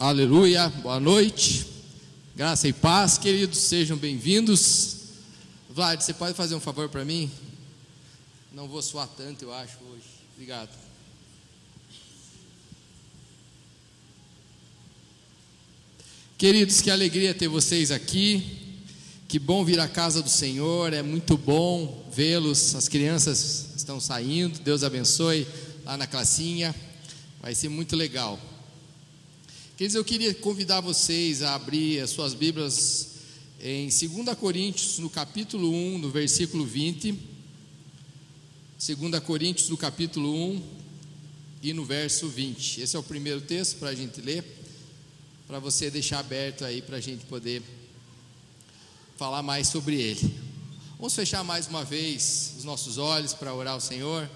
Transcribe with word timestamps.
Aleluia, 0.00 0.68
boa 0.68 1.00
noite, 1.00 1.66
graça 2.36 2.68
e 2.68 2.72
paz, 2.72 3.18
queridos, 3.18 3.58
sejam 3.58 3.96
bem-vindos. 3.96 4.94
Vlad, 5.68 6.00
você 6.00 6.14
pode 6.14 6.34
fazer 6.34 6.54
um 6.54 6.60
favor 6.60 6.88
para 6.88 7.04
mim? 7.04 7.28
Não 8.52 8.68
vou 8.68 8.80
suar 8.80 9.08
tanto, 9.08 9.42
eu 9.42 9.52
acho, 9.52 9.76
hoje. 9.90 10.04
Obrigado. 10.34 10.70
Queridos, 16.38 16.80
que 16.80 16.92
alegria 16.92 17.34
ter 17.34 17.48
vocês 17.48 17.90
aqui. 17.90 18.78
Que 19.26 19.40
bom 19.40 19.64
vir 19.64 19.80
à 19.80 19.88
casa 19.88 20.22
do 20.22 20.30
Senhor, 20.30 20.92
é 20.92 21.02
muito 21.02 21.36
bom 21.36 22.08
vê-los. 22.14 22.76
As 22.76 22.86
crianças 22.86 23.70
estão 23.74 23.98
saindo, 23.98 24.60
Deus 24.60 24.84
abençoe 24.84 25.44
lá 25.84 25.96
na 25.96 26.06
classinha, 26.06 26.72
vai 27.42 27.52
ser 27.52 27.68
muito 27.68 27.96
legal. 27.96 28.38
Queridos, 29.78 29.94
eu 29.94 30.04
queria 30.04 30.34
convidar 30.34 30.80
vocês 30.80 31.40
a 31.40 31.54
abrir 31.54 32.00
as 32.00 32.10
suas 32.10 32.34
Bíblias 32.34 33.10
em 33.60 33.86
2 33.86 34.36
Coríntios, 34.36 34.98
no 34.98 35.08
capítulo 35.08 35.72
1, 35.72 35.98
no 35.98 36.10
versículo 36.10 36.66
20. 36.66 37.16
2 38.76 39.20
Coríntios, 39.20 39.68
no 39.68 39.76
capítulo 39.76 40.34
1 40.34 40.62
e 41.62 41.72
no 41.72 41.84
verso 41.84 42.28
20. 42.28 42.80
Esse 42.80 42.96
é 42.96 42.98
o 42.98 43.04
primeiro 43.04 43.40
texto 43.40 43.76
para 43.76 43.90
a 43.90 43.94
gente 43.94 44.20
ler, 44.20 44.44
para 45.46 45.60
você 45.60 45.88
deixar 45.92 46.18
aberto 46.18 46.64
aí 46.64 46.82
para 46.82 46.96
a 46.96 47.00
gente 47.00 47.24
poder 47.26 47.62
falar 49.16 49.44
mais 49.44 49.68
sobre 49.68 49.94
ele. 49.94 50.34
Vamos 50.96 51.14
fechar 51.14 51.44
mais 51.44 51.68
uma 51.68 51.84
vez 51.84 52.54
os 52.58 52.64
nossos 52.64 52.98
olhos 52.98 53.32
para 53.32 53.54
orar 53.54 53.74
ao 53.74 53.80
Senhor. 53.80 54.28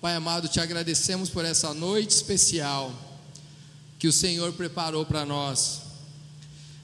Pai 0.00 0.14
amado, 0.14 0.48
te 0.48 0.58
agradecemos 0.58 1.28
por 1.28 1.44
essa 1.44 1.74
noite 1.74 2.12
especial 2.12 3.09
que 4.00 4.08
o 4.08 4.12
Senhor 4.12 4.50
preparou 4.54 5.04
para 5.04 5.26
nós. 5.26 5.82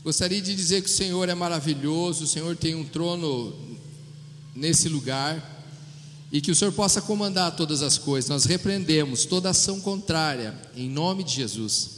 Gostaria 0.04 0.40
de 0.40 0.54
dizer 0.54 0.82
que 0.82 0.90
o 0.90 0.92
Senhor 0.92 1.26
é 1.30 1.34
maravilhoso, 1.34 2.24
o 2.24 2.26
Senhor 2.26 2.54
tem 2.54 2.74
um 2.74 2.84
trono 2.84 3.56
nesse 4.54 4.86
lugar 4.86 5.64
e 6.30 6.42
que 6.42 6.50
o 6.50 6.54
Senhor 6.54 6.72
possa 6.72 7.00
comandar 7.00 7.56
todas 7.56 7.80
as 7.80 7.96
coisas. 7.96 8.28
Nós 8.28 8.44
repreendemos 8.44 9.24
toda 9.24 9.48
ação 9.48 9.80
contrária 9.80 10.54
em 10.76 10.90
nome 10.90 11.24
de 11.24 11.32
Jesus. 11.32 11.90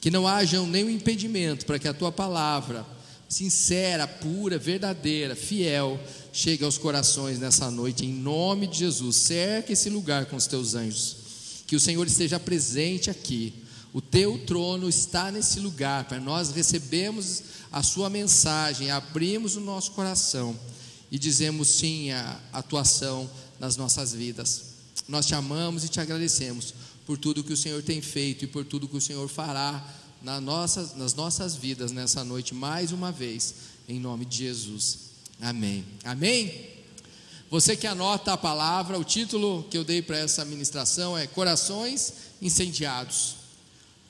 Que 0.00 0.08
não 0.08 0.28
haja 0.28 0.62
nenhum 0.62 0.90
impedimento 0.90 1.66
para 1.66 1.78
que 1.78 1.88
a 1.88 1.94
tua 1.94 2.12
palavra, 2.12 2.86
sincera, 3.28 4.06
pura, 4.06 4.56
verdadeira, 4.56 5.34
fiel, 5.34 5.98
chegue 6.32 6.62
aos 6.62 6.78
corações 6.78 7.40
nessa 7.40 7.72
noite, 7.72 8.06
em 8.06 8.12
nome 8.12 8.68
de 8.68 8.78
Jesus. 8.78 9.16
Cerca 9.16 9.72
esse 9.72 9.90
lugar 9.90 10.26
com 10.26 10.36
os 10.36 10.46
teus 10.46 10.76
anjos. 10.76 11.16
Que 11.66 11.74
o 11.74 11.80
Senhor 11.80 12.06
esteja 12.06 12.38
presente 12.38 13.10
aqui 13.10 13.63
o 13.94 14.02
teu 14.02 14.44
trono 14.44 14.88
está 14.88 15.30
nesse 15.30 15.60
lugar, 15.60 16.08
Pai. 16.08 16.18
Nós 16.18 16.50
recebemos 16.50 17.44
a 17.70 17.80
Sua 17.80 18.10
mensagem, 18.10 18.90
abrimos 18.90 19.54
o 19.54 19.60
nosso 19.60 19.92
coração 19.92 20.58
e 21.12 21.18
dizemos 21.18 21.68
sim 21.68 22.10
à 22.10 22.40
atuação 22.52 23.30
nas 23.60 23.76
nossas 23.76 24.12
vidas. 24.12 24.64
Nós 25.06 25.26
te 25.26 25.36
amamos 25.36 25.84
e 25.84 25.88
te 25.88 26.00
agradecemos 26.00 26.74
por 27.06 27.16
tudo 27.16 27.44
que 27.44 27.52
o 27.52 27.56
Senhor 27.56 27.84
tem 27.84 28.02
feito 28.02 28.44
e 28.44 28.48
por 28.48 28.64
tudo 28.64 28.88
que 28.88 28.96
o 28.96 29.00
Senhor 29.00 29.28
fará 29.28 29.88
nas 30.20 30.42
nossas, 30.42 30.96
nas 30.96 31.14
nossas 31.14 31.54
vidas 31.54 31.92
nessa 31.92 32.24
noite, 32.24 32.52
mais 32.52 32.90
uma 32.90 33.12
vez, 33.12 33.54
em 33.88 34.00
nome 34.00 34.24
de 34.24 34.38
Jesus. 34.38 34.98
Amém. 35.40 35.84
Amém? 36.02 36.68
Você 37.48 37.76
que 37.76 37.86
anota 37.86 38.32
a 38.32 38.36
palavra, 38.36 38.98
o 38.98 39.04
título 39.04 39.64
que 39.70 39.78
eu 39.78 39.84
dei 39.84 40.02
para 40.02 40.18
essa 40.18 40.44
ministração 40.44 41.16
é 41.16 41.28
Corações 41.28 42.12
Incendiados 42.42 43.43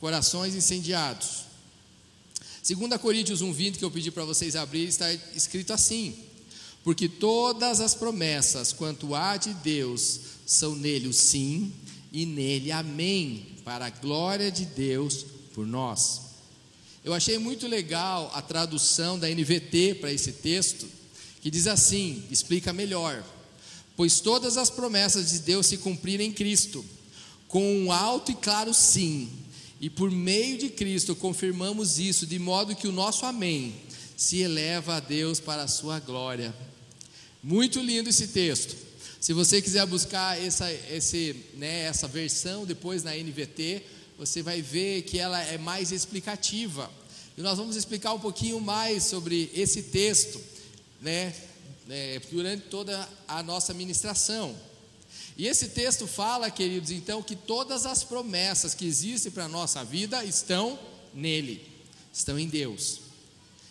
corações 0.05 0.55
incendiados. 0.55 1.45
2 2.63 3.01
Coríntios 3.01 3.43
1,20 3.43 3.79
que 3.79 3.85
eu 3.87 3.91
pedi 3.91 4.11
para 4.11 4.27
vocês 4.27 4.55
abrirem, 4.55 4.91
está 4.91 5.11
escrito 5.35 5.73
assim: 5.73 6.15
Porque 6.83 7.09
todas 7.09 7.81
as 7.81 7.95
promessas 7.95 8.71
quanto 8.71 9.15
há 9.15 9.39
de 9.39 9.55
Deus 9.55 10.21
são 10.45 10.77
nele 10.77 11.09
o 11.09 11.13
sim 11.15 11.73
e 12.13 12.27
nele 12.27 12.71
amém, 12.71 13.47
para 13.65 13.87
a 13.87 13.91
glória 13.91 14.53
de 14.53 14.67
Deus 14.67 15.25
por 15.55 15.67
nós. 15.67 16.21
Eu 17.03 17.15
achei 17.15 17.39
muito 17.39 17.67
legal 17.67 18.31
a 18.35 18.43
tradução 18.43 19.19
da 19.19 19.27
NVT 19.27 19.95
para 20.03 20.13
esse 20.13 20.33
texto, 20.33 20.87
que 21.41 21.51
diz 21.51 21.67
assim: 21.67 22.23
explica 22.31 22.75
melhor. 22.75 23.25
Pois 23.97 24.21
todas 24.21 24.59
as 24.59 24.69
promessas 24.69 25.31
de 25.31 25.39
Deus 25.39 25.67
se 25.67 25.79
cumpriram 25.79 26.23
em 26.23 26.31
Cristo, 26.31 26.85
com 27.49 27.75
um 27.75 27.91
alto 27.91 28.33
e 28.33 28.35
claro 28.35 28.75
sim, 28.75 29.31
e 29.85 29.91
por 29.91 30.11
meio 30.11 30.57
de 30.57 30.71
Cristo 30.71 31.15
confirmamos 31.15 31.99
isso, 31.99 32.27
de 32.27 32.39
modo 32.39 32.75
que 32.75 32.89
o 32.89 32.93
nosso 32.93 33.27
amém 33.27 33.75
se 34.17 34.39
eleva 34.39 34.95
a 34.95 35.01
Deus 35.01 35.41
para 35.41 35.63
a 35.63 35.69
sua 35.69 36.01
glória. 36.01 36.55
Muito 37.43 37.81
lindo 37.81 38.09
esse 38.09 38.29
texto. 38.29 38.75
Se 39.21 39.35
você 39.35 39.61
quiser 39.61 39.85
buscar 39.85 40.43
essa, 40.43 40.73
esse, 40.73 41.37
né, 41.59 41.83
essa 41.83 42.09
versão 42.09 42.65
depois 42.65 43.03
na 43.03 43.15
NVT, 43.15 43.83
você 44.19 44.43
vai 44.43 44.63
ver 44.63 45.03
que 45.03 45.19
ela 45.19 45.39
é 45.43 45.59
mais 45.59 45.93
explicativa. 45.93 46.91
E 47.37 47.43
nós 47.43 47.59
vamos 47.59 47.77
explicar 47.77 48.15
um 48.15 48.21
pouquinho 48.21 48.59
mais 48.63 49.03
sobre 49.05 49.51
esse 49.55 49.83
texto, 49.83 50.41
né, 51.03 51.35
né 51.87 52.19
durante 52.33 52.69
toda 52.69 53.07
a 53.29 53.43
nossa 53.43 53.75
ministração. 53.75 54.57
E 55.37 55.49
esse 55.49 55.69
texto 55.71 56.07
fala, 56.07 56.51
queridos, 56.51 56.91
então, 56.91 57.23
que 57.23 57.35
todas 57.35 57.87
as 57.87 58.05
promessas 58.05 58.75
que 58.75 58.87
existem 58.87 59.33
para 59.33 59.45
a 59.45 59.49
nossa 59.49 59.85
vida 59.85 60.25
estão 60.25 60.79
nele, 61.13 61.67
estão 62.13 62.39
em 62.39 62.49
Deus. 62.49 63.01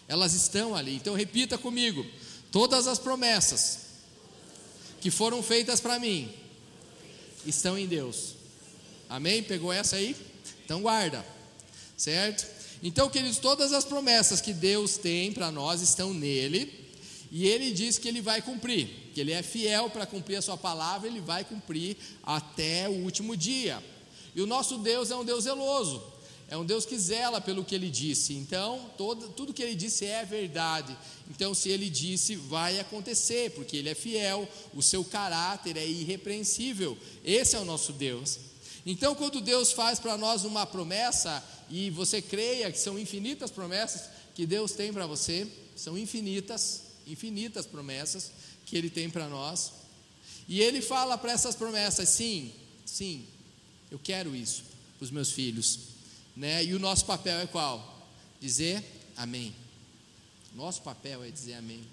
Elas 0.07 0.33
estão 0.33 0.75
ali. 0.75 0.95
Então, 0.95 1.15
repita 1.15 1.57
comigo: 1.57 2.05
todas 2.51 2.85
as 2.85 2.99
promessas 2.99 3.79
que 4.99 5.09
foram 5.09 5.41
feitas 5.41 5.79
para 5.79 5.99
mim 5.99 6.29
estão 7.45 7.77
em 7.77 7.87
Deus. 7.87 8.35
Amém? 9.09 9.41
Pegou 9.41 9.71
essa 9.71 9.95
aí? 9.95 10.15
Então, 10.65 10.81
guarda, 10.81 11.25
certo? 11.95 12.45
Então, 12.81 13.09
queridos, 13.09 13.37
todas 13.37 13.71
as 13.71 13.85
promessas 13.85 14.41
que 14.41 14.51
Deus 14.51 14.97
tem 14.97 15.31
para 15.31 15.49
nós 15.49 15.81
estão 15.81 16.13
nele 16.13 16.82
e 17.35 17.47
ele 17.47 17.71
diz 17.71 17.97
que 17.97 18.07
ele 18.07 18.21
vai 18.21 18.43
cumprir, 18.43 18.87
que 19.11 19.19
ele 19.19 19.31
é 19.31 19.41
fiel 19.41 19.89
para 19.89 20.05
cumprir 20.05 20.35
a 20.35 20.41
sua 20.43 20.55
palavra, 20.55 21.07
ele 21.07 21.19
vai 21.19 21.43
cumprir 21.43 21.97
até 22.21 22.87
o 22.87 23.03
último 23.03 23.35
dia. 23.35 23.83
E 24.35 24.41
o 24.41 24.45
nosso 24.45 24.77
Deus 24.77 25.09
é 25.09 25.15
um 25.15 25.25
Deus 25.25 25.45
zeloso, 25.45 26.03
é 26.47 26.55
um 26.55 26.63
Deus 26.63 26.85
que 26.85 26.95
zela 26.95 27.41
pelo 27.41 27.65
que 27.65 27.73
ele 27.73 27.89
disse. 27.89 28.35
Então, 28.35 28.87
todo, 28.99 29.29
tudo 29.29 29.51
que 29.51 29.63
ele 29.63 29.73
disse 29.73 30.05
é 30.05 30.23
verdade. 30.23 30.95
Então, 31.27 31.55
se 31.55 31.69
ele 31.69 31.89
disse, 31.89 32.35
vai 32.35 32.79
acontecer, 32.79 33.49
porque 33.49 33.77
ele 33.77 33.89
é 33.89 33.95
fiel, 33.95 34.47
o 34.71 34.83
seu 34.83 35.03
caráter 35.03 35.75
é 35.75 35.87
irrepreensível. 35.87 36.95
Esse 37.25 37.55
é 37.55 37.59
o 37.59 37.65
nosso 37.65 37.93
Deus. 37.93 38.37
Então, 38.85 39.15
quando 39.15 39.41
Deus 39.41 39.71
faz 39.71 39.97
para 39.97 40.19
nós 40.19 40.45
uma 40.45 40.67
promessa, 40.67 41.43
e 41.67 41.89
você 41.89 42.21
creia 42.21 42.71
que 42.71 42.77
são 42.77 42.99
infinitas 42.99 43.49
promessas 43.49 44.03
que 44.35 44.45
Deus 44.45 44.73
tem 44.73 44.93
para 44.93 45.07
você, 45.07 45.47
são 45.75 45.97
infinitas, 45.97 46.82
infinitas 47.07 47.65
promessas 47.65 48.31
que 48.65 48.77
Ele 48.77 48.89
tem 48.89 49.09
para 49.09 49.27
nós. 49.27 49.73
E 50.47 50.61
Ele 50.61 50.81
fala 50.81 51.17
para 51.17 51.31
essas 51.31 51.55
promessas: 51.55 52.09
sim, 52.09 52.51
sim, 52.85 53.25
eu 53.91 53.99
quero 53.99 54.35
isso 54.35 54.63
para 54.97 55.05
os 55.05 55.11
meus 55.11 55.31
filhos. 55.31 55.79
Né? 56.35 56.63
E 56.65 56.73
o 56.73 56.79
nosso 56.79 57.05
papel 57.05 57.39
é 57.39 57.47
qual? 57.47 58.09
Dizer 58.39 58.83
amém. 59.15 59.53
Nosso 60.55 60.81
papel 60.81 61.23
é 61.23 61.31
dizer 61.31 61.53
amém. 61.53 61.83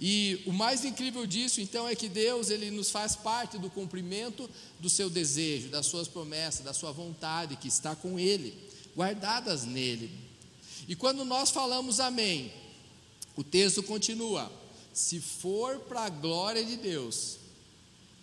E 0.00 0.42
o 0.44 0.52
mais 0.52 0.84
incrível 0.84 1.26
disso, 1.26 1.60
então, 1.60 1.88
é 1.88 1.94
que 1.94 2.08
Deus 2.08 2.50
ele 2.50 2.70
nos 2.70 2.90
faz 2.90 3.14
parte 3.14 3.58
do 3.58 3.70
cumprimento 3.70 4.50
do 4.80 4.90
seu 4.90 5.08
desejo, 5.08 5.68
das 5.68 5.86
suas 5.86 6.08
promessas, 6.08 6.64
da 6.64 6.72
sua 6.72 6.90
vontade 6.92 7.56
que 7.56 7.68
está 7.68 7.94
com 7.94 8.18
Ele, 8.18 8.54
guardadas 8.96 9.64
nele. 9.64 10.10
E 10.88 10.96
quando 10.96 11.24
nós 11.24 11.50
falamos 11.50 12.00
amém, 12.00 12.52
o 13.36 13.42
texto 13.42 13.82
continua: 13.82 14.50
se 14.92 15.20
for 15.20 15.80
para 15.80 16.04
a 16.04 16.08
glória 16.08 16.64
de 16.64 16.76
Deus, 16.76 17.38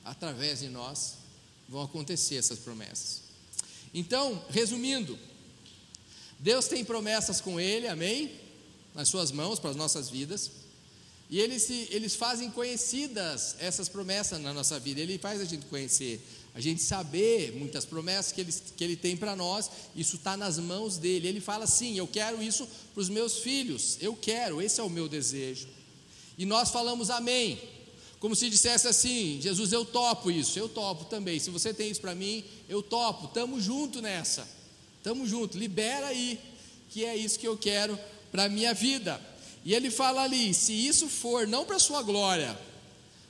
através 0.04 0.60
de 0.60 0.70
nós, 0.70 1.16
vão 1.68 1.84
acontecer 1.84 2.36
essas 2.36 2.60
promessas. 2.60 3.22
Então, 3.94 4.44
resumindo, 4.50 5.18
Deus 6.40 6.68
tem 6.68 6.84
promessas 6.84 7.40
com 7.42 7.60
Ele, 7.60 7.88
amém? 7.88 8.32
Nas 8.96 9.10
Suas 9.10 9.32
mãos, 9.32 9.60
para 9.60 9.70
as 9.70 9.76
nossas 9.76 10.10
vidas. 10.10 10.52
E 11.30 11.40
eles, 11.40 11.64
se, 11.64 11.88
eles 11.92 12.16
fazem 12.16 12.52
conhecidas 12.52 13.56
essas 13.60 13.88
promessas 13.88 14.40
na 14.42 14.54
nossa 14.54 14.80
vida, 14.80 15.00
Ele 15.00 15.18
faz 15.18 15.40
a 15.40 15.46
gente 15.46 15.66
conhecer, 15.68 16.22
a 16.54 16.60
gente 16.60 16.82
saber 16.82 17.54
muitas 17.54 17.86
promessas 17.86 18.32
que 18.32 18.42
Ele, 18.42 18.54
que 18.76 18.84
ele 18.84 18.96
tem 18.96 19.16
para 19.16 19.36
nós, 19.36 19.70
isso 19.96 20.18
está 20.18 20.36
nas 20.36 20.60
mãos 20.60 20.98
dele. 20.98 21.28
Ele 21.28 21.40
fala 21.40 21.64
assim: 21.64 21.98
Eu 21.98 22.08
quero 22.08 22.44
isso 22.44 22.68
para 22.94 23.02
os 23.02 23.10
meus 23.10 23.38
filhos, 23.38 23.98
eu 24.02 24.16
quero, 24.16 24.62
esse 24.62 24.80
é 24.80 24.84
o 24.84 24.90
meu 24.90 25.08
desejo. 25.08 25.68
E 26.38 26.46
nós 26.46 26.70
falamos 26.70 27.10
amém, 27.10 27.62
como 28.20 28.36
se 28.36 28.50
dissesse 28.50 28.88
assim: 28.88 29.40
Jesus, 29.42 29.72
eu 29.72 29.86
topo 29.86 30.30
isso, 30.30 30.60
eu 30.60 30.68
topo 30.68 31.06
também. 31.06 31.40
Se 31.40 31.50
você 31.50 31.74
tem 31.74 31.90
isso 31.90 32.02
para 32.02 32.16
mim, 32.16 32.44
eu 32.68 32.84
topo, 32.84 33.28
estamos 33.28 33.64
junto 33.64 34.02
nessa, 34.02 34.48
estamos 34.98 35.30
junto, 35.30 35.58
libera 35.58 36.08
aí 36.08 36.40
que 36.90 37.06
é 37.06 37.16
isso 37.16 37.40
que 37.40 37.48
eu 37.48 37.58
quero 37.58 37.98
para 38.32 38.44
a 38.44 38.50
minha 38.50 38.74
vida. 38.74 39.20
E 39.64 39.74
ele 39.74 39.90
fala 39.90 40.24
ali: 40.24 40.54
se 40.54 40.74
isso 40.74 41.08
for 41.08 41.48
não 41.48 41.66
para 41.66 41.78
a 41.78 41.80
sua 41.80 42.04
glória, 42.04 42.60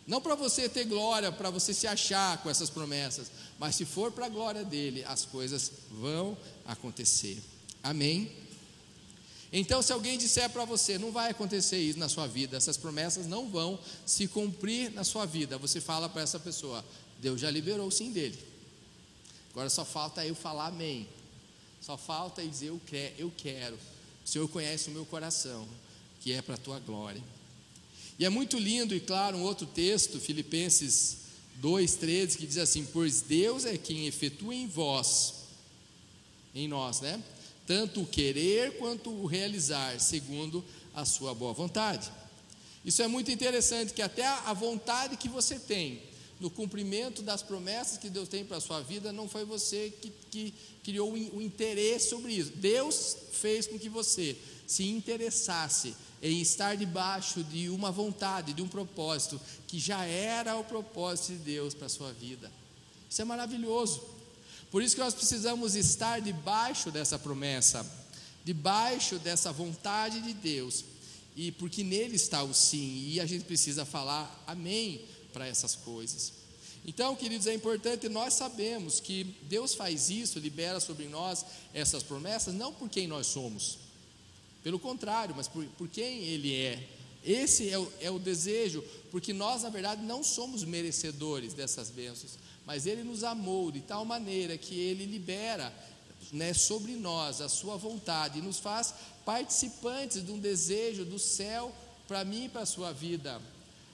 não 0.07 0.19
para 0.19 0.35
você 0.35 0.67
ter 0.67 0.85
glória, 0.85 1.31
para 1.31 1.49
você 1.49 1.73
se 1.73 1.87
achar 1.87 2.37
com 2.41 2.49
essas 2.49 2.69
promessas, 2.69 3.31
mas 3.59 3.75
se 3.75 3.85
for 3.85 4.11
para 4.11 4.25
a 4.25 4.29
glória 4.29 4.63
dele, 4.63 5.03
as 5.05 5.25
coisas 5.25 5.71
vão 5.91 6.37
acontecer. 6.65 7.41
Amém? 7.83 8.31
Então, 9.53 9.81
se 9.81 9.91
alguém 9.91 10.17
disser 10.17 10.49
para 10.49 10.63
você, 10.63 10.97
não 10.97 11.11
vai 11.11 11.29
acontecer 11.29 11.77
isso 11.77 11.99
na 11.99 12.07
sua 12.07 12.25
vida, 12.25 12.55
essas 12.55 12.77
promessas 12.77 13.27
não 13.27 13.49
vão 13.49 13.77
se 14.05 14.27
cumprir 14.27 14.91
na 14.91 15.03
sua 15.03 15.25
vida, 15.25 15.57
você 15.57 15.81
fala 15.81 16.07
para 16.07 16.21
essa 16.21 16.39
pessoa: 16.39 16.83
Deus 17.19 17.41
já 17.41 17.51
liberou 17.51 17.87
o 17.87 17.91
sim 17.91 18.11
dele. 18.11 18.39
Agora 19.51 19.69
só 19.69 19.83
falta 19.83 20.25
eu 20.25 20.33
falar 20.33 20.67
amém. 20.67 21.07
Só 21.81 21.97
falta 21.97 22.41
eu 22.41 22.49
dizer 22.49 22.67
eu 22.67 22.81
eu 23.17 23.31
quero. 23.35 23.75
O 24.23 24.27
Senhor 24.27 24.47
conhece 24.47 24.89
o 24.89 24.93
meu 24.93 25.05
coração, 25.05 25.67
que 26.21 26.31
é 26.31 26.41
para 26.41 26.55
a 26.55 26.57
tua 26.57 26.79
glória. 26.79 27.21
E 28.21 28.25
é 28.25 28.29
muito 28.29 28.59
lindo 28.59 28.93
e 28.93 28.99
claro 28.99 29.35
um 29.35 29.41
outro 29.41 29.65
texto, 29.65 30.19
Filipenses 30.19 31.17
2:13, 31.59 32.37
que 32.37 32.45
diz 32.45 32.59
assim: 32.59 32.85
"Pois 32.93 33.21
Deus 33.21 33.65
é 33.65 33.75
quem 33.79 34.05
efetua 34.05 34.53
em 34.53 34.67
vós, 34.67 35.33
em 36.53 36.67
nós, 36.67 37.01
né? 37.01 37.19
tanto 37.65 38.01
o 38.01 38.05
querer 38.05 38.77
quanto 38.77 39.09
o 39.09 39.25
realizar, 39.25 39.99
segundo 39.99 40.63
a 40.93 41.03
sua 41.03 41.33
boa 41.33 41.51
vontade. 41.51 42.11
Isso 42.85 43.01
é 43.01 43.07
muito 43.07 43.31
interessante, 43.31 43.91
que 43.91 44.03
até 44.03 44.23
a 44.27 44.53
vontade 44.53 45.17
que 45.17 45.27
você 45.27 45.57
tem 45.57 46.03
no 46.39 46.51
cumprimento 46.51 47.23
das 47.23 47.41
promessas 47.41 47.97
que 47.97 48.09
Deus 48.09 48.29
tem 48.29 48.45
para 48.45 48.57
a 48.57 48.61
sua 48.61 48.81
vida, 48.81 49.11
não 49.11 49.27
foi 49.27 49.45
você 49.45 49.91
que, 49.99 50.13
que 50.29 50.53
criou 50.83 51.11
o 51.11 51.41
interesse 51.41 52.09
sobre 52.09 52.33
isso. 52.33 52.51
Deus 52.55 53.17
fez 53.31 53.65
com 53.65 53.79
que 53.79 53.89
você 53.89 54.37
se 54.67 54.83
interessasse 54.83 55.95
em 56.21 56.39
estar 56.39 56.75
debaixo 56.77 57.43
de 57.43 57.69
uma 57.69 57.91
vontade, 57.91 58.53
de 58.53 58.61
um 58.61 58.67
propósito, 58.67 59.41
que 59.67 59.79
já 59.79 60.05
era 60.05 60.55
o 60.55 60.63
propósito 60.63 61.33
de 61.33 61.39
Deus 61.39 61.73
para 61.73 61.87
a 61.87 61.89
sua 61.89 62.13
vida. 62.13 62.51
Isso 63.09 63.21
é 63.21 63.25
maravilhoso. 63.25 64.01
Por 64.69 64.81
isso 64.81 64.95
que 64.95 65.01
nós 65.01 65.13
precisamos 65.13 65.75
estar 65.75 66.21
debaixo 66.21 66.91
dessa 66.91 67.19
promessa, 67.19 67.85
debaixo 68.43 69.19
dessa 69.19 69.51
vontade 69.51 70.21
de 70.21 70.33
Deus, 70.33 70.85
e 71.35 71.51
porque 71.51 71.83
nele 71.83 72.15
está 72.15 72.43
o 72.43 72.53
sim, 72.53 73.09
e 73.09 73.19
a 73.19 73.25
gente 73.25 73.45
precisa 73.45 73.85
falar 73.85 74.43
amém 74.47 75.01
para 75.33 75.47
essas 75.47 75.75
coisas. 75.75 76.33
Então, 76.85 77.15
queridos, 77.15 77.47
é 77.47 77.53
importante 77.53 78.09
nós 78.09 78.33
sabemos 78.33 78.99
que 78.99 79.23
Deus 79.43 79.75
faz 79.75 80.09
isso, 80.09 80.39
libera 80.39 80.79
sobre 80.79 81.07
nós 81.07 81.45
essas 81.73 82.01
promessas, 82.01 82.53
não 82.53 82.73
por 82.73 82.89
quem 82.89 83.07
nós 83.07 83.27
somos, 83.27 83.77
pelo 84.63 84.79
contrário, 84.79 85.35
mas 85.35 85.47
por, 85.47 85.65
por 85.77 85.87
quem 85.87 86.23
Ele 86.23 86.55
é. 86.55 86.87
Esse 87.23 87.69
é 87.69 87.77
o, 87.77 87.91
é 87.99 88.09
o 88.09 88.17
desejo, 88.17 88.83
porque 89.11 89.31
nós, 89.31 89.63
na 89.63 89.69
verdade, 89.69 90.03
não 90.03 90.23
somos 90.23 90.63
merecedores 90.63 91.53
dessas 91.53 91.89
bênçãos 91.89 92.37
mas 92.65 92.85
Ele 92.85 93.03
nos 93.03 93.23
amou 93.23 93.71
de 93.71 93.81
tal 93.81 94.05
maneira 94.05 94.57
que 94.57 94.79
Ele 94.79 95.05
libera 95.05 95.73
né, 96.31 96.53
sobre 96.53 96.93
nós 96.93 97.41
a 97.41 97.49
Sua 97.49 97.75
vontade 97.75 98.39
e 98.39 98.41
nos 98.41 98.59
faz 98.59 98.93
participantes 99.25 100.25
de 100.25 100.31
um 100.31 100.39
desejo 100.39 101.05
do 101.05 101.19
céu 101.19 101.73
para 102.07 102.23
mim 102.23 102.45
e 102.45 102.49
para 102.49 102.61
a 102.61 102.65
sua 102.65 102.91
vida. 102.91 103.41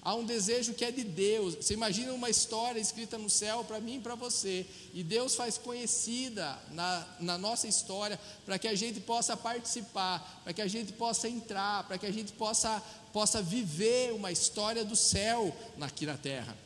Há 0.07 0.15
um 0.15 0.23
desejo 0.23 0.73
que 0.73 0.85
é 0.85 0.89
de 0.89 1.03
Deus. 1.03 1.55
Você 1.55 1.73
imagina 1.73 2.13
uma 2.13 2.29
história 2.29 2.79
escrita 2.79 3.17
no 3.17 3.29
céu 3.29 3.65
para 3.65 3.81
mim 3.81 3.97
e 3.97 3.99
para 3.99 4.15
você. 4.15 4.65
E 4.93 5.03
Deus 5.03 5.35
faz 5.35 5.57
conhecida 5.57 6.57
na, 6.71 7.05
na 7.19 7.37
nossa 7.37 7.67
história 7.67 8.17
para 8.45 8.57
que 8.57 8.69
a 8.69 8.73
gente 8.73 9.01
possa 9.01 9.35
participar, 9.35 10.41
para 10.45 10.53
que 10.53 10.61
a 10.61 10.67
gente 10.69 10.93
possa 10.93 11.27
entrar, 11.27 11.83
para 11.89 11.97
que 11.97 12.05
a 12.05 12.11
gente 12.13 12.31
possa, 12.31 12.81
possa 13.11 13.41
viver 13.41 14.13
uma 14.13 14.31
história 14.31 14.85
do 14.85 14.95
céu 14.95 15.53
aqui 15.81 16.05
na 16.05 16.15
terra. 16.15 16.57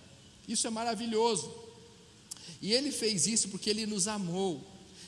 Isso 0.48 0.68
é 0.68 0.70
maravilhoso. 0.70 1.52
E 2.62 2.72
ele 2.72 2.92
fez 2.92 3.26
isso 3.26 3.50
porque 3.50 3.72
ele 3.72 3.88
nos 3.88 4.08
amou. 4.08 4.62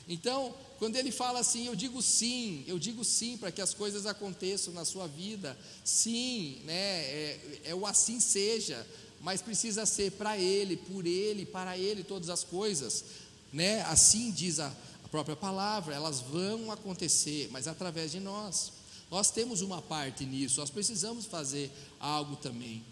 Então, 0.08 0.52
quando 0.78 0.96
ele 0.96 1.12
fala 1.12 1.40
assim, 1.40 1.66
eu 1.66 1.74
digo 1.74 2.02
sim, 2.02 2.64
eu 2.66 2.78
digo 2.78 3.04
sim 3.04 3.36
para 3.36 3.52
que 3.52 3.62
as 3.62 3.72
coisas 3.72 4.06
aconteçam 4.06 4.74
na 4.74 4.84
sua 4.84 5.06
vida. 5.06 5.56
Sim, 5.84 6.60
né? 6.64 6.74
É, 6.74 7.60
é 7.66 7.74
o 7.74 7.86
assim 7.86 8.18
seja, 8.18 8.86
mas 9.20 9.40
precisa 9.40 9.86
ser 9.86 10.12
para 10.12 10.36
ele, 10.36 10.76
por 10.76 11.06
ele, 11.06 11.46
para 11.46 11.78
ele 11.78 12.02
todas 12.02 12.28
as 12.28 12.42
coisas, 12.42 13.04
né? 13.52 13.82
Assim 13.82 14.30
diz 14.30 14.58
a, 14.58 14.66
a 15.04 15.08
própria 15.08 15.36
palavra, 15.36 15.94
elas 15.94 16.20
vão 16.20 16.70
acontecer, 16.70 17.48
mas 17.50 17.68
através 17.68 18.12
de 18.12 18.20
nós. 18.20 18.72
Nós 19.10 19.30
temos 19.30 19.60
uma 19.60 19.80
parte 19.80 20.24
nisso, 20.24 20.60
nós 20.60 20.70
precisamos 20.70 21.24
fazer 21.24 21.70
algo 22.00 22.36
também. 22.36 22.84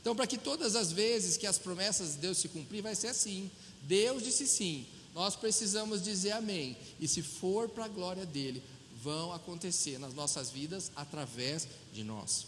Então, 0.00 0.16
para 0.16 0.26
que 0.26 0.38
todas 0.38 0.74
as 0.74 0.90
vezes 0.90 1.36
que 1.36 1.46
as 1.46 1.58
promessas 1.58 2.12
de 2.12 2.18
Deus 2.18 2.38
se 2.38 2.48
cumprir, 2.48 2.80
vai 2.82 2.94
ser 2.94 3.08
assim. 3.08 3.50
Deus 3.82 4.22
disse 4.22 4.46
sim, 4.46 4.86
nós 5.18 5.34
precisamos 5.34 6.00
dizer 6.00 6.30
amém. 6.30 6.76
E 7.00 7.08
se 7.08 7.22
for 7.22 7.68
para 7.68 7.86
a 7.86 7.88
glória 7.88 8.24
dele, 8.24 8.62
vão 9.02 9.32
acontecer 9.32 9.98
nas 9.98 10.14
nossas 10.14 10.48
vidas 10.48 10.92
através 10.94 11.66
de 11.92 12.04
nós. 12.04 12.46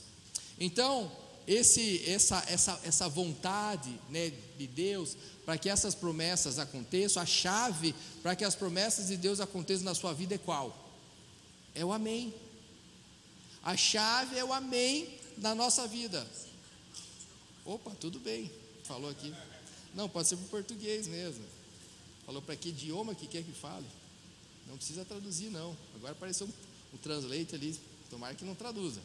Então, 0.57 1.11
esse, 1.49 2.09
essa, 2.09 2.45
essa, 2.47 2.81
essa 2.85 3.09
vontade 3.09 3.93
né, 4.09 4.33
de 4.57 4.69
Deus 4.69 5.17
para 5.45 5.59
que 5.59 5.69
essas 5.69 5.97
promessas 5.97 6.61
aconteçam, 6.61 7.21
a 7.21 7.27
chave 7.27 7.93
para 8.23 8.37
que 8.37 8.45
as 8.45 8.55
promessas 8.55 9.09
de 9.09 9.17
Deus 9.17 9.41
aconteçam 9.41 9.85
na 9.85 9.95
sua 9.97 10.15
vida 10.15 10.37
é 10.37 10.39
qual? 10.39 10.95
É 11.75 11.85
o 11.85 11.93
amém. 11.93 12.33
A 13.65 13.77
chave 13.77 14.39
é 14.39 14.45
o 14.45 14.53
amém 14.53 15.19
na 15.39 15.57
nossa 15.57 15.89
vida. 15.89 16.25
Opa, 17.65 17.91
tudo 17.99 18.21
bem, 18.21 18.49
falou 18.85 19.11
aqui. 19.11 19.35
Não, 19.93 20.09
pode 20.09 20.29
ser 20.29 20.37
para 20.37 20.47
o 20.47 20.49
português 20.51 21.09
mesmo. 21.09 21.59
Falou 22.31 22.43
para 22.43 22.55
que 22.55 22.69
idioma 22.69 23.13
que 23.13 23.27
quer 23.27 23.43
que 23.43 23.51
fale. 23.51 23.85
Não 24.69 24.77
precisa 24.77 25.05
traduzir, 25.05 25.51
não. 25.51 25.77
Agora 25.97 26.13
apareceu 26.13 26.47
um, 26.47 26.95
um 26.95 26.97
translate 26.97 27.57
ali. 27.57 27.77
Tomara 28.09 28.37
que 28.37 28.45
não 28.45 28.55
traduza. 28.55 29.01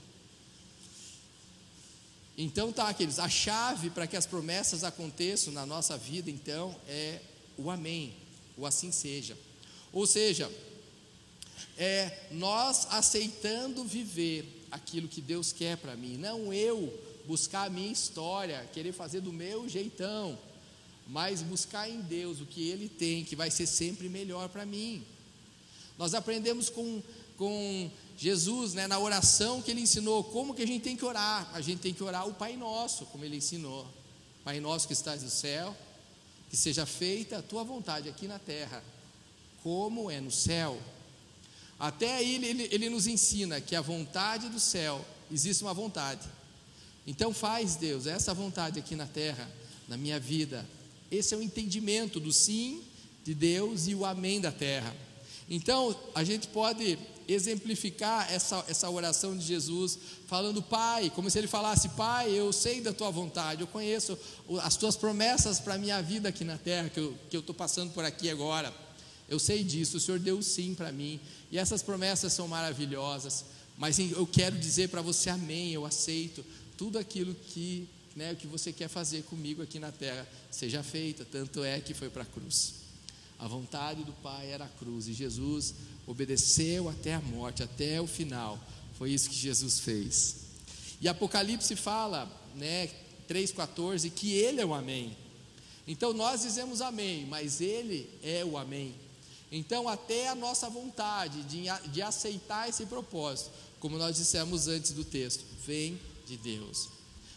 Então 2.38 2.72
tá, 2.72 2.88
aqueles. 2.88 3.18
A 3.18 3.28
chave 3.28 3.90
para 3.90 4.06
que 4.06 4.16
as 4.16 4.28
promessas 4.28 4.84
aconteçam 4.84 5.52
na 5.52 5.66
nossa 5.66 5.98
vida, 5.98 6.30
então, 6.30 6.80
é 6.88 7.20
o 7.58 7.72
amém. 7.72 8.14
O 8.56 8.64
assim 8.64 8.92
seja. 8.92 9.36
Ou 9.92 10.06
seja, 10.06 10.48
é 11.80 12.28
nós 12.30 12.86
aceitando 12.92 13.84
viver 13.86 14.68
aquilo 14.70 15.08
que 15.08 15.20
Deus 15.20 15.52
quer 15.52 15.78
para 15.78 15.96
mim, 15.96 16.16
não 16.16 16.54
eu 16.54 16.94
buscar 17.26 17.64
a 17.64 17.70
minha 17.72 17.92
história, 17.92 18.70
querer 18.72 18.92
fazer 18.92 19.20
do 19.20 19.34
meu 19.34 19.68
jeitão 19.68 20.38
mas 21.08 21.42
buscar 21.42 21.90
em 21.90 22.02
Deus 22.02 22.42
o 22.42 22.46
que 22.46 22.68
Ele 22.68 22.90
tem, 22.90 23.24
que 23.24 23.36
vai 23.36 23.52
ser 23.52 23.68
sempre 23.68 24.10
melhor 24.10 24.50
para 24.50 24.66
mim. 24.66 25.04
Nós 25.98 26.14
aprendemos 26.14 26.70
com, 26.70 27.02
com 27.38 27.92
Jesus, 28.18 28.74
né, 28.74 28.88
na 28.88 29.00
oração 29.00 29.62
que 29.62 29.72
Ele 29.72 29.82
ensinou, 29.82 30.24
como 30.24 30.54
que 30.54 30.64
a 30.64 30.68
gente 30.68 30.84
tem 30.84 30.98
que 30.98 31.06
orar. 31.06 31.50
A 31.54 31.62
gente 31.62 31.80
tem 31.80 31.94
que 31.94 32.04
orar 32.04 32.28
o 32.28 32.34
Pai 32.34 32.56
Nosso, 32.58 33.06
como 33.08 33.24
Ele 33.24 33.38
ensinou. 33.38 33.88
Pai 34.44 34.60
Nosso 34.60 34.88
que 34.88 34.94
estás 34.94 35.24
no 35.24 35.30
céu, 35.30 35.76
que 36.50 36.58
seja 36.58 36.86
feita 36.86 37.40
a 37.40 37.42
Tua 37.42 37.64
vontade 37.64 38.10
aqui 38.10 38.28
na 38.28 38.40
terra, 38.40 38.84
como 39.64 40.10
é 40.10 40.20
no 40.20 40.32
céu. 40.32 40.80
Até 41.80 42.16
aí 42.16 42.36
ele, 42.36 42.48
ele, 42.48 42.70
ele 42.72 42.90
nos 42.90 43.06
ensina 43.06 43.60
que 43.60 43.76
a 43.76 43.82
vontade 43.82 44.48
do 44.50 44.60
céu, 44.60 45.06
existe 45.32 45.64
uma 45.64 45.74
vontade. 45.74 46.28
Então 47.06 47.34
faz, 47.34 47.76
Deus, 47.76 48.08
essa 48.08 48.34
vontade 48.34 48.80
aqui 48.80 48.96
na 48.96 49.06
terra, 49.06 49.50
na 49.88 49.98
minha 49.98 50.20
vida, 50.20 50.66
esse 51.12 51.34
é 51.34 51.38
o 51.38 51.42
entendimento 51.42 52.20
do 52.20 52.32
sim 52.32 52.82
de 53.24 53.34
Deus 53.34 53.88
e 53.88 53.96
o 53.96 54.06
amém 54.06 54.40
da 54.40 54.52
terra. 54.52 54.96
Então, 55.50 55.96
a 56.14 56.24
gente 56.24 56.48
pode 56.48 56.98
exemplificar 57.28 58.32
essa, 58.32 58.64
essa 58.68 58.90
oração 58.90 59.36
de 59.36 59.46
Jesus, 59.46 59.98
falando, 60.28 60.62
Pai, 60.62 61.12
como 61.14 61.30
se 61.30 61.38
ele 61.38 61.48
falasse: 61.48 61.90
Pai, 61.90 62.32
eu 62.32 62.52
sei 62.52 62.82
da 62.82 62.94
tua 62.94 63.10
vontade, 63.10 63.62
eu 63.62 63.68
conheço 63.68 64.18
as 64.62 64.76
tuas 64.76 64.96
promessas 64.96 65.60
para 65.60 65.76
a 65.76 65.78
minha 65.78 66.02
vida 66.02 66.30
aqui 66.30 66.44
na 66.44 66.58
terra, 66.58 66.90
que 66.90 67.00
eu 67.00 67.18
estou 67.32 67.56
passando 67.56 67.92
por 67.94 68.04
aqui 68.04 68.30
agora. 68.30 68.74
Eu 69.28 69.40
sei 69.40 69.64
disso, 69.64 69.98
o 69.98 70.00
Senhor 70.00 70.20
deu 70.20 70.42
sim 70.42 70.76
para 70.76 70.92
mim, 70.92 71.20
e 71.52 71.58
essas 71.58 71.82
promessas 71.82 72.32
são 72.32 72.48
maravilhosas, 72.48 73.46
mas 73.78 73.98
eu 74.00 74.28
quero 74.28 74.58
dizer 74.58 74.90
para 74.90 75.02
você: 75.02 75.30
Amém, 75.30 75.72
eu 75.72 75.86
aceito 75.86 76.46
tudo 76.78 76.98
aquilo 76.98 77.34
que 77.34 77.88
né, 78.16 78.32
o 78.32 78.36
que 78.36 78.48
você 78.48 78.72
quer 78.72 78.88
fazer 78.88 79.24
comigo 79.24 79.62
aqui 79.62 79.80
na 79.80 79.92
terra 79.92 80.28
seja 80.50 80.82
feita. 80.82 81.26
Tanto 81.26 81.64
é 81.64 81.80
que 81.82 81.94
foi 81.94 82.10
para 82.10 82.24
a 82.24 82.26
cruz. 82.26 82.76
A 83.38 83.48
vontade 83.48 84.04
do 84.04 84.14
Pai 84.14 84.50
era 84.50 84.66
a 84.66 84.70
cruz 84.70 85.08
e 85.08 85.14
Jesus 85.14 85.76
obedeceu 86.08 86.88
até 86.88 87.16
a 87.16 87.22
morte, 87.22 87.62
até 87.62 88.00
o 88.00 88.08
final. 88.08 88.60
Foi 88.98 89.12
isso 89.12 89.30
que 89.30 89.36
Jesus 89.36 89.80
fez. 89.80 90.38
E 91.02 91.08
Apocalipse 91.10 91.76
fala, 91.76 92.32
né, 92.56 92.88
3,14, 93.28 94.10
que 94.12 94.32
Ele 94.32 94.62
é 94.62 94.66
o 94.66 94.74
Amém. 94.74 95.18
Então 95.86 96.14
nós 96.14 96.42
dizemos 96.42 96.82
Amém, 96.82 97.26
mas 97.26 97.60
Ele 97.60 98.10
é 98.24 98.46
o 98.46 98.58
Amém. 98.58 98.96
Então, 99.52 99.88
até 99.88 100.28
a 100.28 100.36
nossa 100.36 100.70
vontade 100.70 101.44
de, 101.44 101.66
de 101.92 102.02
aceitar 102.02 102.68
esse 102.68 102.86
propósito, 102.88 103.52
como 103.80 103.98
nós 103.98 104.16
dissemos 104.18 104.68
antes 104.68 104.92
do 104.92 105.06
texto, 105.06 105.46
vem 105.66 106.00
de 106.26 106.36
Deus. 106.36 106.90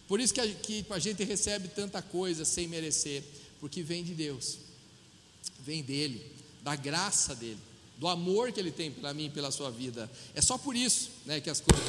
Por 0.08 0.18
isso 0.18 0.32
que 0.32 0.40
a, 0.40 0.48
que 0.48 0.86
a 0.88 0.98
gente 0.98 1.22
recebe 1.22 1.68
tanta 1.68 2.00
coisa 2.00 2.42
sem 2.44 2.66
merecer, 2.66 3.22
porque 3.60 3.82
vem 3.82 4.02
de 4.02 4.14
Deus, 4.14 4.58
vem 5.60 5.82
dele, 5.82 6.24
da 6.62 6.74
graça 6.74 7.34
dele, 7.34 7.58
do 7.98 8.08
amor 8.08 8.50
que 8.50 8.58
ele 8.58 8.72
tem 8.72 8.90
para 8.90 9.12
mim 9.12 9.26
e 9.26 9.30
pela 9.30 9.50
sua 9.50 9.70
vida. 9.70 10.10
É 10.34 10.40
só 10.40 10.56
por 10.56 10.74
isso 10.74 11.10
né, 11.26 11.40
que 11.42 11.50
as 11.50 11.60
coisas. 11.60 11.86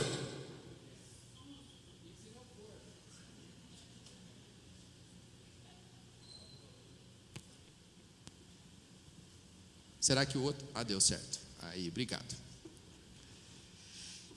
Será 10.01 10.25
que 10.25 10.38
o 10.38 10.43
outro. 10.43 10.67
Ah, 10.73 10.83
deu 10.83 10.99
certo. 10.99 11.39
Aí, 11.61 11.88
obrigado. 11.88 12.48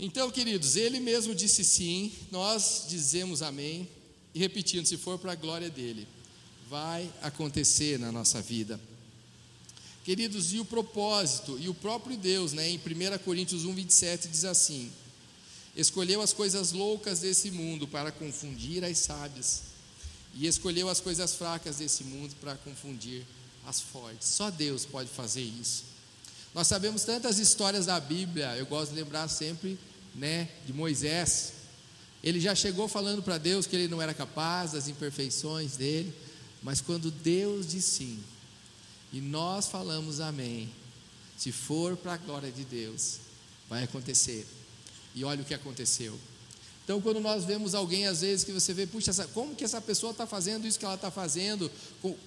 Então, 0.04 0.32
queridos, 0.32 0.74
ele 0.74 0.98
mesmo 0.98 1.32
disse 1.32 1.62
sim, 1.62 2.12
nós 2.28 2.86
dizemos 2.88 3.40
amém, 3.40 3.88
e 4.34 4.38
repetindo, 4.40 4.84
se 4.84 4.96
for 4.96 5.16
para 5.16 5.30
a 5.30 5.36
glória 5.36 5.70
dele, 5.70 6.08
vai 6.68 7.08
acontecer 7.22 8.00
na 8.00 8.10
nossa 8.10 8.42
vida. 8.42 8.80
Queridos, 10.04 10.52
e 10.52 10.58
o 10.58 10.64
propósito, 10.64 11.56
e 11.56 11.68
o 11.68 11.74
próprio 11.74 12.16
Deus, 12.16 12.52
né, 12.52 12.68
em 12.68 12.78
1 12.78 13.18
Coríntios 13.24 13.64
1, 13.64 13.72
27, 13.72 14.26
diz 14.26 14.44
assim: 14.44 14.90
Escolheu 15.76 16.20
as 16.20 16.32
coisas 16.32 16.72
loucas 16.72 17.20
desse 17.20 17.52
mundo 17.52 17.86
para 17.86 18.10
confundir 18.10 18.82
as 18.82 18.98
sábias, 18.98 19.62
e 20.34 20.48
escolheu 20.48 20.88
as 20.88 21.00
coisas 21.00 21.32
fracas 21.32 21.76
desse 21.76 22.02
mundo 22.02 22.34
para 22.40 22.56
confundir 22.56 23.24
as 23.64 23.80
fortes. 23.80 24.26
Só 24.26 24.50
Deus 24.50 24.84
pode 24.84 25.08
fazer 25.08 25.42
isso. 25.42 25.84
Nós 26.52 26.66
sabemos 26.66 27.04
tantas 27.04 27.38
histórias 27.38 27.86
da 27.86 28.00
Bíblia, 28.00 28.56
eu 28.56 28.66
gosto 28.66 28.90
de 28.90 28.96
lembrar 28.96 29.28
sempre, 29.28 29.78
né, 30.14 30.48
de 30.66 30.72
Moisés. 30.72 31.54
Ele 32.22 32.40
já 32.40 32.54
chegou 32.54 32.86
falando 32.88 33.22
para 33.22 33.38
Deus 33.38 33.66
que 33.66 33.74
ele 33.74 33.88
não 33.88 34.00
era 34.00 34.14
capaz 34.14 34.72
das 34.72 34.88
imperfeições 34.88 35.76
dele, 35.76 36.14
mas 36.62 36.80
quando 36.80 37.10
Deus 37.10 37.66
disse 37.68 37.98
sim, 37.98 38.24
e 39.12 39.20
nós 39.20 39.66
falamos 39.66 40.20
amém, 40.20 40.70
se 41.36 41.50
for 41.50 41.96
para 41.96 42.14
a 42.14 42.16
glória 42.16 42.50
de 42.52 42.64
Deus, 42.64 43.18
vai 43.68 43.82
acontecer. 43.82 44.46
E 45.14 45.24
olha 45.24 45.42
o 45.42 45.44
que 45.44 45.54
aconteceu. 45.54 46.18
Então, 46.84 47.00
quando 47.00 47.20
nós 47.20 47.44
vemos 47.44 47.74
alguém, 47.74 48.06
às 48.06 48.22
vezes, 48.22 48.44
que 48.44 48.52
você 48.52 48.74
vê, 48.74 48.86
puxa, 48.86 49.12
como 49.28 49.54
que 49.54 49.64
essa 49.64 49.80
pessoa 49.80 50.10
está 50.10 50.26
fazendo 50.26 50.66
isso 50.66 50.78
que 50.78 50.84
ela 50.84 50.96
está 50.96 51.10
fazendo, 51.10 51.70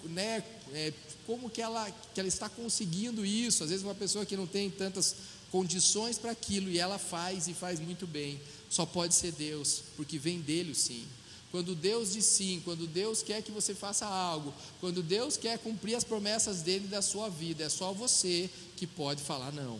né, 0.06 0.44
é, 0.74 0.94
como 1.26 1.50
que 1.50 1.62
ela, 1.62 1.90
que 2.14 2.20
ela 2.20 2.30
está 2.30 2.48
conseguindo 2.48 3.26
isso? 3.26 3.64
Às 3.64 3.70
vezes, 3.70 3.84
uma 3.84 3.96
pessoa 3.96 4.26
que 4.26 4.38
não 4.38 4.48
tem 4.48 4.70
tantas 4.70 5.16
condições 5.56 6.18
para 6.18 6.32
aquilo 6.32 6.70
e 6.70 6.78
ela 6.78 7.00
faz 7.00 7.48
e 7.48 7.54
faz 7.54 7.80
muito 7.80 8.06
bem, 8.06 8.42
só 8.70 8.86
pode 8.86 9.16
ser 9.16 9.32
Deus, 9.32 9.84
porque 9.96 10.20
vem 10.20 10.42
dele 10.42 10.74
o 10.74 10.76
sim. 10.76 11.06
Quando 11.50 11.74
Deus 11.74 12.12
diz 12.12 12.26
sim, 12.26 12.62
quando 12.66 12.86
Deus 12.86 13.24
quer 13.24 13.42
que 13.42 13.54
você 13.54 13.74
faça 13.74 14.06
algo, 14.06 14.54
quando 14.82 15.02
Deus 15.02 15.38
quer 15.38 15.58
cumprir 15.60 15.96
as 15.96 16.04
promessas 16.04 16.62
dele 16.62 16.88
da 16.88 17.02
sua 17.02 17.30
vida, 17.30 17.64
é 17.64 17.70
só 17.70 17.94
você 17.94 18.50
que 18.76 18.86
pode 18.86 19.24
falar 19.24 19.54
não. 19.54 19.80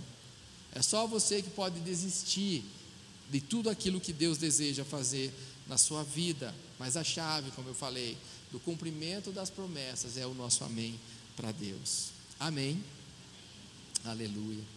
É 0.74 0.82
só 0.82 1.06
você 1.06 1.42
que 1.42 1.50
pode 1.50 1.78
desistir 1.82 2.64
de 3.30 3.42
tudo 3.42 3.70
aquilo 3.70 4.00
que 4.00 4.14
Deus 4.14 4.38
deseja 4.38 4.86
fazer 4.86 5.30
na 5.68 5.78
sua 5.78 6.06
vida. 6.06 6.56
Mas 6.80 6.96
a 6.96 7.04
chave, 7.04 7.52
como 7.52 7.68
eu 7.68 7.76
falei, 7.76 8.18
do 8.50 8.62
cumprimento 8.62 9.30
das 9.30 9.50
promessas 9.50 10.18
é 10.18 10.26
o 10.26 10.34
nosso 10.34 10.64
amém 10.64 10.98
para 11.36 11.52
Deus. 11.52 12.12
Amém. 12.40 12.82
Aleluia. 14.06 14.75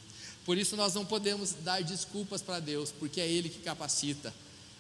Por 0.49 0.57
isso 0.57 0.77
nós 0.77 0.95
não 0.95 1.05
podemos 1.05 1.53
dar 1.63 1.83
desculpas 1.83 2.41
para 2.41 2.59
Deus, 2.59 2.91
porque 2.91 3.21
é 3.21 3.29
Ele 3.29 3.51
que 3.51 3.59
capacita, 3.59 4.33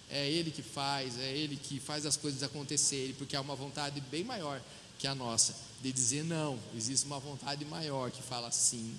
é 0.08 0.26
Ele 0.26 0.50
que 0.50 0.62
faz, 0.62 1.18
é 1.18 1.36
Ele 1.36 1.56
que 1.56 1.78
faz 1.78 2.06
as 2.06 2.16
coisas 2.16 2.42
acontecerem, 2.42 3.12
porque 3.12 3.36
há 3.36 3.40
uma 3.42 3.54
vontade 3.54 4.00
bem 4.10 4.24
maior 4.24 4.62
que 4.98 5.06
a 5.06 5.14
nossa 5.14 5.54
de 5.82 5.92
dizer 5.92 6.24
não. 6.24 6.58
Existe 6.74 7.04
uma 7.04 7.18
vontade 7.18 7.66
maior 7.66 8.10
que 8.10 8.22
fala 8.22 8.50
sim. 8.50 8.94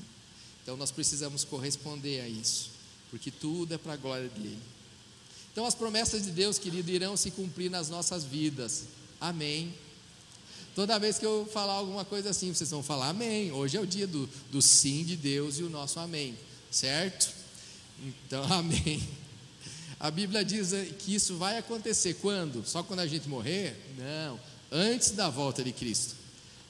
Então 0.62 0.78
nós 0.78 0.92
precisamos 0.92 1.44
corresponder 1.44 2.22
a 2.22 2.28
isso 2.28 2.70
porque 3.10 3.32
tudo 3.32 3.74
é 3.74 3.78
para 3.80 3.94
a 3.94 3.98
glória 3.98 4.30
dele. 4.30 4.60
Então 5.52 5.66
as 5.66 5.74
promessas 5.74 6.22
de 6.22 6.30
Deus, 6.30 6.60
querido, 6.60 6.92
irão 6.92 7.18
se 7.18 7.32
cumprir 7.32 7.72
nas 7.72 7.90
nossas 7.90 8.24
vidas. 8.24 8.84
Amém. 9.20 9.74
Toda 10.76 11.00
vez 11.00 11.18
que 11.18 11.26
eu 11.26 11.50
falar 11.52 11.74
alguma 11.74 12.06
coisa 12.06 12.30
assim, 12.30 12.54
vocês 12.54 12.70
vão 12.70 12.84
falar 12.84 13.10
amém. 13.10 13.52
Hoje 13.52 13.76
é 13.76 13.82
o 13.82 13.88
dia 13.88 14.06
do, 14.06 14.30
do 14.52 14.62
sim 14.62 15.04
de 15.04 15.16
Deus 15.16 15.58
e 15.58 15.64
o 15.64 15.70
nosso 15.72 16.00
amém, 16.00 16.38
certo? 16.72 17.34
Então, 18.02 18.44
amém. 18.52 19.02
A 20.00 20.10
Bíblia 20.10 20.46
diz 20.46 20.72
que 21.00 21.14
isso 21.14 21.38
vai 21.38 21.58
acontecer 21.58 22.16
quando? 22.16 22.66
Só 22.66 22.82
quando 22.82 23.02
a 23.02 23.08
gente 23.08 23.28
morrer? 23.28 23.76
Não, 23.98 24.40
antes 24.72 25.12
da 25.12 25.30
volta 25.30 25.64
de 25.64 25.74
Cristo. 25.74 26.16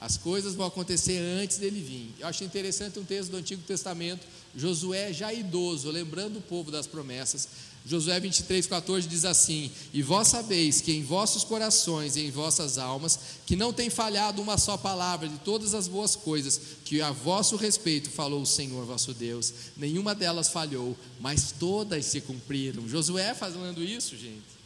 As 0.00 0.16
coisas 0.16 0.54
vão 0.54 0.66
acontecer 0.66 1.18
antes 1.18 1.58
dele 1.58 1.80
vir. 1.80 2.14
Eu 2.18 2.26
acho 2.26 2.42
interessante 2.42 2.98
um 2.98 3.04
texto 3.04 3.30
do 3.30 3.36
Antigo 3.36 3.62
Testamento, 3.62 4.26
Josué 4.56 5.12
já 5.12 5.32
idoso, 5.32 5.90
lembrando 5.90 6.38
o 6.38 6.42
povo 6.42 6.70
das 6.70 6.86
promessas. 6.86 7.48
Josué 7.84 8.20
23, 8.20 8.66
14 8.66 9.08
diz 9.08 9.24
assim: 9.24 9.70
E 9.92 10.02
vós 10.02 10.28
sabeis 10.28 10.80
que 10.80 10.92
em 10.92 11.02
vossos 11.02 11.44
corações 11.44 12.14
e 12.16 12.20
em 12.20 12.30
vossas 12.30 12.78
almas, 12.78 13.18
que 13.46 13.56
não 13.56 13.72
tem 13.72 13.88
falhado 13.88 14.42
uma 14.42 14.58
só 14.58 14.76
palavra 14.76 15.28
de 15.28 15.38
todas 15.38 15.74
as 15.74 15.88
boas 15.88 16.14
coisas 16.14 16.60
que 16.84 17.00
a 17.00 17.10
vosso 17.10 17.56
respeito 17.56 18.10
falou 18.10 18.42
o 18.42 18.46
Senhor 18.46 18.84
vosso 18.84 19.14
Deus, 19.14 19.52
nenhuma 19.76 20.14
delas 20.14 20.48
falhou, 20.48 20.96
mas 21.18 21.52
todas 21.58 22.04
se 22.04 22.20
cumpriram. 22.20 22.88
Josué 22.88 23.34
falando 23.34 23.82
isso, 23.82 24.16
gente. 24.16 24.60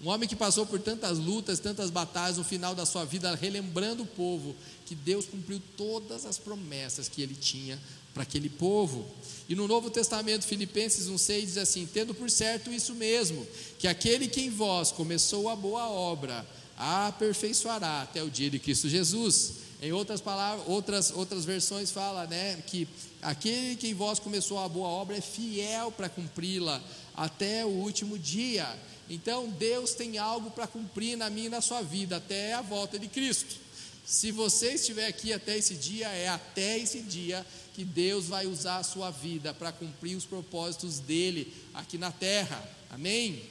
Um 0.00 0.10
homem 0.10 0.28
que 0.28 0.36
passou 0.36 0.64
por 0.64 0.78
tantas 0.78 1.18
lutas, 1.18 1.58
tantas 1.58 1.90
batalhas 1.90 2.38
no 2.38 2.44
final 2.44 2.72
da 2.72 2.86
sua 2.86 3.04
vida, 3.04 3.34
relembrando 3.34 4.04
o 4.04 4.06
povo 4.06 4.54
que 4.86 4.94
Deus 4.94 5.26
cumpriu 5.26 5.60
todas 5.76 6.24
as 6.24 6.38
promessas 6.38 7.08
que 7.08 7.20
ele 7.20 7.34
tinha 7.34 7.76
para 8.18 8.24
aquele 8.24 8.48
povo. 8.48 9.06
E 9.48 9.54
no 9.54 9.68
Novo 9.68 9.90
Testamento, 9.90 10.44
Filipenses 10.44 11.08
1,6 11.08 11.40
diz 11.42 11.56
assim: 11.56 11.86
Tendo 11.86 12.12
por 12.12 12.28
certo 12.28 12.72
isso 12.72 12.94
mesmo, 12.94 13.46
que 13.78 13.86
aquele 13.86 14.26
que 14.26 14.40
em 14.40 14.50
vós 14.50 14.90
começou 14.90 15.48
a 15.48 15.54
boa 15.54 15.88
obra, 15.88 16.44
a 16.76 17.06
aperfeiçoará 17.06 18.02
até 18.02 18.20
o 18.22 18.28
dia 18.28 18.50
de 18.50 18.58
Cristo 18.58 18.88
Jesus. 18.88 19.68
Em 19.80 19.92
outras 19.92 20.20
palavras, 20.20 20.66
outras, 20.66 21.12
outras 21.12 21.44
versões 21.44 21.92
fala, 21.92 22.26
né, 22.26 22.60
que 22.66 22.88
aquele 23.22 23.76
que 23.76 23.86
em 23.86 23.94
vós 23.94 24.18
começou 24.18 24.58
a 24.58 24.68
boa 24.68 24.88
obra 24.88 25.16
é 25.16 25.20
fiel 25.20 25.92
para 25.92 26.08
cumpri-la 26.08 26.82
até 27.14 27.64
o 27.64 27.68
último 27.68 28.18
dia. 28.18 28.68
Então 29.08 29.48
Deus 29.48 29.94
tem 29.94 30.18
algo 30.18 30.50
para 30.50 30.66
cumprir 30.66 31.16
na 31.16 31.30
minha 31.30 31.46
e 31.46 31.50
na 31.50 31.60
sua 31.60 31.80
vida 31.82 32.16
até 32.16 32.54
a 32.54 32.60
volta 32.60 32.98
de 32.98 33.06
Cristo. 33.06 33.67
Se 34.08 34.32
você 34.32 34.72
estiver 34.72 35.06
aqui 35.06 35.34
até 35.34 35.58
esse 35.58 35.74
dia, 35.74 36.08
é 36.08 36.28
até 36.28 36.78
esse 36.78 37.00
dia 37.00 37.46
que 37.74 37.84
Deus 37.84 38.24
vai 38.24 38.46
usar 38.46 38.78
a 38.78 38.82
sua 38.82 39.10
vida 39.10 39.52
para 39.52 39.70
cumprir 39.70 40.16
os 40.16 40.24
propósitos 40.24 40.98
dele 40.98 41.52
aqui 41.74 41.98
na 41.98 42.10
terra. 42.10 42.66
Amém? 42.88 43.42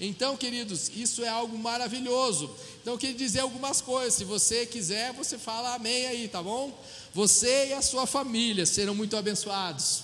Então, 0.00 0.36
queridos, 0.36 0.90
isso 0.96 1.22
é 1.22 1.28
algo 1.28 1.56
maravilhoso. 1.56 2.50
Então, 2.82 2.94
eu 2.94 2.98
queria 2.98 3.14
dizer 3.14 3.38
algumas 3.38 3.80
coisas. 3.80 4.14
Se 4.14 4.24
você 4.24 4.66
quiser, 4.66 5.12
você 5.12 5.38
fala 5.38 5.76
amém 5.76 6.08
aí, 6.08 6.26
tá 6.26 6.42
bom? 6.42 6.76
Você 7.14 7.68
e 7.68 7.72
a 7.72 7.80
sua 7.80 8.04
família 8.04 8.66
serão 8.66 8.96
muito 8.96 9.16
abençoados. 9.16 10.02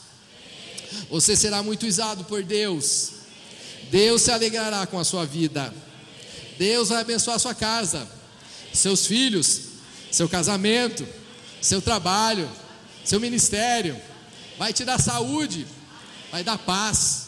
Você 1.10 1.34
será 1.34 1.64
muito 1.64 1.84
usado 1.84 2.22
por 2.26 2.44
Deus. 2.44 3.10
Deus 3.90 4.22
se 4.22 4.30
alegrará 4.30 4.86
com 4.86 5.00
a 5.00 5.04
sua 5.04 5.26
vida. 5.26 5.74
Deus 6.56 6.90
vai 6.90 7.00
abençoar 7.00 7.34
a 7.34 7.40
sua 7.40 7.56
casa, 7.56 8.08
seus 8.72 9.04
filhos, 9.04 9.65
seu 10.10 10.28
casamento, 10.28 11.06
seu 11.60 11.80
trabalho, 11.80 12.50
seu 13.04 13.20
ministério. 13.20 14.00
Vai 14.58 14.72
te 14.72 14.84
dar 14.84 15.00
saúde, 15.00 15.66
vai 16.30 16.42
dar 16.42 16.58
paz. 16.58 17.26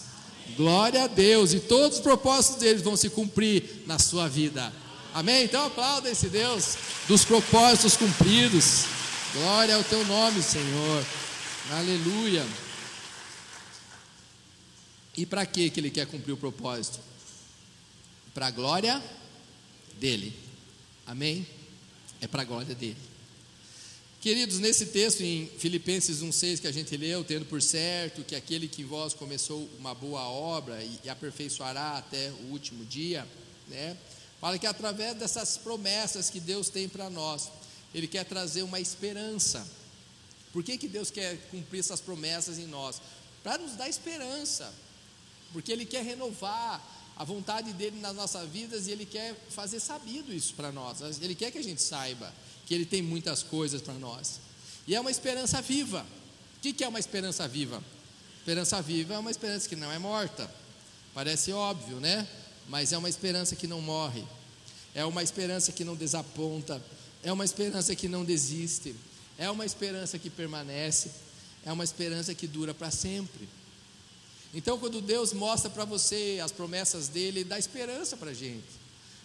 Glória 0.56 1.04
a 1.04 1.06
Deus. 1.06 1.52
E 1.52 1.60
todos 1.60 1.98
os 1.98 2.02
propósitos 2.02 2.60
deles 2.60 2.82
vão 2.82 2.96
se 2.96 3.10
cumprir 3.10 3.84
na 3.86 3.98
sua 3.98 4.28
vida. 4.28 4.72
Amém? 5.12 5.44
Então 5.44 5.66
aplauda 5.66 6.10
esse 6.10 6.28
Deus 6.28 6.76
dos 7.06 7.24
propósitos 7.24 7.96
cumpridos. 7.96 8.84
Glória 9.34 9.74
ao 9.76 9.84
teu 9.84 10.04
nome, 10.06 10.42
Senhor. 10.42 11.04
Aleluia. 11.72 12.46
E 15.16 15.26
para 15.26 15.44
que 15.44 15.72
ele 15.76 15.90
quer 15.90 16.06
cumprir 16.06 16.32
o 16.32 16.36
propósito? 16.36 17.00
Para 18.32 18.46
a 18.46 18.50
glória 18.50 19.02
dele. 19.98 20.32
Amém? 21.04 21.46
É 22.20 22.26
para 22.26 22.42
a 22.42 22.44
glória 22.44 22.74
dele. 22.74 22.96
Queridos, 24.20 24.58
nesse 24.58 24.86
texto 24.86 25.20
em 25.20 25.46
Filipenses 25.58 26.22
1,6 26.22 26.60
que 26.60 26.66
a 26.66 26.72
gente 26.72 26.96
leu, 26.96 27.22
tendo 27.22 27.46
por 27.46 27.62
certo 27.62 28.24
que 28.24 28.34
aquele 28.34 28.66
que 28.66 28.82
em 28.82 28.84
vós 28.84 29.14
começou 29.14 29.68
uma 29.78 29.94
boa 29.94 30.22
obra 30.22 30.82
e, 30.82 30.98
e 31.04 31.08
aperfeiçoará 31.08 31.98
até 31.98 32.32
o 32.32 32.50
último 32.50 32.84
dia, 32.84 33.24
né? 33.68 33.96
Fala 34.40 34.58
que 34.58 34.66
através 34.66 35.16
dessas 35.16 35.56
promessas 35.56 36.30
que 36.30 36.40
Deus 36.40 36.68
tem 36.68 36.88
para 36.88 37.08
nós, 37.08 37.48
Ele 37.94 38.08
quer 38.08 38.24
trazer 38.24 38.62
uma 38.62 38.80
esperança. 38.80 39.66
Por 40.52 40.64
que, 40.64 40.76
que 40.76 40.88
Deus 40.88 41.10
quer 41.10 41.36
cumprir 41.50 41.78
essas 41.78 42.00
promessas 42.00 42.58
em 42.58 42.66
nós? 42.66 43.00
Para 43.44 43.58
nos 43.58 43.76
dar 43.76 43.88
esperança, 43.88 44.74
porque 45.52 45.70
Ele 45.70 45.84
quer 45.84 46.04
renovar 46.04 46.97
a 47.18 47.24
vontade 47.24 47.72
dele 47.72 47.98
nas 48.00 48.14
nossas 48.14 48.48
vidas 48.48 48.86
e 48.86 48.92
Ele 48.92 49.04
quer 49.04 49.34
fazer 49.50 49.80
sabido 49.80 50.32
isso 50.32 50.54
para 50.54 50.70
nós. 50.70 51.00
Ele 51.20 51.34
quer 51.34 51.50
que 51.50 51.58
a 51.58 51.62
gente 51.62 51.82
saiba 51.82 52.32
que 52.64 52.72
Ele 52.72 52.86
tem 52.86 53.02
muitas 53.02 53.42
coisas 53.42 53.82
para 53.82 53.94
nós. 53.94 54.38
E 54.86 54.94
é 54.94 55.00
uma 55.00 55.10
esperança 55.10 55.60
viva. 55.60 56.06
O 56.56 56.60
que, 56.60 56.84
é 56.84 56.88
uma 56.88 57.00
esperança 57.00 57.48
viva? 57.48 57.82
Esperança 58.38 58.80
viva 58.80 59.14
é 59.14 59.18
uma 59.18 59.32
esperança 59.32 59.68
que 59.68 59.74
não 59.74 59.90
é 59.90 59.98
morta. 59.98 60.48
Parece 61.12 61.52
óbvio, 61.52 61.98
né? 61.98 62.26
Mas 62.68 62.92
é 62.92 62.98
uma 62.98 63.08
esperança 63.08 63.56
que 63.56 63.66
não 63.66 63.80
morre. 63.80 64.24
É 64.94 65.04
uma 65.04 65.22
esperança 65.22 65.72
que 65.72 65.84
não 65.84 65.96
desaponta. 65.96 66.80
É 67.22 67.32
uma 67.32 67.44
esperança 67.44 67.96
que 67.96 68.06
não 68.06 68.24
desiste. 68.24 68.94
É 69.36 69.50
uma 69.50 69.66
esperança 69.66 70.18
que 70.18 70.30
permanece. 70.30 71.10
É 71.64 71.72
uma 71.72 71.84
esperança 71.84 72.32
que 72.32 72.46
dura 72.46 72.72
para 72.72 72.90
sempre. 72.92 73.48
Então, 74.54 74.78
quando 74.78 75.00
Deus 75.00 75.32
mostra 75.32 75.68
para 75.68 75.84
você 75.84 76.40
as 76.42 76.50
promessas 76.50 77.08
dele, 77.08 77.44
dá 77.44 77.58
esperança 77.58 78.16
para 78.16 78.30
a 78.30 78.34
gente. 78.34 78.78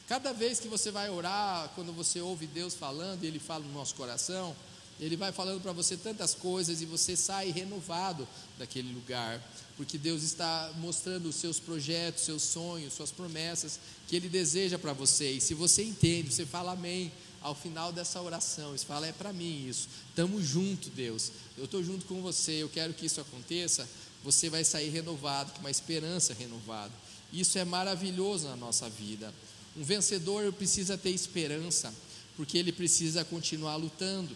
Cada 0.07 0.33
vez 0.33 0.59
que 0.59 0.67
você 0.67 0.91
vai 0.91 1.09
orar, 1.09 1.71
quando 1.75 1.93
você 1.93 2.19
ouve 2.19 2.45
Deus 2.45 2.73
falando, 2.75 3.23
e 3.23 3.27
Ele 3.27 3.39
fala 3.39 3.63
no 3.63 3.71
nosso 3.71 3.95
coração, 3.95 4.53
Ele 4.99 5.15
vai 5.15 5.31
falando 5.31 5.61
para 5.61 5.71
você 5.71 5.95
tantas 5.95 6.33
coisas 6.33 6.81
e 6.81 6.85
você 6.85 7.15
sai 7.15 7.51
renovado 7.51 8.27
daquele 8.59 8.93
lugar, 8.93 9.41
porque 9.77 9.97
Deus 9.97 10.21
está 10.21 10.71
mostrando 10.77 11.29
os 11.29 11.35
seus 11.35 11.57
projetos, 11.57 12.23
seus 12.23 12.43
sonhos, 12.43 12.93
suas 12.93 13.11
promessas 13.11 13.79
que 14.09 14.15
Ele 14.17 14.27
deseja 14.27 14.77
para 14.77 14.91
você. 14.91 15.31
E 15.31 15.41
se 15.41 15.53
você 15.53 15.83
entende, 15.83 16.33
você 16.33 16.45
fala 16.45 16.73
amém 16.73 17.09
ao 17.41 17.55
final 17.55 17.93
dessa 17.93 18.21
oração, 18.21 18.71
você 18.71 18.85
fala: 18.85 19.07
é 19.07 19.13
para 19.13 19.31
mim 19.31 19.67
isso, 19.69 19.87
estamos 20.09 20.45
junto, 20.45 20.89
Deus, 20.89 21.31
eu 21.57 21.63
estou 21.63 21.81
junto 21.81 22.05
com 22.05 22.21
você, 22.21 22.61
eu 22.61 22.69
quero 22.69 22.93
que 22.93 23.05
isso 23.05 23.21
aconteça 23.21 23.87
você 24.23 24.49
vai 24.49 24.63
sair 24.63 24.89
renovado, 24.89 25.51
com 25.53 25.59
uma 25.59 25.71
esperança 25.71 26.33
renovada. 26.33 26.91
Isso 27.31 27.57
é 27.57 27.65
maravilhoso 27.65 28.47
na 28.47 28.55
nossa 28.55 28.89
vida. 28.89 29.33
Um 29.75 29.83
vencedor 29.83 30.51
precisa 30.53 30.97
ter 30.97 31.09
esperança, 31.09 31.93
porque 32.37 32.57
ele 32.57 32.71
precisa 32.71 33.25
continuar 33.25 33.75
lutando. 33.75 34.35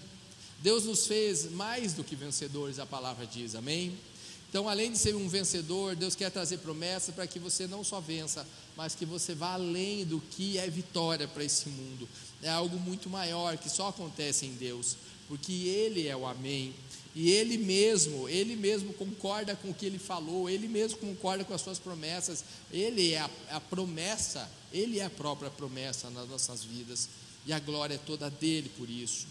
Deus 0.60 0.86
nos 0.86 1.06
fez 1.06 1.52
mais 1.52 1.94
do 1.94 2.04
que 2.04 2.16
vencedores, 2.16 2.80
a 2.80 2.86
palavra 2.86 3.26
diz, 3.26 3.54
amém? 3.54 3.96
Então, 4.50 4.68
além 4.68 4.92
de 4.92 4.98
ser 4.98 5.16
um 5.16 5.28
vencedor, 5.28 5.96
Deus 5.96 6.16
quer 6.16 6.32
trazer 6.32 6.58
promessas 6.60 7.14
para 7.14 7.28
que 7.28 7.38
você 7.38 7.68
não 7.68 7.84
só 7.84 8.00
vença, 8.00 8.48
mas 8.76 8.96
que 8.96 9.06
você 9.06 9.36
vá 9.36 9.54
além 9.54 10.06
do 10.06 10.20
que 10.20 10.58
é 10.58 10.70
vitória 10.70 11.28
para 11.28 11.44
esse 11.44 11.68
mundo. 11.70 12.08
É 12.42 12.50
algo 12.50 12.80
muito 12.80 13.10
maior 13.10 13.58
que 13.58 13.70
só 13.70 13.90
acontece 13.90 14.46
em 14.46 14.54
Deus, 14.54 14.96
porque 15.28 15.52
Ele 15.52 16.08
é 16.08 16.16
o 16.16 16.26
Amém. 16.26 16.74
E 17.20 17.32
ele 17.32 17.58
mesmo, 17.58 18.30
ele 18.30 18.56
mesmo 18.56 18.94
concorda 18.94 19.56
com 19.56 19.72
o 19.72 19.74
que 19.74 19.88
ele 19.88 19.98
falou, 19.98 20.48
ele 20.48 20.68
mesmo 20.68 21.00
concorda 21.00 21.44
com 21.44 21.52
as 21.52 21.62
suas 21.62 21.80
promessas, 21.80 22.44
ele 22.72 23.14
é 23.14 23.22
a, 23.22 23.30
a 23.54 23.60
promessa, 23.60 24.48
ele 24.72 25.00
é 25.00 25.06
a 25.06 25.10
própria 25.10 25.50
promessa 25.50 26.12
nas 26.12 26.30
nossas 26.30 26.64
vidas, 26.64 27.10
e 27.44 27.52
a 27.52 27.58
glória 27.58 27.96
é 27.96 27.98
toda 27.98 28.30
dele 28.30 28.72
por 28.78 28.88
isso. 28.88 29.26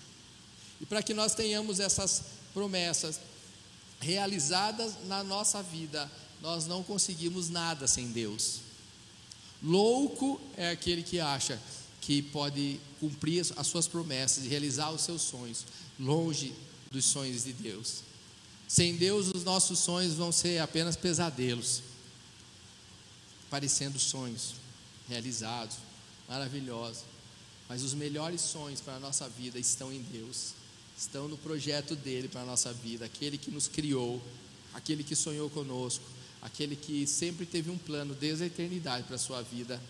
E 0.81 0.85
para 0.85 1.00
que 1.00 1.14
nós 1.14 1.37
tenhamos 1.37 1.78
essas 1.78 2.25
promessas 2.52 3.21
realizadas 4.00 4.95
na 5.05 5.23
nossa 5.23 5.62
vida, 5.62 6.11
nós 6.43 6.66
não 6.66 6.83
conseguimos 6.83 7.49
nada 7.49 7.87
sem 7.87 8.09
Deus. 8.09 8.62
Louco 9.62 10.40
é 10.57 10.71
aquele 10.71 11.05
que 11.05 11.21
acha 11.21 11.57
que 12.00 12.21
pode 12.21 12.81
cumprir 12.99 13.47
as 13.57 13.66
suas 13.69 13.87
promessas 13.87 14.45
e 14.45 14.49
realizar 14.49 14.90
os 14.90 15.02
seus 15.02 15.23
sonhos, 15.23 15.64
longe 16.00 16.52
dos 16.90 17.05
sonhos 17.05 17.45
de 17.45 17.52
Deus. 17.52 18.02
Sem 18.69 18.97
Deus, 18.97 19.28
os 19.35 19.45
nossos 19.45 19.78
sonhos 19.78 20.14
vão 20.14 20.33
ser 20.33 20.59
apenas 20.59 20.97
pesadelos, 20.97 21.83
parecendo 23.49 23.99
sonhos 23.99 24.54
realizados, 25.08 25.76
maravilhosos. 26.28 27.04
Mas 27.69 27.82
os 27.82 27.95
melhores 27.95 28.41
sonhos 28.41 28.80
para 28.80 28.97
a 28.97 29.00
nossa 29.00 29.28
vida 29.28 29.58
estão 29.58 29.93
em 29.93 30.02
Deus, 30.02 30.52
estão 30.97 31.28
no 31.28 31.37
projeto 31.37 31.95
dele 31.95 32.28
para 32.28 32.43
a 32.43 32.47
nossa 32.47 32.73
vida, 32.73 33.04
aquele 33.04 33.39
que 33.39 33.50
nos 33.50 33.69
criou, 33.69 34.23
aquele 34.75 35.02
que 35.02 35.17
sonhou 35.17 35.49
conosco, 35.50 36.04
aquele 36.43 36.76
que 36.76 37.06
sempre 37.06 37.47
teve 37.47 37.71
um 37.71 37.78
plano 37.78 38.15
desde 38.15 38.45
a 38.45 38.47
eternidade 38.47 39.04
para 39.04 39.17
a 39.17 39.19
sua 39.19 39.43
vida, 39.43 39.80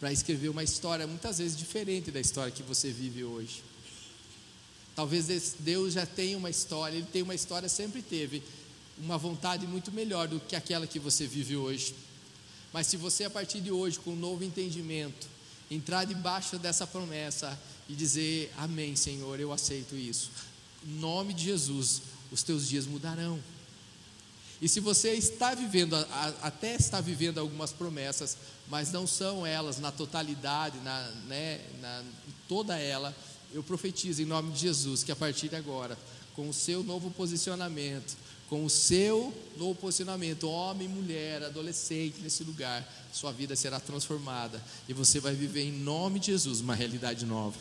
para 0.00 0.12
escrever 0.12 0.48
uma 0.48 0.64
história 0.64 1.06
muitas 1.06 1.38
vezes 1.38 1.56
diferente 1.56 2.10
da 2.10 2.20
história 2.20 2.52
que 2.52 2.62
você 2.62 2.90
vive 2.90 3.24
hoje. 3.24 3.62
Talvez 4.94 5.54
Deus 5.58 5.94
já 5.94 6.04
tenha 6.04 6.36
uma 6.36 6.50
história, 6.50 6.96
Ele 6.96 7.06
tem 7.10 7.22
uma 7.22 7.34
história, 7.34 7.68
sempre 7.68 8.02
teve 8.02 8.42
uma 8.98 9.16
vontade 9.16 9.66
muito 9.66 9.90
melhor 9.90 10.28
do 10.28 10.38
que 10.38 10.54
aquela 10.54 10.86
que 10.86 10.98
você 10.98 11.26
vive 11.26 11.56
hoje. 11.56 11.94
Mas 12.72 12.86
se 12.86 12.96
você, 12.96 13.24
a 13.24 13.30
partir 13.30 13.60
de 13.60 13.70
hoje, 13.70 13.98
com 13.98 14.12
um 14.12 14.16
novo 14.16 14.44
entendimento, 14.44 15.26
entrar 15.70 16.04
debaixo 16.04 16.58
dessa 16.58 16.86
promessa 16.86 17.58
e 17.88 17.94
dizer: 17.94 18.52
Amém, 18.56 18.94
Senhor, 18.96 19.38
eu 19.40 19.52
aceito 19.52 19.96
isso, 19.96 20.30
em 20.86 20.92
nome 20.94 21.32
de 21.32 21.44
Jesus, 21.44 22.02
os 22.30 22.42
teus 22.42 22.68
dias 22.68 22.86
mudarão. 22.86 23.42
E 24.60 24.68
se 24.68 24.78
você 24.78 25.14
está 25.14 25.54
vivendo, 25.54 25.96
até 26.40 26.76
está 26.76 27.00
vivendo 27.00 27.38
algumas 27.38 27.72
promessas, 27.72 28.36
mas 28.68 28.92
não 28.92 29.08
são 29.08 29.44
elas 29.44 29.80
na 29.80 29.90
totalidade, 29.90 30.78
na, 30.78 31.08
né, 31.26 31.60
na 31.80 32.04
toda 32.46 32.78
ela, 32.78 33.12
eu 33.54 33.62
profetizo 33.62 34.22
em 34.22 34.26
nome 34.26 34.52
de 34.52 34.60
Jesus 34.60 35.02
que 35.02 35.12
a 35.12 35.16
partir 35.16 35.48
de 35.48 35.56
agora, 35.56 35.98
com 36.34 36.48
o 36.48 36.52
seu 36.52 36.82
novo 36.82 37.10
posicionamento, 37.10 38.16
com 38.48 38.64
o 38.64 38.70
seu 38.70 39.32
novo 39.56 39.74
posicionamento, 39.74 40.48
homem, 40.48 40.88
mulher, 40.88 41.42
adolescente 41.42 42.20
nesse 42.20 42.44
lugar, 42.44 42.86
sua 43.12 43.32
vida 43.32 43.56
será 43.56 43.80
transformada 43.80 44.62
e 44.88 44.92
você 44.92 45.20
vai 45.20 45.34
viver 45.34 45.62
em 45.62 45.72
nome 45.72 46.18
de 46.18 46.26
Jesus 46.26 46.60
uma 46.60 46.74
realidade 46.74 47.24
nova. 47.24 47.58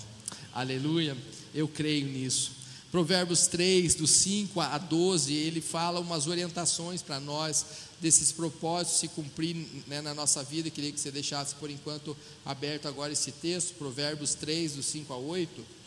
Aleluia. 0.54 1.16
Eu 1.54 1.68
creio 1.68 2.08
nisso. 2.08 2.52
Provérbios 2.92 3.48
3, 3.48 3.96
do 3.96 4.06
5 4.06 4.60
a 4.60 4.78
12, 4.78 5.34
ele 5.34 5.62
fala 5.62 6.02
umas 6.02 6.28
orientações 6.28 7.02
para 7.02 7.22
nós 7.22 7.66
desses 8.02 8.34
propósitos 8.34 9.00
se 9.00 9.08
cumprir 9.08 9.56
né, 9.88 10.02
na 10.02 10.14
nossa 10.14 10.44
vida. 10.44 10.70
Queria 10.70 10.92
que 10.92 11.00
você 11.00 11.10
deixasse 11.10 11.56
por 11.56 11.70
enquanto 11.70 12.18
aberto 12.46 12.90
agora 12.90 13.14
esse 13.14 13.32
texto, 13.32 13.76
Provérbios 13.76 14.34
3, 14.34 14.74
do 14.74 14.84
5 14.84 15.14
a 15.14 15.18
8. 15.18 15.81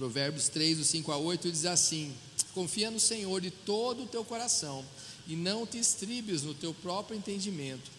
Provérbios 0.00 0.48
3, 0.48 0.78
do 0.78 0.84
5 0.84 1.12
a 1.12 1.18
8 1.18 1.52
diz 1.52 1.66
assim: 1.66 2.10
Confia 2.54 2.90
no 2.90 2.98
Senhor 2.98 3.38
de 3.38 3.50
todo 3.50 4.04
o 4.04 4.06
teu 4.06 4.24
coração 4.24 4.82
e 5.28 5.36
não 5.36 5.66
te 5.66 5.78
estribes 5.78 6.40
no 6.40 6.54
teu 6.54 6.72
próprio 6.72 7.18
entendimento. 7.18 7.90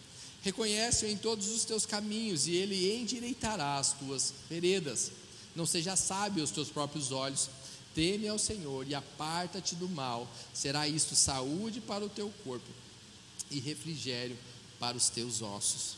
Reconhece-o 0.42 1.08
em 1.08 1.16
todos 1.16 1.46
os 1.46 1.64
teus 1.64 1.86
caminhos 1.86 2.48
e 2.48 2.56
ele 2.56 2.92
endireitará 2.92 3.78
as 3.78 3.92
tuas 3.92 4.34
veredas. 4.50 5.12
Não 5.54 5.64
seja 5.64 5.94
sábio 5.94 6.40
aos 6.40 6.50
teus 6.50 6.68
próprios 6.68 7.12
olhos. 7.12 7.48
Teme 7.94 8.26
ao 8.26 8.36
Senhor 8.38 8.84
e 8.88 8.96
aparta-te 8.96 9.76
do 9.76 9.88
mal. 9.88 10.28
Será 10.52 10.88
isto 10.88 11.14
saúde 11.14 11.80
para 11.80 12.04
o 12.04 12.08
teu 12.08 12.32
corpo 12.42 12.68
e 13.48 13.60
refrigério 13.60 14.36
para 14.80 14.96
os 14.96 15.08
teus 15.08 15.40
ossos. 15.40 15.94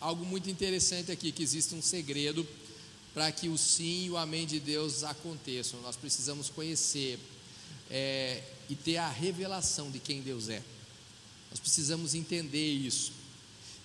Algo 0.00 0.24
muito 0.24 0.48
interessante 0.48 1.12
aqui 1.12 1.30
que 1.30 1.42
existe 1.42 1.74
um 1.74 1.82
segredo 1.82 2.42
para 3.14 3.30
que 3.30 3.48
o 3.48 3.58
sim 3.58 4.06
e 4.06 4.10
o 4.10 4.16
amém 4.16 4.46
de 4.46 4.58
Deus 4.58 5.04
aconteçam. 5.04 5.80
Nós 5.82 5.96
precisamos 5.96 6.48
conhecer 6.48 7.18
é, 7.90 8.42
e 8.68 8.74
ter 8.74 8.96
a 8.96 9.08
revelação 9.08 9.90
de 9.90 9.98
quem 9.98 10.22
Deus 10.22 10.48
é. 10.48 10.62
Nós 11.50 11.60
precisamos 11.60 12.14
entender 12.14 12.72
isso. 12.72 13.12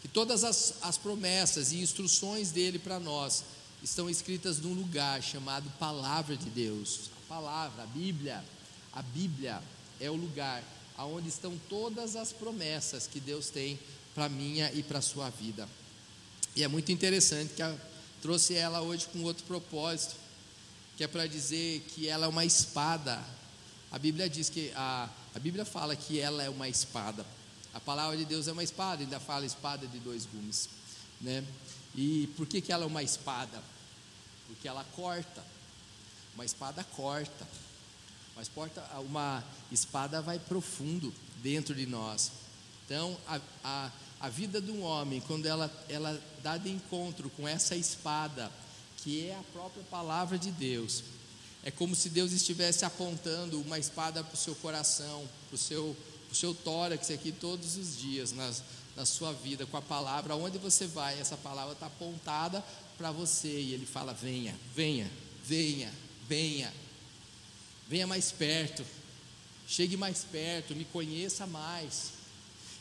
Que 0.01 0.07
todas 0.07 0.43
as, 0.43 0.75
as 0.81 0.97
promessas 0.97 1.71
e 1.71 1.81
instruções 1.81 2.51
dele 2.51 2.79
para 2.79 2.99
nós 2.99 3.43
estão 3.83 4.09
escritas 4.09 4.59
num 4.59 4.73
lugar 4.73 5.21
chamado 5.21 5.69
Palavra 5.77 6.37
de 6.37 6.49
Deus. 6.49 7.09
A 7.25 7.27
palavra, 7.27 7.83
a 7.83 7.87
Bíblia. 7.87 8.43
A 8.93 9.01
Bíblia 9.01 9.61
é 9.99 10.09
o 10.09 10.15
lugar 10.15 10.63
aonde 10.97 11.27
estão 11.27 11.59
todas 11.69 12.15
as 12.15 12.31
promessas 12.31 13.05
que 13.07 13.19
Deus 13.19 13.49
tem 13.49 13.77
para 14.15 14.29
minha 14.29 14.71
e 14.73 14.81
para 14.81 15.01
sua 15.01 15.29
vida. 15.29 15.67
E 16.55 16.63
é 16.63 16.67
muito 16.67 16.91
interessante 16.91 17.53
que 17.53 17.61
a 17.61 17.77
Trouxe 18.21 18.55
ela 18.55 18.81
hoje 18.81 19.07
com 19.07 19.23
outro 19.23 19.43
propósito, 19.45 20.15
que 20.95 21.03
é 21.03 21.07
para 21.07 21.27
dizer 21.27 21.81
que 21.89 22.07
ela 22.07 22.25
é 22.25 22.29
uma 22.29 22.45
espada. 22.45 23.23
A 23.91 23.99
Bíblia 23.99 24.29
diz 24.29 24.49
que 24.49 24.71
a, 24.75 25.09
a 25.35 25.39
Bíblia 25.39 25.65
fala 25.65 25.95
que 25.95 26.19
ela 26.19 26.43
é 26.43 26.49
uma 26.49 26.67
espada. 26.67 27.25
A 27.73 27.79
palavra 27.79 28.17
de 28.17 28.25
Deus 28.25 28.47
é 28.47 28.51
uma 28.51 28.63
espada, 28.63 29.03
ainda 29.03 29.19
fala 29.19 29.45
espada 29.45 29.85
de 29.85 29.99
dois 29.99 30.25
gumes, 30.25 30.67
né? 31.21 31.43
E 31.95 32.27
por 32.35 32.47
que 32.47 32.59
que 32.61 32.71
ela 32.71 32.83
é 32.83 32.87
uma 32.87 33.03
espada? 33.03 33.61
Porque 34.47 34.67
ela 34.67 34.83
corta. 34.95 35.43
Uma 36.33 36.45
espada 36.45 36.83
corta. 36.83 37.47
Porta, 38.53 38.83
uma 38.99 39.43
espada 39.71 40.21
vai 40.21 40.37
profundo 40.37 41.11
dentro 41.41 41.73
de 41.73 41.87
nós. 41.87 42.31
Então, 42.85 43.17
a, 43.27 43.41
a 43.63 43.91
a 44.19 44.29
vida 44.29 44.59
de 44.59 44.71
um 44.71 44.81
homem, 44.81 45.21
quando 45.21 45.45
ela, 45.45 45.71
ela 45.87 46.19
dá 46.41 46.57
de 46.57 46.69
encontro 46.69 47.29
com 47.31 47.47
essa 47.47 47.75
espada, 47.75 48.51
que 48.97 49.27
é 49.27 49.35
a 49.35 49.43
própria 49.53 49.83
palavra 49.83 50.37
de 50.37 50.51
Deus, 50.51 51.03
É 51.63 51.71
como 51.71 51.95
se 51.95 52.09
Deus 52.09 52.31
estivesse 52.31 52.85
apontando 52.85 53.59
uma 53.59 53.77
espada 53.77 54.23
para 54.23 54.33
o 54.33 54.37
seu 54.37 54.55
coração, 54.55 55.27
para 55.49 55.55
o 55.55 55.57
seu, 55.57 55.95
pro 56.27 56.35
seu 56.35 56.53
tórax 56.53 57.11
aqui 57.11 57.31
todos 57.31 57.75
os 57.75 57.97
dias, 57.97 58.31
nas, 58.31 58.63
na 58.95 59.05
sua 59.05 59.33
vida, 59.33 59.65
com 59.65 59.75
a 59.75 59.81
palavra. 59.81 60.33
Aonde 60.33 60.57
você 60.57 60.87
vai, 60.87 61.19
essa 61.19 61.35
palavra 61.35 61.73
está 61.73 61.87
apontada 61.87 62.63
para 62.97 63.11
você. 63.11 63.49
E 63.49 63.73
Ele 63.73 63.85
fala: 63.85 64.13
venha, 64.13 64.55
venha, 64.73 65.11
venha, 65.43 65.93
venha, 66.27 66.73
venha 67.87 68.07
mais 68.07 68.31
perto, 68.31 68.85
chegue 69.67 69.97
mais 69.97 70.23
perto, 70.23 70.73
me 70.73 70.85
conheça 70.85 71.45
mais. 71.45 72.16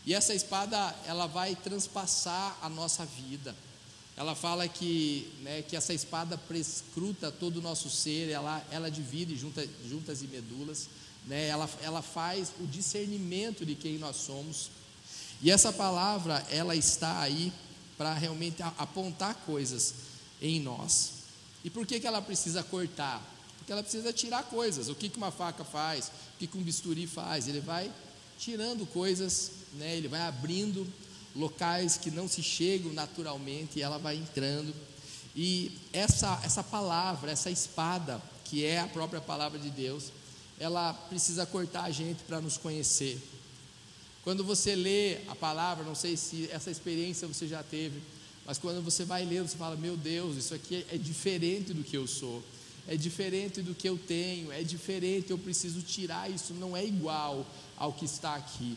E 0.06 0.14
essa 0.14 0.32
espada, 0.32 0.94
ela 1.04 1.26
vai 1.26 1.56
transpassar 1.56 2.56
a 2.62 2.68
nossa 2.68 3.04
vida. 3.04 3.56
Ela 4.16 4.36
fala 4.36 4.68
que, 4.68 5.30
né, 5.42 5.62
que 5.62 5.76
essa 5.76 5.92
espada 5.92 6.38
prescruta 6.38 7.30
todo 7.32 7.56
o 7.56 7.60
nosso 7.60 7.90
ser, 7.90 8.30
ela, 8.30 8.64
ela 8.70 8.88
divide 8.88 9.36
junta, 9.36 9.68
juntas 9.86 10.22
e 10.22 10.28
medulas, 10.28 10.88
né, 11.26 11.48
ela, 11.48 11.68
ela 11.82 12.00
faz 12.00 12.52
o 12.60 12.66
discernimento 12.66 13.66
de 13.66 13.74
quem 13.74 13.98
nós 13.98 14.16
somos. 14.16 14.70
E 15.42 15.50
essa 15.50 15.72
palavra, 15.72 16.46
ela 16.50 16.76
está 16.76 17.20
aí 17.20 17.52
para 17.98 18.14
realmente 18.14 18.62
apontar 18.62 19.34
coisas 19.44 19.94
em 20.40 20.60
nós. 20.60 21.12
E 21.64 21.68
por 21.68 21.84
que, 21.84 21.98
que 21.98 22.06
ela 22.06 22.22
precisa 22.22 22.62
cortar? 22.62 23.20
Porque 23.58 23.72
ela 23.72 23.82
precisa 23.82 24.12
tirar 24.12 24.44
coisas. 24.44 24.88
O 24.88 24.94
que, 24.94 25.08
que 25.08 25.16
uma 25.18 25.32
faca 25.32 25.64
faz? 25.64 26.06
O 26.06 26.38
que, 26.38 26.46
que 26.46 26.56
um 26.56 26.62
bisturi 26.62 27.06
faz? 27.06 27.48
Ele 27.48 27.60
vai 27.60 27.90
tirando 28.38 28.86
coisas, 28.86 29.50
né, 29.76 29.96
ele 29.96 30.08
vai 30.08 30.20
abrindo 30.22 30.86
locais 31.34 31.96
que 31.96 32.10
não 32.10 32.26
se 32.26 32.42
chegam 32.42 32.92
naturalmente 32.92 33.78
e 33.78 33.82
ela 33.82 33.98
vai 33.98 34.16
entrando. 34.16 34.74
E 35.34 35.70
essa, 35.92 36.40
essa 36.42 36.64
palavra, 36.64 37.30
essa 37.30 37.50
espada, 37.50 38.20
que 38.44 38.64
é 38.64 38.80
a 38.80 38.88
própria 38.88 39.20
palavra 39.20 39.58
de 39.58 39.70
Deus, 39.70 40.12
ela 40.58 40.92
precisa 40.94 41.44
cortar 41.44 41.84
a 41.84 41.90
gente 41.90 42.22
para 42.24 42.40
nos 42.40 42.56
conhecer. 42.56 43.20
Quando 44.24 44.42
você 44.42 44.74
lê 44.74 45.18
a 45.28 45.36
palavra, 45.36 45.84
não 45.84 45.94
sei 45.94 46.16
se 46.16 46.48
essa 46.50 46.70
experiência 46.70 47.28
você 47.28 47.46
já 47.46 47.62
teve, 47.62 48.00
mas 48.46 48.58
quando 48.58 48.82
você 48.82 49.04
vai 49.04 49.24
ler, 49.24 49.42
você 49.42 49.56
fala: 49.56 49.76
Meu 49.76 49.96
Deus, 49.96 50.36
isso 50.36 50.54
aqui 50.54 50.86
é 50.90 50.96
diferente 50.96 51.74
do 51.74 51.84
que 51.84 51.96
eu 51.96 52.06
sou, 52.06 52.42
é 52.88 52.96
diferente 52.96 53.60
do 53.60 53.74
que 53.74 53.88
eu 53.88 53.98
tenho, 53.98 54.50
é 54.50 54.62
diferente, 54.62 55.30
eu 55.30 55.38
preciso 55.38 55.82
tirar 55.82 56.30
isso, 56.30 56.54
não 56.54 56.76
é 56.76 56.84
igual 56.84 57.46
ao 57.76 57.92
que 57.92 58.04
está 58.04 58.36
aqui. 58.36 58.76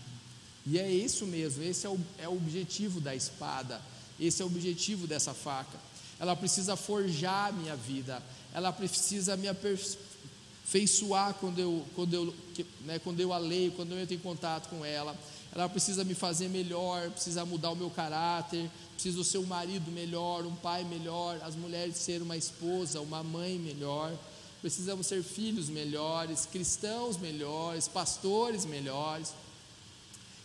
E 0.65 0.77
é 0.77 0.89
isso 0.89 1.25
mesmo, 1.25 1.63
esse 1.63 1.85
é 1.85 1.89
o, 1.89 1.99
é 2.17 2.27
o 2.27 2.33
objetivo 2.33 2.99
da 2.99 3.15
espada, 3.15 3.81
esse 4.19 4.41
é 4.41 4.45
o 4.45 4.47
objetivo 4.47 5.07
dessa 5.07 5.33
faca. 5.33 5.77
Ela 6.19 6.35
precisa 6.35 6.75
forjar 6.75 7.49
a 7.49 7.51
minha 7.51 7.75
vida, 7.75 8.21
ela 8.53 8.71
precisa 8.71 9.37
me 9.37 9.47
aperfeiçoar 9.47 11.33
quando 11.35 11.59
eu, 11.59 11.85
quando, 11.95 12.13
eu, 12.13 12.35
né, 12.81 12.99
quando 12.99 13.19
eu 13.19 13.31
a 13.31 13.37
leio, 13.37 13.71
quando 13.71 13.93
eu 13.93 13.99
entro 13.99 14.15
em 14.15 14.19
contato 14.19 14.69
com 14.69 14.83
ela. 14.83 15.15
Ela 15.51 15.67
precisa 15.67 16.03
me 16.03 16.13
fazer 16.13 16.47
melhor, 16.47 17.09
precisa 17.09 17.43
mudar 17.43 17.71
o 17.71 17.75
meu 17.75 17.89
caráter, 17.89 18.69
preciso 18.93 19.23
ser 19.23 19.39
um 19.39 19.45
marido 19.45 19.89
melhor, 19.91 20.45
um 20.45 20.55
pai 20.55 20.83
melhor, 20.83 21.39
as 21.41 21.55
mulheres 21.55 21.97
ser 21.97 22.21
uma 22.21 22.37
esposa, 22.37 23.01
uma 23.01 23.23
mãe 23.23 23.57
melhor. 23.57 24.13
Precisamos 24.61 25.07
ser 25.07 25.23
filhos 25.23 25.69
melhores, 25.69 26.45
cristãos 26.45 27.17
melhores, 27.17 27.87
pastores 27.87 28.65
melhores. 28.65 29.33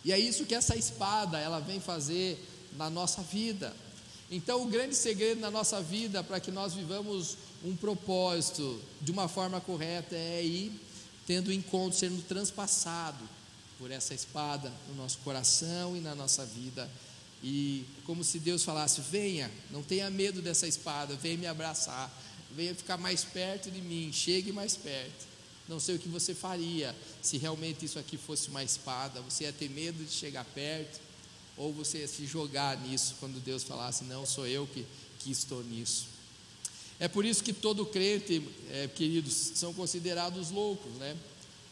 E 0.05 0.13
é 0.13 0.19
isso 0.19 0.45
que 0.45 0.53
essa 0.53 0.75
espada 0.75 1.39
ela 1.39 1.59
vem 1.59 1.79
fazer 1.79 2.39
na 2.77 2.91
nossa 2.91 3.23
vida. 3.23 3.75
Então, 4.29 4.61
o 4.61 4.67
grande 4.67 4.95
segredo 4.95 5.41
na 5.41 5.49
nossa 5.49 5.81
vida 5.81 6.23
para 6.23 6.39
que 6.39 6.51
nós 6.51 6.75
vivamos 6.75 7.37
um 7.63 7.75
propósito 7.75 8.79
de 9.01 9.11
uma 9.11 9.27
forma 9.27 9.59
correta 9.59 10.15
é 10.15 10.45
ir 10.45 10.79
tendo 11.25 11.51
encontro, 11.51 11.97
sendo 11.97 12.21
transpassado 12.21 13.27
por 13.79 13.89
essa 13.89 14.13
espada 14.13 14.71
no 14.87 14.95
nosso 14.95 15.17
coração 15.19 15.97
e 15.97 15.99
na 15.99 16.13
nossa 16.13 16.45
vida. 16.45 16.87
E 17.43 17.83
como 18.05 18.23
se 18.23 18.37
Deus 18.37 18.63
falasse: 18.63 19.01
venha, 19.01 19.51
não 19.71 19.81
tenha 19.81 20.09
medo 20.11 20.39
dessa 20.39 20.67
espada, 20.67 21.15
venha 21.15 21.37
me 21.37 21.47
abraçar, 21.47 22.11
venha 22.55 22.75
ficar 22.75 22.97
mais 22.97 23.23
perto 23.23 23.71
de 23.71 23.81
mim, 23.81 24.11
chegue 24.13 24.51
mais 24.51 24.75
perto. 24.75 25.34
Não 25.67 25.79
sei 25.79 25.95
o 25.95 25.99
que 25.99 26.07
você 26.07 26.35
faria 26.35 26.95
se 27.21 27.37
realmente 27.37 27.85
isso 27.85 27.97
aqui 27.97 28.17
fosse 28.17 28.49
uma 28.49 28.63
espada. 28.63 29.21
Você 29.21 29.45
ia 29.45 29.53
ter 29.53 29.69
medo 29.69 30.03
de 30.03 30.11
chegar 30.11 30.45
perto, 30.45 30.99
ou 31.57 31.73
você 31.73 31.99
ia 31.99 32.07
se 32.07 32.25
jogar 32.25 32.77
nisso 32.81 33.15
quando 33.19 33.43
Deus 33.43 33.63
falasse: 33.63 34.03
Não, 34.03 34.25
sou 34.25 34.45
eu 34.45 34.67
que, 34.67 34.85
que 35.19 35.31
estou 35.31 35.63
nisso. 35.63 36.07
É 36.99 37.07
por 37.07 37.25
isso 37.25 37.43
que 37.43 37.51
todo 37.51 37.85
crente, 37.85 38.41
é, 38.71 38.87
queridos, 38.87 39.33
são 39.55 39.73
considerados 39.73 40.49
loucos, 40.51 40.91
né? 40.93 41.17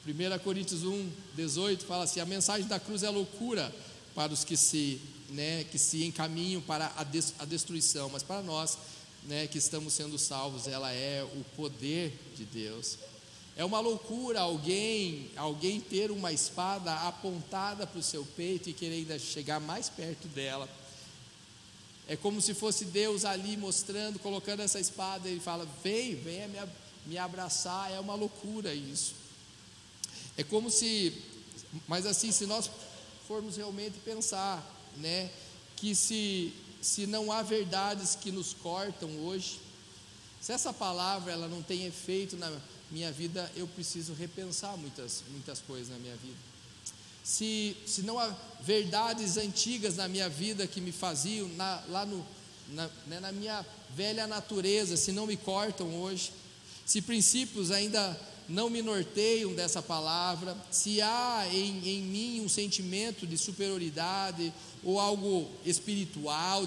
1 0.06 0.40
Coríntios 0.40 0.84
1, 0.84 1.10
18 1.36 1.86
fala 1.86 2.04
assim: 2.04 2.20
a 2.20 2.26
mensagem 2.26 2.68
da 2.68 2.80
cruz 2.80 3.04
é 3.04 3.10
loucura 3.10 3.74
para 4.14 4.34
os 4.34 4.44
que 4.44 4.58
se, 4.58 5.00
né, 5.30 5.64
que 5.64 5.78
se 5.80 6.04
encaminham 6.04 6.62
para 6.62 6.92
a, 6.98 7.04
des, 7.04 7.34
a 7.40 7.46
destruição, 7.46 8.10
mas 8.10 8.22
para 8.22 8.42
nós, 8.42 8.78
né, 9.24 9.48
que 9.48 9.58
estamos 9.58 9.94
sendo 9.94 10.18
salvos, 10.20 10.68
ela 10.68 10.92
é 10.92 11.24
o 11.24 11.44
poder 11.56 12.20
de 12.36 12.44
Deus. 12.44 12.98
É 13.56 13.64
uma 13.64 13.80
loucura 13.80 14.40
alguém, 14.42 15.30
alguém 15.36 15.80
ter 15.80 16.10
uma 16.10 16.32
espada 16.32 16.92
apontada 17.08 17.86
para 17.86 18.00
o 18.00 18.04
seu 18.04 18.26
peito 18.36 18.70
e 18.70 18.74
querer 18.74 18.96
ainda 18.96 19.20
chegar 19.20 19.60
mais 19.60 19.90
perto 19.90 20.28
dela. 20.28 20.68
É 22.08 22.18
como 22.18 22.42
se 22.42 22.54
fosse 22.54 22.86
Deus 22.86 23.24
ali 23.26 23.56
mostrando, 23.56 24.18
colocando 24.20 24.62
essa 24.62 24.80
espada, 24.80 25.30
ele 25.30 25.40
fala: 25.40 25.68
Vem, 25.84 26.16
venha 26.16 26.48
me, 26.48 26.60
me 27.06 27.18
abraçar. 27.18 27.92
É 27.92 28.00
uma 28.00 28.16
loucura 28.16 28.74
isso. 28.74 29.14
É 30.36 30.44
como 30.44 30.72
se, 30.72 31.14
mas 31.88 32.08
assim, 32.08 32.32
se 32.32 32.48
nós 32.48 32.70
formos 33.28 33.56
realmente 33.56 34.00
pensar, 34.00 34.64
né, 34.98 35.30
que 35.76 35.94
se, 35.94 36.52
se 36.82 37.06
não 37.06 37.32
há 37.32 37.44
verdades 37.44 38.16
que 38.16 38.32
nos 38.32 38.52
cortam 38.52 39.10
hoje, 39.20 39.60
se 40.42 40.52
essa 40.52 40.74
palavra 40.74 41.32
ela 41.32 41.48
não 41.48 41.62
tem 41.62 41.86
efeito 41.86 42.36
na, 42.36 42.52
minha 42.92 43.12
vida, 43.12 43.52
eu 43.56 43.68
preciso 43.68 44.14
repensar 44.14 44.78
muitas, 44.78 45.24
muitas 45.32 45.60
coisas 45.60 45.90
na 45.90 45.98
minha 45.98 46.16
vida. 46.16 46.38
Se, 47.24 47.76
se 47.86 48.02
não 48.02 48.20
há 48.20 48.36
verdades 48.62 49.38
antigas 49.38 49.96
na 49.96 50.08
minha 50.08 50.28
vida 50.28 50.68
que 50.68 50.82
me 50.82 50.92
faziam, 50.92 51.48
na, 51.50 51.82
lá 51.90 52.06
no, 52.06 52.26
na, 52.70 52.90
né, 53.08 53.20
na 53.20 53.32
minha 53.32 53.66
velha 53.96 54.28
natureza, 54.28 54.98
se 54.98 55.12
não 55.12 55.26
me 55.26 55.38
cortam 55.38 56.02
hoje, 56.02 56.32
se 56.86 57.02
princípios 57.02 57.72
ainda 57.72 58.20
não 58.48 58.70
me 58.70 58.82
norteiam 58.82 59.54
dessa 59.54 59.82
palavra, 59.82 60.58
se 60.70 61.02
há 61.02 61.48
em, 61.52 61.88
em 61.88 62.02
mim 62.02 62.42
um 62.42 62.50
sentimento 62.50 63.26
de 63.26 63.38
superioridade 63.38 64.54
ou 64.84 65.00
algo 65.00 65.50
espiritual 65.66 66.64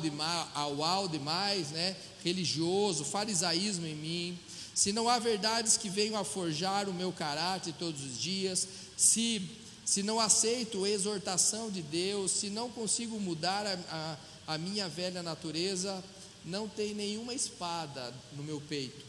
ao 0.54 1.08
demais, 1.08 1.70
né, 1.70 1.96
religioso, 2.24 3.04
farisaísmo 3.04 3.86
em 3.86 3.94
mim, 3.94 4.38
se 4.76 4.92
não 4.92 5.08
há 5.08 5.18
verdades 5.18 5.78
que 5.78 5.88
venham 5.88 6.20
a 6.20 6.22
forjar 6.22 6.86
o 6.86 6.92
meu 6.92 7.10
caráter 7.10 7.72
todos 7.78 8.04
os 8.04 8.20
dias, 8.20 8.68
se, 8.94 9.50
se 9.86 10.02
não 10.02 10.20
aceito 10.20 10.84
a 10.84 10.90
exortação 10.90 11.70
de 11.70 11.80
Deus, 11.80 12.30
se 12.30 12.50
não 12.50 12.70
consigo 12.70 13.18
mudar 13.18 13.66
a, 13.66 14.18
a, 14.46 14.54
a 14.54 14.58
minha 14.58 14.86
velha 14.86 15.22
natureza, 15.22 16.04
não 16.44 16.68
tem 16.68 16.92
nenhuma 16.92 17.32
espada 17.32 18.12
no 18.34 18.42
meu 18.42 18.60
peito, 18.60 19.02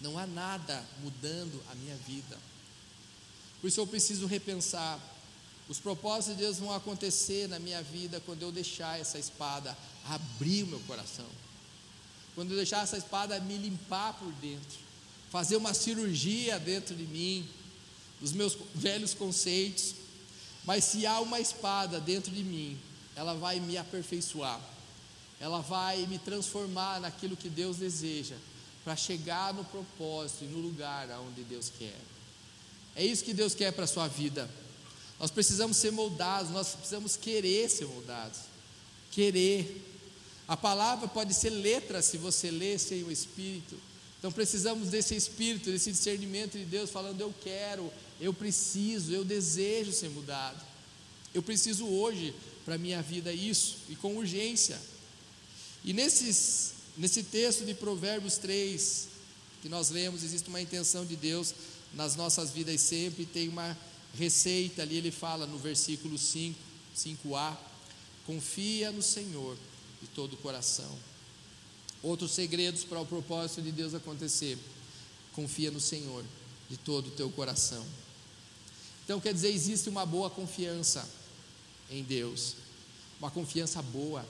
não 0.00 0.18
há 0.18 0.26
nada 0.26 0.82
mudando 1.02 1.62
a 1.70 1.74
minha 1.74 1.96
vida. 1.96 2.38
Por 3.60 3.68
isso 3.68 3.80
eu 3.80 3.86
preciso 3.86 4.26
repensar. 4.26 4.98
Os 5.68 5.78
propósitos 5.78 6.38
de 6.38 6.42
Deus 6.42 6.58
vão 6.58 6.72
acontecer 6.72 7.48
na 7.48 7.58
minha 7.58 7.82
vida 7.82 8.18
quando 8.24 8.40
eu 8.40 8.50
deixar 8.50 8.98
essa 8.98 9.18
espada 9.18 9.76
abrir 10.06 10.62
o 10.62 10.68
meu 10.68 10.80
coração 10.80 11.26
quando 12.34 12.50
eu 12.50 12.56
deixar 12.56 12.82
essa 12.82 12.96
espada 12.96 13.38
me 13.40 13.56
limpar 13.56 14.14
por 14.14 14.32
dentro, 14.34 14.78
fazer 15.30 15.56
uma 15.56 15.74
cirurgia 15.74 16.58
dentro 16.58 16.94
de 16.94 17.04
mim, 17.04 17.48
dos 18.20 18.32
meus 18.32 18.56
velhos 18.74 19.14
conceitos. 19.14 19.94
Mas 20.64 20.84
se 20.84 21.06
há 21.06 21.20
uma 21.20 21.40
espada 21.40 22.00
dentro 22.00 22.30
de 22.30 22.44
mim, 22.44 22.78
ela 23.16 23.34
vai 23.34 23.58
me 23.58 23.76
aperfeiçoar, 23.76 24.60
ela 25.40 25.60
vai 25.60 26.06
me 26.06 26.18
transformar 26.18 27.00
naquilo 27.00 27.36
que 27.36 27.48
Deus 27.48 27.78
deseja, 27.78 28.36
para 28.84 28.96
chegar 28.96 29.52
no 29.52 29.64
propósito 29.64 30.44
e 30.44 30.48
no 30.48 30.58
lugar 30.58 31.10
aonde 31.10 31.42
Deus 31.42 31.70
quer. 31.78 31.98
É 32.94 33.04
isso 33.04 33.24
que 33.24 33.34
Deus 33.34 33.54
quer 33.54 33.72
para 33.72 33.84
a 33.84 33.88
sua 33.88 34.06
vida. 34.06 34.48
Nós 35.18 35.30
precisamos 35.30 35.76
ser 35.76 35.92
moldados, 35.92 36.50
nós 36.50 36.74
precisamos 36.74 37.16
querer 37.16 37.70
ser 37.70 37.86
moldados. 37.86 38.40
Querer. 39.10 39.91
A 40.52 40.56
palavra 40.56 41.08
pode 41.08 41.32
ser 41.32 41.48
letra 41.48 42.02
se 42.02 42.18
você 42.18 42.50
lê 42.50 42.76
sem 42.76 43.02
o 43.04 43.10
Espírito. 43.10 43.74
Então 44.18 44.30
precisamos 44.30 44.90
desse 44.90 45.16
Espírito, 45.16 45.70
desse 45.70 45.90
discernimento 45.90 46.58
de 46.58 46.66
Deus, 46.66 46.90
falando: 46.90 47.18
eu 47.22 47.34
quero, 47.42 47.90
eu 48.20 48.34
preciso, 48.34 49.14
eu 49.14 49.24
desejo 49.24 49.94
ser 49.94 50.10
mudado. 50.10 50.62
Eu 51.32 51.42
preciso 51.42 51.86
hoje 51.86 52.34
para 52.66 52.74
a 52.74 52.78
minha 52.78 53.00
vida 53.00 53.32
isso, 53.32 53.78
e 53.88 53.96
com 53.96 54.14
urgência. 54.14 54.78
E 55.82 55.94
nesses, 55.94 56.74
nesse 56.98 57.22
texto 57.22 57.64
de 57.64 57.72
Provérbios 57.72 58.36
3, 58.36 59.08
que 59.62 59.70
nós 59.70 59.88
lemos, 59.88 60.22
existe 60.22 60.50
uma 60.50 60.60
intenção 60.60 61.06
de 61.06 61.16
Deus 61.16 61.54
nas 61.94 62.14
nossas 62.14 62.50
vidas 62.50 62.78
sempre, 62.82 63.24
tem 63.24 63.48
uma 63.48 63.74
receita 64.18 64.82
ali, 64.82 64.98
ele 64.98 65.10
fala 65.10 65.46
no 65.46 65.56
versículo 65.56 66.18
5, 66.18 66.58
5a, 66.94 67.56
confia 68.26 68.92
no 68.92 69.00
Senhor 69.00 69.56
de 70.02 70.08
todo 70.08 70.34
o 70.34 70.36
coração. 70.38 70.98
Outros 72.02 72.32
segredos 72.32 72.84
para 72.84 73.00
o 73.00 73.06
propósito 73.06 73.62
de 73.62 73.72
Deus 73.72 73.94
acontecer, 73.94 74.58
confia 75.32 75.70
no 75.70 75.80
Senhor 75.80 76.24
de 76.68 76.76
todo 76.76 77.06
o 77.06 77.10
teu 77.12 77.30
coração. 77.30 77.86
Então 79.04 79.20
quer 79.20 79.32
dizer, 79.32 79.50
existe 79.50 79.88
uma 79.88 80.04
boa 80.04 80.28
confiança 80.28 81.08
em 81.90 82.02
Deus, 82.02 82.56
uma 83.18 83.30
confiança 83.30 83.80
boa, 83.80 84.26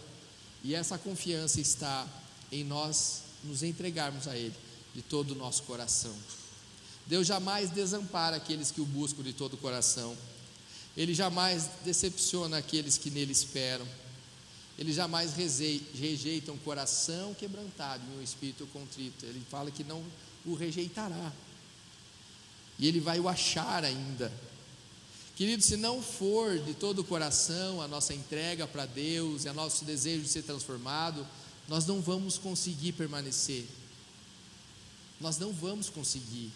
e 0.63 0.75
essa 0.75 0.99
confiança 0.99 1.61
está 1.61 2.07
em 2.51 2.63
nós 2.63 3.23
nos 3.43 3.63
entregarmos 3.63 4.29
a 4.29 4.37
Ele 4.37 4.55
de 4.95 5.03
todo 5.03 5.33
o 5.33 5.35
nosso 5.35 5.63
coração. 5.65 6.15
Deus 7.07 7.27
jamais 7.27 7.71
desampara 7.71 8.37
aqueles 8.37 8.71
que 8.71 8.81
o 8.81 8.87
buscam 8.87 9.23
de 9.23 9.33
todo 9.33 9.55
o 9.55 9.59
coração. 9.59 10.17
Ele 10.97 11.15
jamais 11.15 11.69
decepciona 11.85 12.59
aqueles 12.59 12.99
que 12.99 13.11
nele 13.11 13.33
esperam. 13.33 13.87
Ele 14.79 14.93
jamais 14.93 15.35
rejeita 15.35 16.51
um 16.51 16.59
coração 16.59 17.35
quebrantado 17.35 18.03
e 18.11 18.19
um 18.19 18.23
espírito 18.23 18.67
contrito. 18.73 19.25
Ele 19.27 19.43
fala 19.51 19.71
que 19.71 19.85
não 19.85 20.03
o 20.45 20.55
rejeitará. 20.55 21.33
E 22.79 22.89
ele 22.89 23.01
vai 23.01 23.21
o 23.21 23.29
achar 23.29 23.85
ainda. 23.85 24.33
Querido, 25.37 25.63
se 25.63 25.77
não 25.77 26.03
for 26.03 26.59
de 26.59 26.75
todo 26.75 27.01
o 27.01 27.05
coração 27.05 27.81
a 27.81 27.89
nossa 27.89 28.13
entrega 28.13 28.67
para 28.67 28.87
Deus 28.87 29.45
e 29.45 29.49
o 29.49 29.55
nosso 29.55 29.85
desejo 29.85 30.23
de 30.23 30.29
ser 30.29 30.43
transformado, 30.43 31.27
nós 31.69 31.87
não 31.87 32.01
vamos 32.01 32.39
conseguir 32.39 32.93
permanecer. 32.93 33.67
Nós 35.21 35.39
não 35.39 35.53
vamos 35.53 35.89
conseguir. 35.89 36.51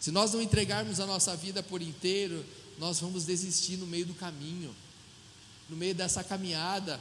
Se 0.00 0.10
nós 0.10 0.32
não 0.32 0.42
entregarmos 0.42 1.00
a 1.00 1.06
nossa 1.06 1.36
vida 1.36 1.62
por 1.62 1.80
inteiro, 1.82 2.44
nós 2.78 3.00
vamos 3.00 3.24
desistir 3.24 3.76
no 3.76 3.86
meio 3.86 4.06
do 4.06 4.14
caminho, 4.14 4.74
no 5.68 5.76
meio 5.76 5.94
dessa 5.94 6.22
caminhada. 6.22 7.00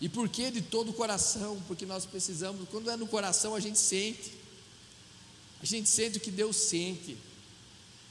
E 0.00 0.08
por 0.08 0.28
que 0.28 0.50
de 0.50 0.62
todo 0.62 0.90
o 0.90 0.94
coração? 0.94 1.60
Porque 1.66 1.84
nós 1.84 2.04
precisamos, 2.04 2.68
quando 2.68 2.90
é 2.90 2.96
no 2.96 3.06
coração, 3.06 3.54
a 3.54 3.60
gente 3.60 3.78
sente. 3.78 4.32
A 5.60 5.66
gente 5.66 5.88
sente 5.88 6.18
o 6.18 6.20
que 6.20 6.30
Deus 6.30 6.56
sente. 6.56 7.16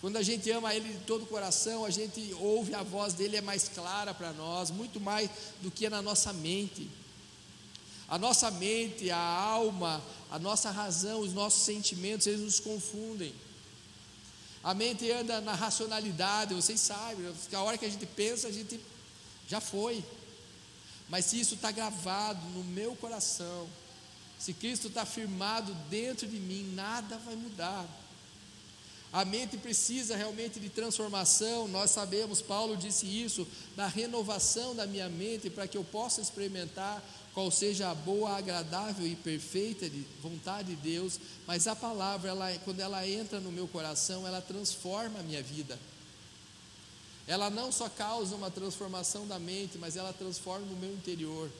Quando 0.01 0.17
a 0.17 0.21
gente 0.21 0.49
ama 0.51 0.75
Ele 0.75 0.93
de 0.93 1.03
todo 1.05 1.23
o 1.23 1.27
coração, 1.27 1.85
a 1.85 1.89
gente 1.89 2.33
ouve 2.39 2.73
a 2.75 2.83
voz 2.83 3.13
dele, 3.13 3.37
é 3.37 3.41
mais 3.41 3.67
clara 3.69 4.13
para 4.13 4.31
nós, 4.33 4.69
muito 4.69 4.99
mais 4.99 5.29
do 5.61 5.71
que 5.71 5.89
na 5.89 6.01
nossa 6.01 6.31
mente. 6.33 6.89
A 8.07 8.17
nossa 8.17 8.51
mente, 8.51 9.09
a 9.09 9.17
alma, 9.17 10.03
a 10.29 10.37
nossa 10.37 10.69
razão, 10.71 11.21
os 11.21 11.33
nossos 11.33 11.63
sentimentos, 11.63 12.27
eles 12.27 12.41
nos 12.41 12.59
confundem. 12.59 13.33
A 14.63 14.73
mente 14.73 15.09
anda 15.11 15.41
na 15.41 15.53
racionalidade, 15.53 16.53
vocês 16.53 16.79
sabem, 16.79 17.25
a 17.53 17.61
hora 17.61 17.77
que 17.77 17.85
a 17.85 17.89
gente 17.89 18.05
pensa, 18.05 18.47
a 18.47 18.51
gente 18.51 18.79
já 19.47 19.59
foi. 19.59 20.03
Mas 21.09 21.25
se 21.25 21.39
isso 21.39 21.55
está 21.55 21.71
gravado 21.71 22.45
no 22.49 22.63
meu 22.63 22.95
coração, 22.95 23.67
se 24.37 24.53
Cristo 24.53 24.87
está 24.87 25.05
firmado 25.05 25.73
dentro 25.89 26.27
de 26.27 26.37
mim, 26.37 26.73
nada 26.75 27.17
vai 27.17 27.35
mudar. 27.35 27.87
A 29.11 29.23
mente 29.23 29.57
precisa 29.57 30.17
realmente 30.17 30.59
de 30.59 30.69
transformação, 30.69 31.67
nós 31.67 31.91
sabemos, 31.91 32.41
Paulo 32.41 32.75
disse 32.75 33.05
isso, 33.05 33.47
na 33.75 33.87
renovação 33.87 34.75
da 34.75 34.85
minha 34.85 35.07
mente, 35.07 35.49
para 35.49 35.67
que 35.67 35.77
eu 35.77 35.83
possa 35.83 36.19
experimentar 36.19 37.01
qual 37.33 37.49
seja 37.49 37.89
a 37.89 37.95
boa, 37.95 38.37
agradável 38.37 39.07
e 39.07 39.15
perfeita 39.15 39.89
de 39.89 40.03
vontade 40.21 40.75
de 40.75 40.75
Deus, 40.75 41.19
mas 41.45 41.67
a 41.67 41.75
palavra, 41.75 42.31
ela, 42.31 42.51
quando 42.65 42.79
ela 42.79 43.07
entra 43.07 43.39
no 43.39 43.51
meu 43.51 43.67
coração, 43.67 44.27
ela 44.27 44.41
transforma 44.41 45.19
a 45.19 45.23
minha 45.23 45.41
vida. 45.41 45.79
Ela 47.27 47.49
não 47.49 47.71
só 47.71 47.89
causa 47.89 48.35
uma 48.35 48.49
transformação 48.49 49.27
da 49.27 49.37
mente, 49.37 49.77
mas 49.77 49.97
ela 49.97 50.13
transforma 50.13 50.65
o 50.65 50.77
meu 50.77 50.93
interior. 50.93 51.51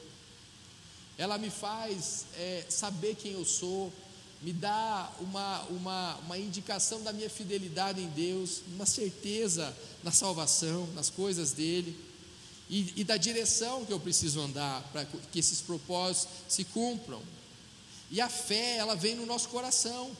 Ela 1.18 1.36
me 1.36 1.50
faz 1.50 2.24
é, 2.36 2.64
saber 2.68 3.14
quem 3.16 3.32
eu 3.32 3.44
sou, 3.44 3.92
me 4.40 4.52
dá 4.52 5.12
uma, 5.20 5.62
uma, 5.64 6.16
uma 6.18 6.38
indicação 6.38 7.02
da 7.02 7.12
minha 7.12 7.28
fidelidade 7.28 8.00
em 8.00 8.08
Deus, 8.08 8.62
uma 8.68 8.86
certeza 8.86 9.76
na 10.02 10.12
salvação, 10.12 10.86
nas 10.94 11.10
coisas 11.10 11.52
dele 11.52 11.98
e, 12.70 12.92
e 12.96 13.04
da 13.04 13.16
direção 13.16 13.84
que 13.84 13.92
eu 13.92 13.98
preciso 13.98 14.40
andar 14.40 14.82
para 14.92 15.04
que 15.04 15.38
esses 15.38 15.60
propósitos 15.60 16.28
se 16.48 16.64
cumpram. 16.64 17.20
E 18.10 18.20
a 18.20 18.28
fé, 18.28 18.76
ela 18.76 18.94
vem 18.94 19.16
no 19.16 19.26
nosso 19.26 19.48
coração. 19.48 20.10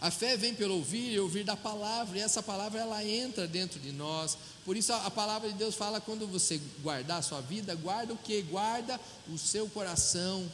A 0.00 0.10
fé 0.10 0.36
vem 0.36 0.54
pelo 0.54 0.76
ouvir 0.76 1.12
e 1.12 1.20
ouvir 1.20 1.44
da 1.44 1.56
palavra, 1.56 2.18
e 2.18 2.22
essa 2.22 2.42
palavra 2.42 2.80
ela 2.80 3.04
entra 3.04 3.46
dentro 3.46 3.78
de 3.78 3.92
nós. 3.92 4.36
Por 4.64 4.76
isso 4.76 4.92
a, 4.92 5.06
a 5.06 5.10
palavra 5.10 5.50
de 5.50 5.58
Deus 5.58 5.74
fala 5.74 6.00
quando 6.00 6.26
você 6.26 6.60
guardar 6.82 7.18
a 7.18 7.22
sua 7.22 7.40
vida, 7.40 7.74
guarda 7.74 8.14
o 8.14 8.16
que? 8.16 8.40
Guarda 8.42 8.98
o 9.28 9.36
seu 9.36 9.68
coração. 9.68 10.50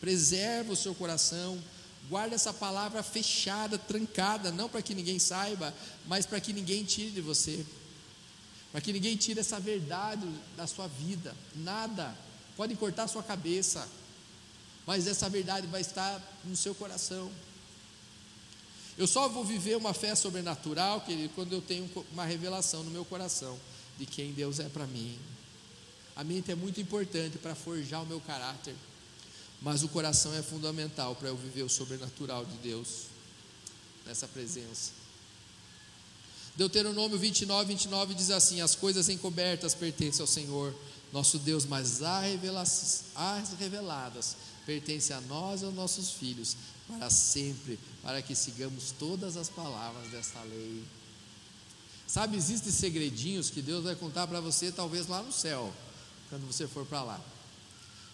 Preserva 0.00 0.72
o 0.72 0.76
seu 0.76 0.94
coração. 0.94 1.58
Guarda 2.08 2.34
essa 2.34 2.52
palavra 2.52 3.02
fechada, 3.02 3.76
trancada, 3.76 4.50
não 4.50 4.68
para 4.68 4.82
que 4.82 4.94
ninguém 4.94 5.18
saiba, 5.18 5.74
mas 6.06 6.24
para 6.24 6.40
que 6.40 6.52
ninguém 6.52 6.84
tire 6.84 7.10
de 7.10 7.20
você 7.20 7.64
para 8.72 8.80
que 8.80 8.92
ninguém 8.92 9.16
tire 9.16 9.40
essa 9.40 9.58
verdade 9.58 10.26
da 10.56 10.66
sua 10.66 10.86
vida, 10.86 11.34
nada, 11.56 12.14
podem 12.56 12.76
cortar 12.76 13.08
sua 13.08 13.22
cabeça, 13.22 13.86
mas 14.86 15.06
essa 15.06 15.28
verdade 15.28 15.66
vai 15.66 15.80
estar 15.80 16.20
no 16.44 16.56
seu 16.56 16.74
coração. 16.74 17.30
Eu 19.00 19.06
só 19.06 19.30
vou 19.30 19.42
viver 19.42 19.78
uma 19.78 19.94
fé 19.94 20.14
sobrenatural 20.14 21.00
querido, 21.00 21.32
quando 21.34 21.54
eu 21.54 21.62
tenho 21.62 21.90
uma 22.12 22.26
revelação 22.26 22.84
no 22.84 22.90
meu 22.90 23.02
coração 23.02 23.58
de 23.98 24.04
quem 24.04 24.30
Deus 24.30 24.60
é 24.60 24.68
para 24.68 24.86
mim. 24.86 25.18
A 26.14 26.22
mente 26.22 26.52
é 26.52 26.54
muito 26.54 26.82
importante 26.82 27.38
para 27.38 27.54
forjar 27.54 28.02
o 28.02 28.06
meu 28.06 28.20
caráter, 28.20 28.74
mas 29.62 29.82
o 29.82 29.88
coração 29.88 30.34
é 30.34 30.42
fundamental 30.42 31.16
para 31.16 31.28
eu 31.28 31.36
viver 31.38 31.62
o 31.62 31.68
sobrenatural 31.70 32.44
de 32.44 32.54
Deus 32.58 33.04
nessa 34.04 34.28
presença. 34.28 34.90
Deuteronômio 36.54 37.18
29, 37.18 37.72
29 37.72 38.12
diz 38.12 38.30
assim: 38.30 38.60
As 38.60 38.74
coisas 38.74 39.08
encobertas 39.08 39.72
pertencem 39.72 40.20
ao 40.20 40.26
Senhor, 40.26 40.74
nosso 41.10 41.38
Deus, 41.38 41.64
mas 41.64 42.02
as 42.02 43.54
reveladas 43.58 44.36
pertencem 44.66 45.16
a 45.16 45.22
nós 45.22 45.62
e 45.62 45.64
aos 45.64 45.74
nossos 45.74 46.10
filhos, 46.10 46.54
para 46.90 47.10
sempre, 47.10 47.78
para 48.02 48.22
que 48.22 48.34
sigamos 48.34 48.92
todas 48.98 49.36
as 49.36 49.48
palavras 49.48 50.10
desta 50.10 50.40
lei. 50.42 50.84
Sabe, 52.06 52.36
existem 52.36 52.72
segredinhos 52.72 53.50
que 53.50 53.62
Deus 53.62 53.84
vai 53.84 53.94
contar 53.94 54.26
para 54.26 54.40
você, 54.40 54.72
talvez 54.72 55.06
lá 55.06 55.22
no 55.22 55.32
céu, 55.32 55.72
quando 56.28 56.46
você 56.46 56.66
for 56.66 56.84
para 56.84 57.02
lá. 57.02 57.20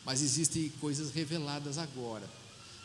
Mas 0.04 0.22
existem 0.22 0.68
coisas 0.80 1.10
reveladas 1.12 1.78
agora, 1.78 2.28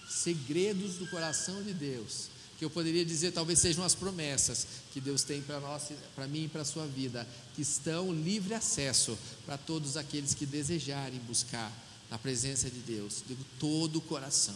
segredos 0.09 0.95
do 0.95 1.07
coração 1.07 1.61
de 1.63 1.73
Deus, 1.73 2.29
que 2.57 2.63
eu 2.63 2.69
poderia 2.69 3.03
dizer 3.03 3.31
talvez 3.31 3.59
sejam 3.59 3.83
as 3.83 3.95
promessas 3.95 4.65
que 4.93 5.01
Deus 5.01 5.23
tem 5.23 5.41
para 5.41 5.59
nós, 5.59 5.91
para 6.15 6.27
mim 6.27 6.45
e 6.45 6.47
para 6.47 6.61
a 6.61 6.65
sua 6.65 6.87
vida, 6.87 7.27
que 7.55 7.61
estão 7.61 8.13
livre 8.13 8.53
acesso 8.53 9.17
para 9.45 9.57
todos 9.57 9.97
aqueles 9.97 10.33
que 10.33 10.45
desejarem 10.45 11.19
buscar 11.21 11.71
na 12.09 12.17
presença 12.17 12.69
de 12.69 12.79
Deus, 12.79 13.23
de 13.27 13.35
todo 13.59 13.97
o 13.97 14.01
coração. 14.01 14.55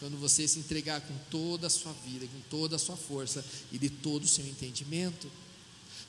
Quando 0.00 0.16
você 0.18 0.46
se 0.46 0.58
entregar 0.58 1.00
com 1.00 1.14
toda 1.30 1.66
a 1.66 1.70
sua 1.70 1.92
vida, 2.04 2.26
com 2.26 2.40
toda 2.48 2.76
a 2.76 2.78
sua 2.78 2.96
força 2.96 3.44
e 3.72 3.78
de 3.78 3.90
todo 3.90 4.24
o 4.24 4.28
seu 4.28 4.46
entendimento. 4.46 5.30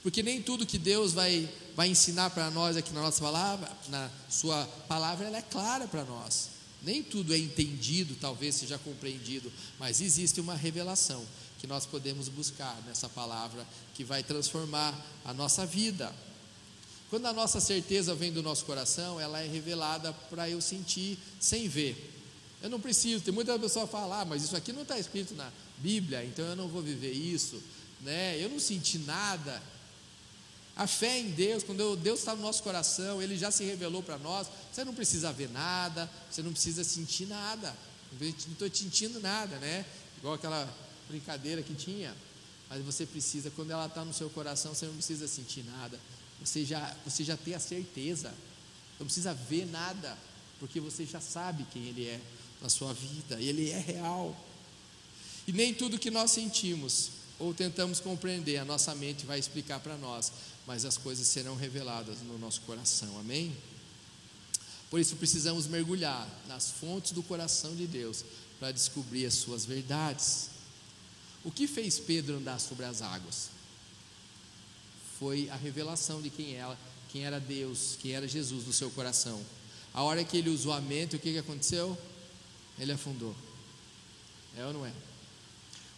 Porque 0.01 0.23
nem 0.23 0.41
tudo 0.41 0.65
que 0.65 0.77
Deus 0.77 1.13
vai, 1.13 1.49
vai 1.75 1.89
ensinar 1.89 2.29
para 2.29 2.49
nós 2.51 2.77
aqui 2.77 2.91
na 2.93 3.01
nossa 3.01 3.21
palavra, 3.21 3.69
na 3.89 4.09
sua 4.29 4.65
palavra, 4.87 5.27
ela 5.27 5.37
é 5.37 5.41
clara 5.41 5.87
para 5.87 6.05
nós. 6.05 6.49
Nem 6.81 7.03
tudo 7.03 7.33
é 7.33 7.37
entendido, 7.37 8.15
talvez 8.15 8.55
seja 8.55 8.77
compreendido, 8.77 9.51
mas 9.77 9.99
existe 9.99 10.39
uma 10.39 10.55
revelação 10.55 11.25
que 11.59 11.67
nós 11.67 11.85
podemos 11.85 12.29
buscar 12.29 12.81
nessa 12.87 13.09
palavra 13.09 13.67
que 13.93 14.03
vai 14.03 14.23
transformar 14.23 14.95
a 15.25 15.33
nossa 15.33 15.65
vida. 15.65 16.15
Quando 17.09 17.25
a 17.25 17.33
nossa 17.33 17.59
certeza 17.59 18.15
vem 18.15 18.31
do 18.31 18.41
nosso 18.41 18.63
coração, 18.65 19.19
ela 19.19 19.41
é 19.41 19.47
revelada 19.47 20.13
para 20.29 20.49
eu 20.49 20.61
sentir 20.61 21.17
sem 21.39 21.67
ver. 21.67 22.18
Eu 22.61 22.69
não 22.69 22.79
preciso, 22.79 23.23
tem 23.23 23.33
muita 23.33 23.57
pessoa 23.57 23.87
falar, 23.87 24.21
ah, 24.21 24.25
mas 24.25 24.43
isso 24.43 24.55
aqui 24.55 24.73
não 24.73 24.81
está 24.81 24.99
escrito 24.99 25.33
na 25.33 25.49
Bíblia, 25.77 26.25
então 26.25 26.45
eu 26.45 26.55
não 26.55 26.67
vou 26.67 26.81
viver 26.81 27.11
isso, 27.11 27.61
né? 28.01 28.37
Eu 28.41 28.49
não 28.49 28.59
senti 28.59 28.99
nada. 28.99 29.61
A 30.75 30.87
fé 30.87 31.19
em 31.19 31.31
Deus, 31.31 31.63
quando 31.63 31.95
Deus 31.97 32.19
está 32.19 32.35
no 32.35 32.41
nosso 32.41 32.63
coração, 32.63 33.21
Ele 33.21 33.37
já 33.37 33.51
se 33.51 33.63
revelou 33.63 34.01
para 34.01 34.17
nós. 34.17 34.47
Você 34.71 34.83
não 34.83 34.93
precisa 34.93 35.31
ver 35.31 35.49
nada, 35.49 36.09
você 36.29 36.41
não 36.41 36.51
precisa 36.51 36.83
sentir 36.83 37.25
nada. 37.27 37.75
Não 38.19 38.27
estou 38.27 38.69
sentindo 38.73 39.19
nada, 39.19 39.57
né? 39.57 39.85
Igual 40.17 40.35
aquela 40.35 40.73
brincadeira 41.09 41.61
que 41.61 41.73
tinha. 41.73 42.15
Mas 42.69 42.83
você 42.83 43.05
precisa, 43.05 43.49
quando 43.51 43.71
ela 43.71 43.87
está 43.87 44.05
no 44.05 44.13
seu 44.13 44.29
coração, 44.29 44.73
você 44.73 44.85
não 44.85 44.93
precisa 44.93 45.27
sentir 45.27 45.63
nada. 45.65 45.99
Você 46.39 46.63
já, 46.63 46.95
você 47.05 47.23
já 47.23 47.35
tem 47.35 47.55
a 47.55 47.59
certeza. 47.59 48.33
Não 48.99 49.05
precisa 49.05 49.33
ver 49.33 49.65
nada, 49.65 50.17
porque 50.59 50.79
você 50.79 51.05
já 51.05 51.19
sabe 51.19 51.65
quem 51.73 51.87
Ele 51.87 52.05
é. 52.05 52.21
Na 52.61 52.69
sua 52.69 52.93
vida, 52.93 53.39
ele 53.39 53.69
é 53.69 53.79
real. 53.79 54.35
E 55.47 55.51
nem 55.51 55.73
tudo 55.73 55.99
que 55.99 56.11
nós 56.11 56.31
sentimos 56.31 57.11
ou 57.39 57.53
tentamos 57.53 57.99
compreender, 57.99 58.57
a 58.57 58.65
nossa 58.65 58.93
mente 58.93 59.25
vai 59.25 59.39
explicar 59.39 59.79
para 59.79 59.97
nós, 59.97 60.31
mas 60.67 60.83
as 60.85 60.97
coisas 60.97 61.25
serão 61.25 61.55
reveladas 61.55 62.21
no 62.21 62.37
nosso 62.37 62.61
coração, 62.61 63.17
amém? 63.17 63.55
Por 64.89 64.99
isso 64.99 65.15
precisamos 65.15 65.67
mergulhar 65.67 66.27
nas 66.47 66.71
fontes 66.71 67.11
do 67.11 67.23
coração 67.23 67.75
de 67.75 67.87
Deus 67.87 68.25
para 68.59 68.71
descobrir 68.71 69.25
as 69.25 69.35
suas 69.35 69.65
verdades. 69.65 70.49
O 71.43 71.51
que 71.51 71.67
fez 71.67 71.97
Pedro 71.97 72.37
andar 72.37 72.59
sobre 72.59 72.85
as 72.85 73.01
águas? 73.01 73.49
Foi 75.17 75.49
a 75.49 75.55
revelação 75.55 76.21
de 76.21 76.29
quem 76.29 76.55
era, 76.55 76.77
quem 77.11 77.25
era 77.25 77.39
Deus, 77.39 77.97
quem 78.01 78.13
era 78.13 78.27
Jesus 78.27 78.65
no 78.65 78.73
seu 78.73 78.89
coração. 78.91 79.43
A 79.93 80.03
hora 80.03 80.23
que 80.23 80.37
ele 80.37 80.49
usou 80.49 80.73
a 80.73 80.81
mente, 80.81 81.15
o 81.15 81.19
que, 81.19 81.31
que 81.31 81.37
aconteceu? 81.37 81.97
Ele 82.79 82.91
afundou. 82.91 83.35
É 84.57 84.65
ou 84.65 84.73
não 84.73 84.85
é? 84.85 84.91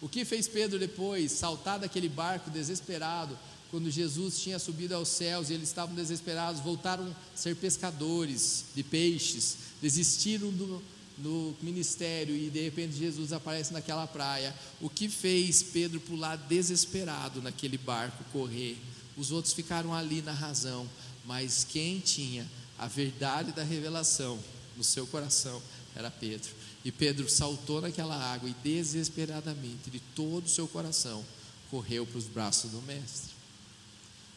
O 0.02 0.10
que 0.10 0.26
fez 0.26 0.48
Pedro 0.48 0.80
depois 0.80 1.32
saltar 1.32 1.80
daquele 1.80 2.10
barco 2.10 2.50
desesperado, 2.50 3.38
quando 3.70 3.89
Jesus 3.89 4.39
tinha 4.39 4.60
subido 4.60 4.96
aos 4.96 5.08
céus 5.08 5.50
e 5.50 5.54
eles 5.54 5.70
estavam 5.70 5.96
desesperados, 5.96 6.62
voltaram 6.62 7.06
a 7.08 7.38
ser 7.38 7.56
pescadores 7.56 8.65
de 8.76 8.84
peixes, 8.84 9.58
desistiram 9.82 10.52
do 10.52 10.82
no 11.22 11.56
ministério 11.62 12.36
e 12.36 12.50
de 12.50 12.62
repente 12.62 12.96
Jesus 12.96 13.32
aparece 13.32 13.72
naquela 13.72 14.08
praia. 14.08 14.54
O 14.80 14.89
que 14.89 15.08
fez 15.08 15.63
Pedro 15.63 16.00
pular 16.00 16.36
desesperado 16.36 17.41
naquele 17.41 17.78
barco, 17.78 18.24
correr? 18.32 18.78
Os 19.15 19.32
outros 19.32 19.54
ficaram 19.54 19.94
ali 19.94 20.22
na 20.22 20.32
razão, 20.32 20.89
mas 21.26 21.63
quem 21.63 22.00
tinha 22.00 22.48
a 22.78 22.88
verdade 22.88 23.52
da 23.52 23.63
revelação 23.63 24.39
no 24.76 24.84
seu 24.84 25.06
coração 25.06 25.62
era 25.96 26.10
Pedro. 26.10 26.50
E 26.84 26.91
Pedro 26.91 27.30
saltou 27.30 27.82
naquela 27.82 28.15
água 28.15 28.50
e 28.50 28.56
desesperadamente, 28.63 29.89
de 29.89 30.00
todo 30.00 30.46
o 30.46 30.50
seu 30.50 30.67
coração, 30.67 31.24
correu 31.70 32.06
para 32.06 32.17
os 32.17 32.26
braços 32.26 32.72
do 32.72 32.82
Mestre. 32.82 33.32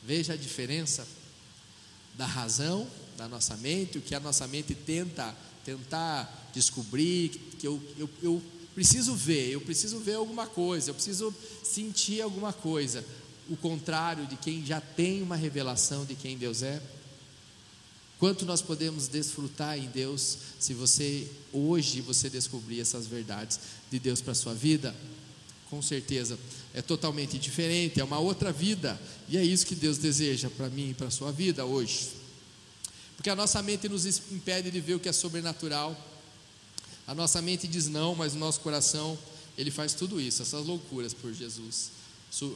Veja 0.02 0.34
a 0.34 0.36
diferença 0.36 1.06
da 2.16 2.26
razão 2.26 2.86
da 3.16 3.28
nossa 3.28 3.56
mente, 3.56 3.98
o 3.98 4.02
que 4.02 4.14
a 4.14 4.20
nossa 4.20 4.46
mente 4.46 4.74
tenta 4.74 5.34
tentar 5.64 6.50
descobrir, 6.52 7.30
que 7.58 7.66
eu, 7.66 7.82
eu, 7.98 8.10
eu 8.22 8.42
preciso 8.74 9.14
ver, 9.14 9.50
eu 9.50 9.60
preciso 9.60 9.98
ver 9.98 10.14
alguma 10.14 10.46
coisa, 10.46 10.90
eu 10.90 10.94
preciso 10.94 11.34
sentir 11.62 12.20
alguma 12.20 12.52
coisa. 12.52 13.04
O 13.48 13.56
contrário 13.56 14.26
de 14.26 14.36
quem 14.36 14.64
já 14.64 14.80
tem 14.80 15.22
uma 15.22 15.36
revelação 15.36 16.04
de 16.04 16.14
quem 16.14 16.36
Deus 16.36 16.62
é. 16.62 16.82
Quanto 18.24 18.46
nós 18.46 18.62
podemos 18.62 19.06
desfrutar 19.06 19.76
em 19.76 19.86
Deus 19.86 20.38
se 20.58 20.72
você 20.72 21.30
hoje 21.52 22.00
você 22.00 22.30
descobrir 22.30 22.80
essas 22.80 23.06
verdades 23.06 23.60
de 23.90 23.98
Deus 23.98 24.22
para 24.22 24.32
sua 24.32 24.54
vida? 24.54 24.96
Com 25.68 25.82
certeza 25.82 26.38
é 26.72 26.80
totalmente 26.80 27.38
diferente, 27.38 28.00
é 28.00 28.04
uma 28.04 28.18
outra 28.18 28.50
vida, 28.50 28.98
e 29.28 29.36
é 29.36 29.44
isso 29.44 29.66
que 29.66 29.74
Deus 29.74 29.98
deseja 29.98 30.48
para 30.48 30.70
mim 30.70 30.88
e 30.88 30.94
para 30.94 31.10
sua 31.10 31.30
vida 31.30 31.66
hoje. 31.66 32.12
Porque 33.14 33.28
a 33.28 33.36
nossa 33.36 33.62
mente 33.62 33.90
nos 33.90 34.06
impede 34.32 34.70
de 34.70 34.80
ver 34.80 34.94
o 34.94 35.00
que 35.00 35.10
é 35.10 35.12
sobrenatural. 35.12 35.94
A 37.06 37.14
nossa 37.14 37.42
mente 37.42 37.68
diz 37.68 37.88
não, 37.88 38.14
mas 38.14 38.32
o 38.32 38.38
nosso 38.38 38.60
coração, 38.60 39.18
ele 39.58 39.70
faz 39.70 39.92
tudo 39.92 40.18
isso, 40.18 40.40
essas 40.40 40.64
loucuras 40.64 41.12
por 41.12 41.30
Jesus. 41.34 41.90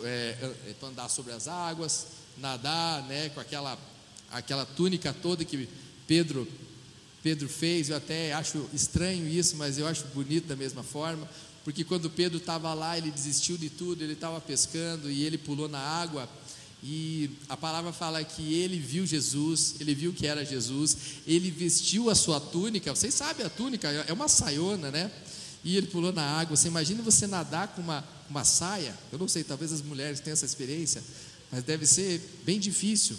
É, 0.03 0.39
é, 0.41 0.71
é 0.71 0.87
andar 0.87 1.11
sobre 1.11 1.35
as 1.35 1.47
águas, 1.47 2.07
nadar, 2.39 3.03
né, 3.03 3.29
com 3.29 3.41
aquela 3.41 3.79
aquela 4.31 4.65
túnica 4.65 5.13
toda 5.13 5.45
que 5.45 5.69
Pedro 6.07 6.47
Pedro 7.23 7.49
fez, 7.49 7.91
eu 7.91 7.97
até 7.97 8.33
acho 8.33 8.65
estranho 8.73 9.29
isso, 9.29 9.57
mas 9.57 9.77
eu 9.77 9.87
acho 9.87 10.05
bonito 10.15 10.47
da 10.47 10.57
mesma 10.57 10.83
forma, 10.83 11.29
porque 11.65 11.85
quando 11.85 12.09
Pedro 12.09 12.39
estava 12.39 12.73
lá, 12.73 12.97
ele 12.97 13.11
desistiu 13.11 13.59
de 13.59 13.69
tudo, 13.69 14.03
ele 14.03 14.13
estava 14.13 14.41
pescando 14.41 15.11
e 15.11 15.25
ele 15.25 15.37
pulou 15.37 15.69
na 15.69 15.81
água. 15.81 16.29
E 16.83 17.29
a 17.49 17.57
palavra 17.57 17.93
fala 17.93 18.23
que 18.23 18.55
ele 18.55 18.79
viu 18.79 19.05
Jesus, 19.05 19.75
ele 19.81 19.95
viu 19.95 20.13
que 20.13 20.27
era 20.27 20.45
Jesus, 20.45 20.97
ele 21.27 21.51
vestiu 21.51 22.09
a 22.09 22.15
sua 22.15 22.39
túnica, 22.39 22.95
vocês 22.95 23.13
sabem 23.13 23.45
a 23.45 23.51
túnica, 23.51 23.89
é 23.89 24.13
uma 24.13 24.29
saiona, 24.29 24.91
né? 24.91 25.11
E 25.65 25.77
ele 25.77 25.89
pulou 25.89 26.13
na 26.13 26.23
água. 26.23 26.57
Você 26.57 26.69
imagina 26.69 27.03
você 27.03 27.27
nadar 27.27 27.69
com 27.69 27.83
uma, 27.83 28.05
uma 28.31 28.45
saia? 28.45 28.97
Eu 29.11 29.19
não 29.19 29.27
sei, 29.27 29.43
talvez 29.43 29.73
as 29.73 29.83
mulheres 29.83 30.21
tenham 30.21 30.35
essa 30.35 30.47
experiência, 30.47 31.03
mas 31.51 31.65
deve 31.65 31.85
ser 31.85 32.23
bem 32.47 32.61
difícil, 32.61 33.17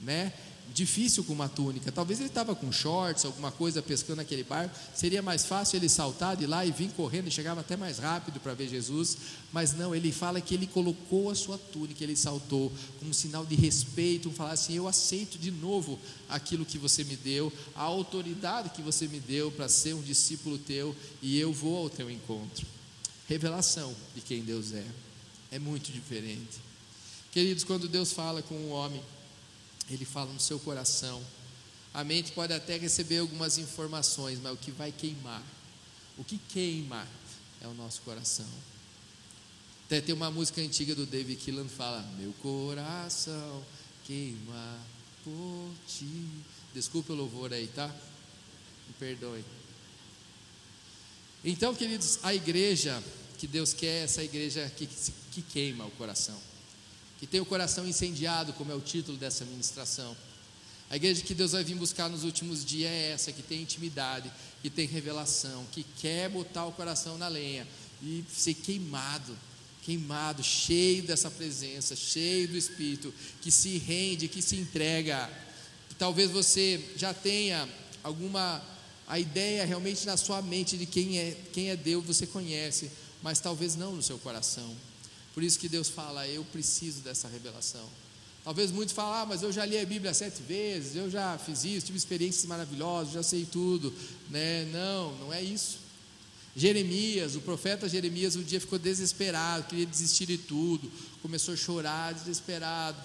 né? 0.00 0.32
difícil 0.72 1.22
com 1.24 1.32
uma 1.32 1.48
túnica. 1.48 1.92
Talvez 1.92 2.18
ele 2.18 2.28
estava 2.28 2.54
com 2.54 2.70
shorts, 2.72 3.24
alguma 3.24 3.52
coisa 3.52 3.80
pescando 3.80 4.20
aquele 4.20 4.42
barco. 4.42 4.74
Seria 4.94 5.22
mais 5.22 5.44
fácil 5.44 5.76
ele 5.76 5.88
saltar 5.88 6.36
de 6.36 6.46
lá 6.46 6.66
e 6.66 6.72
vir 6.72 6.90
correndo 6.90 7.28
e 7.28 7.30
chegava 7.30 7.60
até 7.60 7.76
mais 7.76 7.98
rápido 7.98 8.40
para 8.40 8.54
ver 8.54 8.68
Jesus. 8.68 9.16
Mas 9.52 9.72
não, 9.72 9.94
ele 9.94 10.10
fala 10.10 10.40
que 10.40 10.54
ele 10.54 10.66
colocou 10.66 11.30
a 11.30 11.34
sua 11.34 11.56
túnica, 11.56 12.02
ele 12.02 12.16
saltou 12.16 12.72
como 12.98 13.10
um 13.10 13.14
sinal 13.14 13.46
de 13.46 13.54
respeito, 13.54 14.28
um 14.28 14.32
falar 14.32 14.52
assim: 14.52 14.74
Eu 14.74 14.88
aceito 14.88 15.38
de 15.38 15.50
novo 15.50 15.98
aquilo 16.28 16.64
que 16.64 16.76
você 16.76 17.04
me 17.04 17.16
deu, 17.16 17.52
a 17.74 17.82
autoridade 17.82 18.70
que 18.70 18.82
você 18.82 19.06
me 19.06 19.20
deu 19.20 19.52
para 19.52 19.68
ser 19.68 19.94
um 19.94 20.02
discípulo 20.02 20.58
teu 20.58 20.94
e 21.22 21.38
eu 21.38 21.52
vou 21.52 21.84
ao 21.84 21.90
teu 21.90 22.10
encontro. 22.10 22.66
Revelação 23.28 23.94
de 24.14 24.20
quem 24.20 24.42
Deus 24.42 24.72
é. 24.72 24.84
É 25.52 25.58
muito 25.58 25.92
diferente. 25.92 26.58
Queridos, 27.30 27.64
quando 27.64 27.88
Deus 27.88 28.12
fala 28.12 28.42
com 28.42 28.54
um 28.54 28.70
homem, 28.70 29.00
ele 29.88 30.04
fala 30.04 30.32
no 30.32 30.40
seu 30.40 30.58
coração. 30.58 31.22
A 31.92 32.02
mente 32.02 32.32
pode 32.32 32.52
até 32.52 32.76
receber 32.76 33.18
algumas 33.18 33.58
informações, 33.58 34.38
mas 34.40 34.52
o 34.52 34.56
que 34.56 34.70
vai 34.70 34.90
queimar, 34.90 35.42
o 36.18 36.24
que 36.24 36.38
queima 36.38 37.06
é 37.60 37.68
o 37.68 37.74
nosso 37.74 38.02
coração. 38.02 38.48
Até 39.86 40.00
tem 40.00 40.14
uma 40.14 40.30
música 40.30 40.60
antiga 40.60 40.94
do 40.94 41.06
David 41.06 41.40
Killan 41.40 41.66
que 41.66 41.74
fala: 41.74 42.02
Meu 42.18 42.32
coração 42.34 43.64
queima 44.04 44.78
por 45.22 45.70
ti. 45.86 46.26
Desculpe 46.72 47.12
o 47.12 47.14
louvor 47.14 47.52
aí, 47.52 47.68
tá? 47.68 47.88
Me 48.88 48.94
perdoe. 48.98 49.44
Então, 51.44 51.74
queridos, 51.74 52.18
a 52.22 52.34
igreja 52.34 53.02
que 53.38 53.46
Deus 53.46 53.74
quer, 53.74 54.00
é 54.00 54.04
essa 54.04 54.24
igreja 54.24 54.68
que, 54.76 54.86
que 54.86 55.42
queima 55.42 55.84
o 55.84 55.90
coração 55.92 56.53
que 57.24 57.28
tem 57.30 57.40
o 57.40 57.46
coração 57.46 57.88
incendiado, 57.88 58.52
como 58.52 58.70
é 58.70 58.74
o 58.74 58.82
título 58.82 59.16
dessa 59.16 59.46
ministração. 59.46 60.14
A 60.90 60.96
igreja 60.96 61.22
que 61.22 61.32
Deus 61.32 61.52
vai 61.52 61.64
vir 61.64 61.74
buscar 61.74 62.06
nos 62.10 62.22
últimos 62.22 62.62
dias 62.62 62.90
é 62.90 63.12
essa, 63.12 63.32
que 63.32 63.42
tem 63.42 63.62
intimidade, 63.62 64.30
que 64.60 64.68
tem 64.68 64.86
revelação, 64.86 65.64
que 65.72 65.86
quer 66.02 66.28
botar 66.28 66.66
o 66.66 66.72
coração 66.72 67.16
na 67.16 67.26
lenha 67.26 67.66
e 68.02 68.22
ser 68.30 68.52
queimado, 68.52 69.34
queimado, 69.80 70.44
cheio 70.44 71.02
dessa 71.02 71.30
presença, 71.30 71.96
cheio 71.96 72.46
do 72.46 72.58
Espírito, 72.58 73.10
que 73.40 73.50
se 73.50 73.78
rende, 73.78 74.28
que 74.28 74.42
se 74.42 74.56
entrega. 74.56 75.30
Talvez 75.98 76.30
você 76.30 76.92
já 76.94 77.14
tenha 77.14 77.66
alguma 78.02 78.62
a 79.08 79.18
ideia 79.18 79.64
realmente 79.64 80.04
na 80.04 80.18
sua 80.18 80.42
mente 80.42 80.76
de 80.76 80.84
quem 80.84 81.18
é, 81.18 81.34
quem 81.54 81.70
é 81.70 81.76
Deus, 81.76 82.04
você 82.04 82.26
conhece, 82.26 82.90
mas 83.22 83.40
talvez 83.40 83.76
não 83.76 83.96
no 83.96 84.02
seu 84.02 84.18
coração. 84.18 84.76
Por 85.34 85.42
isso 85.42 85.58
que 85.58 85.68
Deus 85.68 85.88
fala: 85.88 86.26
Eu 86.28 86.44
preciso 86.44 87.00
dessa 87.00 87.28
revelação. 87.28 87.86
Talvez 88.44 88.70
muitos 88.70 88.94
falem, 88.94 89.22
ah, 89.22 89.26
mas 89.26 89.42
eu 89.42 89.50
já 89.50 89.64
li 89.64 89.78
a 89.78 89.86
Bíblia 89.86 90.12
sete 90.12 90.42
vezes, 90.42 90.94
eu 90.96 91.10
já 91.10 91.38
fiz 91.38 91.64
isso, 91.64 91.86
tive 91.86 91.96
experiências 91.96 92.44
maravilhosas, 92.44 93.14
já 93.14 93.22
sei 93.22 93.46
tudo. 93.46 93.92
Né? 94.28 94.66
Não, 94.66 95.16
não 95.16 95.32
é 95.32 95.42
isso. 95.42 95.78
Jeremias, 96.54 97.34
o 97.36 97.40
profeta 97.40 97.88
Jeremias, 97.88 98.36
um 98.36 98.42
dia 98.42 98.60
ficou 98.60 98.78
desesperado, 98.78 99.64
queria 99.64 99.86
desistir 99.86 100.26
de 100.26 100.36
tudo, 100.36 100.92
começou 101.22 101.54
a 101.54 101.56
chorar, 101.56 102.12
desesperado, 102.12 102.98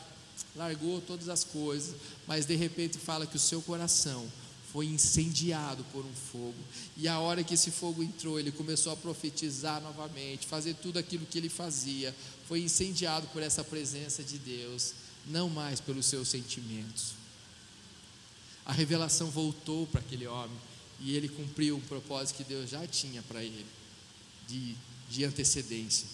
largou 0.56 1.00
todas 1.02 1.30
as 1.30 1.46
coisas, 1.46 1.96
mas 2.28 2.46
de 2.46 2.56
repente 2.56 2.98
fala 2.98 3.26
que 3.26 3.38
o 3.38 3.40
seu 3.40 3.62
coração 3.62 4.30
foi 4.72 4.86
incendiado 4.86 5.84
por 5.92 6.06
um 6.06 6.14
fogo. 6.14 6.56
E 6.96 7.08
a 7.08 7.20
hora 7.20 7.44
que 7.44 7.56
esse 7.56 7.72
fogo 7.72 8.04
entrou, 8.04 8.40
ele 8.40 8.52
começou 8.52 8.94
a 8.94 8.96
profetizar 8.96 9.82
novamente, 9.82 10.46
fazer 10.46 10.76
tudo 10.76 11.00
aquilo 11.00 11.26
que 11.26 11.38
ele 11.38 11.50
fazia. 11.50 12.16
Foi 12.48 12.62
incendiado 12.62 13.28
por 13.28 13.42
essa 13.42 13.64
presença 13.64 14.24
de 14.24 14.38
Deus, 14.38 14.94
não 15.26 15.50
mais 15.50 15.80
pelos 15.80 16.06
seus 16.06 16.28
sentimentos. 16.28 17.14
A 18.66 18.72
revelação 18.72 19.32
voltou 19.32 19.88
para 19.88 20.02
aquele 20.02 20.28
homem 20.28 20.58
e 21.00 21.16
ele 21.16 21.30
cumpriu 21.30 21.78
um 21.78 21.82
propósito 21.82 22.38
que 22.38 22.44
Deus 22.44 22.70
já 22.70 22.86
tinha 22.86 23.24
para 23.24 23.44
ele, 23.44 23.66
de, 24.48 24.76
de 25.10 25.26
antecedência. 25.26 26.08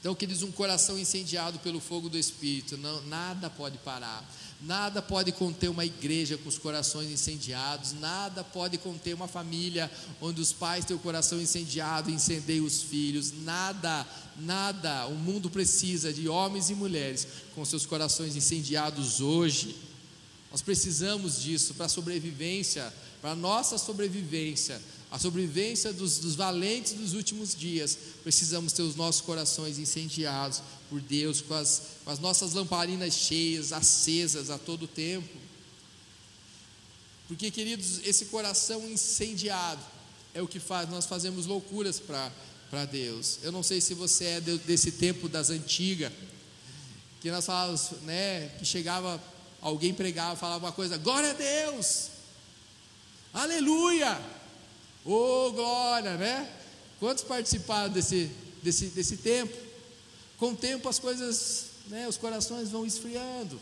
Então, 0.00 0.14
queridos, 0.14 0.42
um 0.42 0.50
coração 0.50 0.98
incendiado 0.98 1.58
pelo 1.58 1.78
fogo 1.78 2.08
do 2.08 2.18
Espírito, 2.18 2.76
não, 2.76 3.02
nada 3.02 3.50
pode 3.50 3.78
parar, 3.78 4.26
nada 4.62 5.00
pode 5.00 5.32
conter 5.32 5.68
uma 5.68 5.84
igreja 5.84 6.36
com 6.36 6.48
os 6.48 6.58
corações 6.58 7.10
incendiados, 7.10 7.92
nada 7.92 8.44
pode 8.44 8.76
conter 8.78 9.14
uma 9.14 9.28
família 9.28 9.90
onde 10.20 10.40
os 10.40 10.52
pais 10.52 10.84
têm 10.84 10.96
o 10.96 11.00
coração 11.00 11.40
incendiado 11.40 12.10
e 12.10 12.14
incendeiam 12.14 12.64
os 12.64 12.82
filhos, 12.82 13.32
nada, 13.42 14.06
nada. 14.36 15.06
O 15.06 15.14
mundo 15.14 15.48
precisa 15.48 16.12
de 16.12 16.28
homens 16.28 16.70
e 16.70 16.74
mulheres 16.74 17.26
com 17.54 17.64
seus 17.64 17.86
corações 17.86 18.36
incendiados 18.36 19.20
hoje. 19.20 19.76
Nós 20.50 20.62
precisamos 20.62 21.40
disso 21.40 21.74
para 21.74 21.86
a 21.86 21.88
sobrevivência, 21.88 22.92
para 23.20 23.30
a 23.30 23.36
nossa 23.36 23.78
sobrevivência 23.78 24.80
a 25.10 25.18
sobrevivência 25.18 25.92
dos, 25.92 26.18
dos, 26.18 26.36
valentes 26.36 26.92
dos 26.92 27.14
últimos 27.14 27.52
dias, 27.52 27.98
precisamos 28.22 28.72
ter 28.72 28.82
os 28.82 28.94
nossos 28.94 29.20
corações 29.20 29.76
incendiados 29.76 30.62
por 30.90 31.00
Deus, 31.00 31.40
com 31.40 31.54
as, 31.54 31.82
com 32.04 32.10
as 32.10 32.18
nossas 32.18 32.52
lamparinas 32.52 33.14
cheias, 33.14 33.72
acesas 33.72 34.50
a 34.50 34.58
todo 34.58 34.88
tempo. 34.88 35.38
Porque, 37.28 37.48
queridos, 37.48 38.00
esse 38.04 38.24
coração 38.26 38.84
incendiado 38.90 39.80
é 40.34 40.42
o 40.42 40.48
que 40.48 40.58
faz, 40.58 40.90
nós 40.90 41.06
fazemos 41.06 41.46
loucuras 41.46 42.00
para 42.00 42.84
Deus. 42.86 43.38
Eu 43.42 43.52
não 43.52 43.62
sei 43.62 43.80
se 43.80 43.94
você 43.94 44.24
é 44.24 44.40
desse 44.40 44.90
tempo 44.92 45.28
das 45.28 45.48
antigas, 45.48 46.12
que 47.20 47.30
nós 47.30 47.46
falávamos, 47.46 47.92
né, 48.02 48.48
que 48.58 48.64
chegava, 48.64 49.22
alguém 49.60 49.94
pregava, 49.94 50.34
falava 50.34 50.66
uma 50.66 50.72
coisa, 50.72 50.96
glória 50.96 51.30
a 51.30 51.34
Deus, 51.34 52.08
aleluia, 53.32 54.20
oh 55.04 55.52
glória, 55.52 56.16
né? 56.16 56.50
Quantos 56.98 57.22
participaram 57.22 57.92
desse, 57.92 58.30
desse, 58.62 58.86
desse 58.86 59.18
tempo? 59.18 59.69
Com 60.40 60.52
o 60.52 60.56
tempo 60.56 60.88
as 60.88 60.98
coisas, 60.98 61.66
né, 61.88 62.08
os 62.08 62.16
corações 62.16 62.70
vão 62.70 62.86
esfriando. 62.86 63.60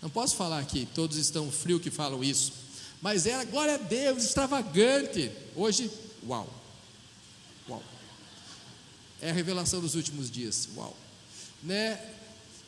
Não 0.00 0.08
posso 0.08 0.36
falar 0.36 0.64
que 0.64 0.86
todos 0.94 1.16
estão 1.16 1.50
frios 1.50 1.82
que 1.82 1.90
falam 1.90 2.22
isso, 2.22 2.52
mas 3.02 3.26
era 3.26 3.42
glória 3.44 3.74
a 3.74 3.78
Deus, 3.78 4.22
extravagante. 4.22 5.32
Hoje, 5.56 5.90
uau, 6.24 6.48
uau, 7.68 7.82
é 9.20 9.30
a 9.30 9.32
revelação 9.32 9.80
dos 9.80 9.96
últimos 9.96 10.30
dias, 10.30 10.68
uau, 10.76 10.96
né? 11.64 12.00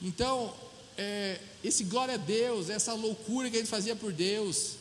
Então, 0.03 0.53
é, 0.96 1.40
esse 1.62 1.84
glória 1.84 2.14
a 2.14 2.18
Deus, 2.18 2.68
essa 2.68 2.94
loucura 2.94 3.49
que 3.49 3.59
a 3.59 3.61
gente 3.61 3.70
fazia 3.70 3.94
por 3.94 4.12
Deus, 4.12 4.72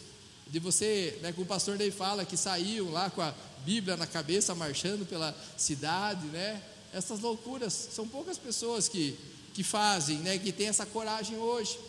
de 0.48 0.58
você, 0.58 1.20
né, 1.22 1.32
como 1.34 1.44
o 1.44 1.48
pastor 1.48 1.78
Ney 1.78 1.92
fala, 1.92 2.26
que 2.26 2.36
saíam 2.36 2.92
lá 2.92 3.12
com 3.12 3.22
a 3.22 3.32
Bíblia 3.64 3.96
na 3.96 4.08
cabeça, 4.08 4.56
marchando 4.56 5.06
pela 5.06 5.38
cidade, 5.56 6.26
né? 6.28 6.64
Essas 6.94 7.20
loucuras, 7.20 7.74
são 7.74 8.08
poucas 8.08 8.38
pessoas 8.38 8.88
que, 8.88 9.18
que 9.54 9.64
fazem, 9.64 10.18
né, 10.20 10.38
que 10.38 10.52
tem 10.52 10.68
essa 10.68 10.86
coragem 10.86 11.38
hoje. 11.38 11.80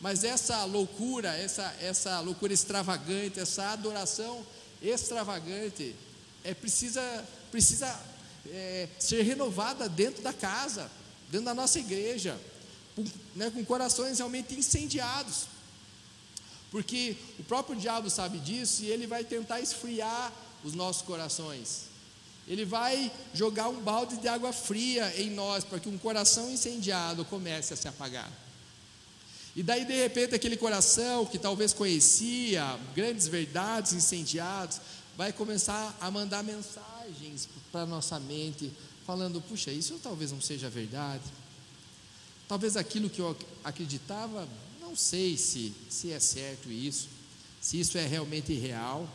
Mas 0.00 0.24
essa 0.24 0.64
loucura, 0.64 1.28
essa, 1.36 1.62
essa 1.80 2.20
loucura 2.20 2.52
extravagante, 2.52 3.38
essa 3.38 3.70
adoração 3.70 4.44
extravagante, 4.82 5.94
é, 6.42 6.52
precisa, 6.54 7.02
precisa 7.50 8.00
é, 8.50 8.88
ser 8.98 9.22
renovada 9.22 9.88
dentro 9.88 10.22
da 10.22 10.32
casa, 10.32 10.90
dentro 11.30 11.46
da 11.46 11.54
nossa 11.54 11.78
igreja 11.78 12.38
com, 12.94 13.04
né, 13.34 13.50
com 13.50 13.64
corações 13.64 14.18
realmente 14.18 14.54
incendiados. 14.54 15.46
Porque 16.70 17.16
o 17.38 17.44
próprio 17.44 17.76
diabo 17.76 18.08
sabe 18.08 18.38
disso 18.38 18.82
e 18.82 18.90
ele 18.90 19.06
vai 19.06 19.24
tentar 19.24 19.60
esfriar 19.60 20.32
os 20.64 20.74
nossos 20.74 21.02
corações. 21.02 21.91
Ele 22.46 22.64
vai 22.64 23.10
jogar 23.32 23.68
um 23.68 23.80
balde 23.80 24.16
de 24.16 24.28
água 24.28 24.52
fria 24.52 25.12
em 25.20 25.30
nós 25.30 25.64
para 25.64 25.78
que 25.78 25.88
um 25.88 25.96
coração 25.96 26.50
incendiado 26.50 27.24
comece 27.24 27.72
a 27.72 27.76
se 27.76 27.86
apagar. 27.86 28.30
E 29.54 29.62
daí, 29.62 29.84
de 29.84 29.92
repente, 29.92 30.34
aquele 30.34 30.56
coração 30.56 31.26
que 31.26 31.38
talvez 31.38 31.72
conhecia 31.72 32.78
grandes 32.94 33.28
verdades 33.28 33.92
incendiados, 33.92 34.80
vai 35.16 35.32
começar 35.32 35.96
a 36.00 36.10
mandar 36.10 36.42
mensagens 36.42 37.48
para 37.70 37.82
a 37.82 37.86
nossa 37.86 38.18
mente, 38.18 38.72
falando: 39.06 39.40
puxa, 39.40 39.70
isso 39.70 40.00
talvez 40.02 40.32
não 40.32 40.40
seja 40.40 40.70
verdade. 40.70 41.24
Talvez 42.48 42.76
aquilo 42.76 43.10
que 43.10 43.20
eu 43.20 43.36
acreditava, 43.62 44.48
não 44.80 44.96
sei 44.96 45.36
se, 45.36 45.72
se 45.88 46.12
é 46.12 46.18
certo 46.18 46.70
isso, 46.70 47.08
se 47.60 47.78
isso 47.78 47.96
é 47.98 48.06
realmente 48.06 48.52
real. 48.54 49.08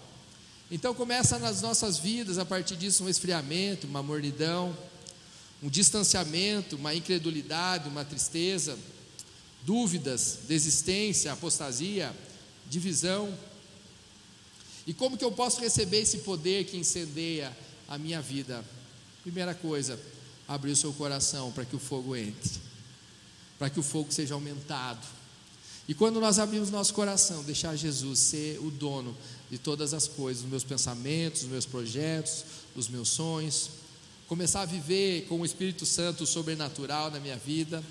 Então 0.70 0.94
começa 0.94 1.40
nas 1.40 1.62
nossas 1.62 1.98
vidas, 1.98 2.38
a 2.38 2.46
partir 2.46 2.76
disso, 2.76 3.04
um 3.04 3.10
esfriamento, 3.10 3.88
uma 3.88 4.04
mornidão, 4.04 4.78
um 5.64 5.70
distanciamento, 5.70 6.76
uma 6.76 6.94
incredulidade, 6.94 7.88
uma 7.88 8.04
tristeza, 8.04 8.78
dúvidas, 9.64 10.40
desistência, 10.48 11.32
apostasia, 11.32 12.14
divisão. 12.70 13.34
E 14.86 14.94
como 14.94 15.18
que 15.18 15.24
eu 15.24 15.32
posso 15.32 15.60
receber 15.62 16.02
esse 16.02 16.20
poder 16.20 16.66
que 16.66 16.78
incendeia 16.78 17.56
a 17.88 17.98
minha 17.98 18.22
vida? 18.22 18.64
Primeira 19.24 19.56
coisa, 19.56 20.00
abrir 20.48 20.72
o 20.72 20.76
seu 20.76 20.94
coração 20.94 21.52
para 21.52 21.66
que 21.66 21.76
o 21.76 21.80
fogo 21.80 22.16
entre 22.16 22.68
para 23.58 23.70
que 23.70 23.80
o 23.80 23.84
fogo 23.84 24.12
seja 24.12 24.34
aumentado. 24.34 25.06
E 25.88 25.94
quando 25.94 26.20
nós 26.20 26.38
abrimos 26.38 26.70
nosso 26.70 26.94
coração, 26.94 27.44
deixar 27.44 27.76
Jesus 27.76 28.20
ser 28.20 28.60
o 28.60 28.70
dono 28.70 29.16
de 29.50 29.58
todas 29.58 29.94
as 29.94 30.08
coisas, 30.08 30.42
dos 30.42 30.52
meus 30.52 30.64
pensamentos, 30.64 31.42
dos 31.42 31.50
meus 31.50 31.66
projetos, 31.66 32.44
dos 32.76 32.88
meus 32.88 33.10
sonhos, 33.10 33.70
começar 34.28 34.62
a 34.62 34.66
viver 34.66 35.26
com 35.28 35.40
o 35.40 35.46
Espírito 35.46 35.86
Santo 35.86 36.26
sobrenatural 36.26 37.10
na 37.10 37.20
minha 37.20 37.38
vida, 37.38 37.84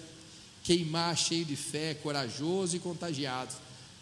queimar 0.63 1.17
cheio 1.17 1.45
de 1.45 1.57
fé, 1.57 1.95
corajoso 1.95 2.77
e 2.77 2.81
contagiado 2.81 3.55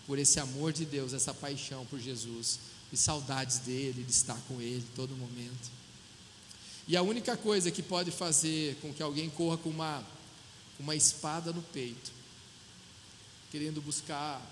por 0.07 0.19
esse 0.19 0.41
amor 0.41 0.73
de 0.73 0.85
Deus, 0.85 1.13
essa 1.13 1.33
paixão 1.33 1.87
por 1.87 2.01
Jesus 2.01 2.59
e 2.93 2.97
saudades 2.97 3.59
dele, 3.59 4.03
de 4.03 4.11
estar 4.11 4.39
com 4.49 4.61
ele 4.61 4.85
todo 4.97 5.17
momento. 5.17 5.71
E 6.87 6.97
a 6.97 7.03
única 7.03 7.37
coisa 7.37 7.71
que 7.71 7.83
pode 7.83 8.11
fazer 8.11 8.77
com 8.83 8.93
que 8.93 9.03
alguém 9.03 9.31
corra 9.31 9.57
com 9.57 9.71
uma 9.71 10.05
uma 10.79 10.95
espada 10.95 11.53
no 11.53 11.63
peito, 11.63 12.13
querendo 13.51 13.81
buscar 13.81 14.43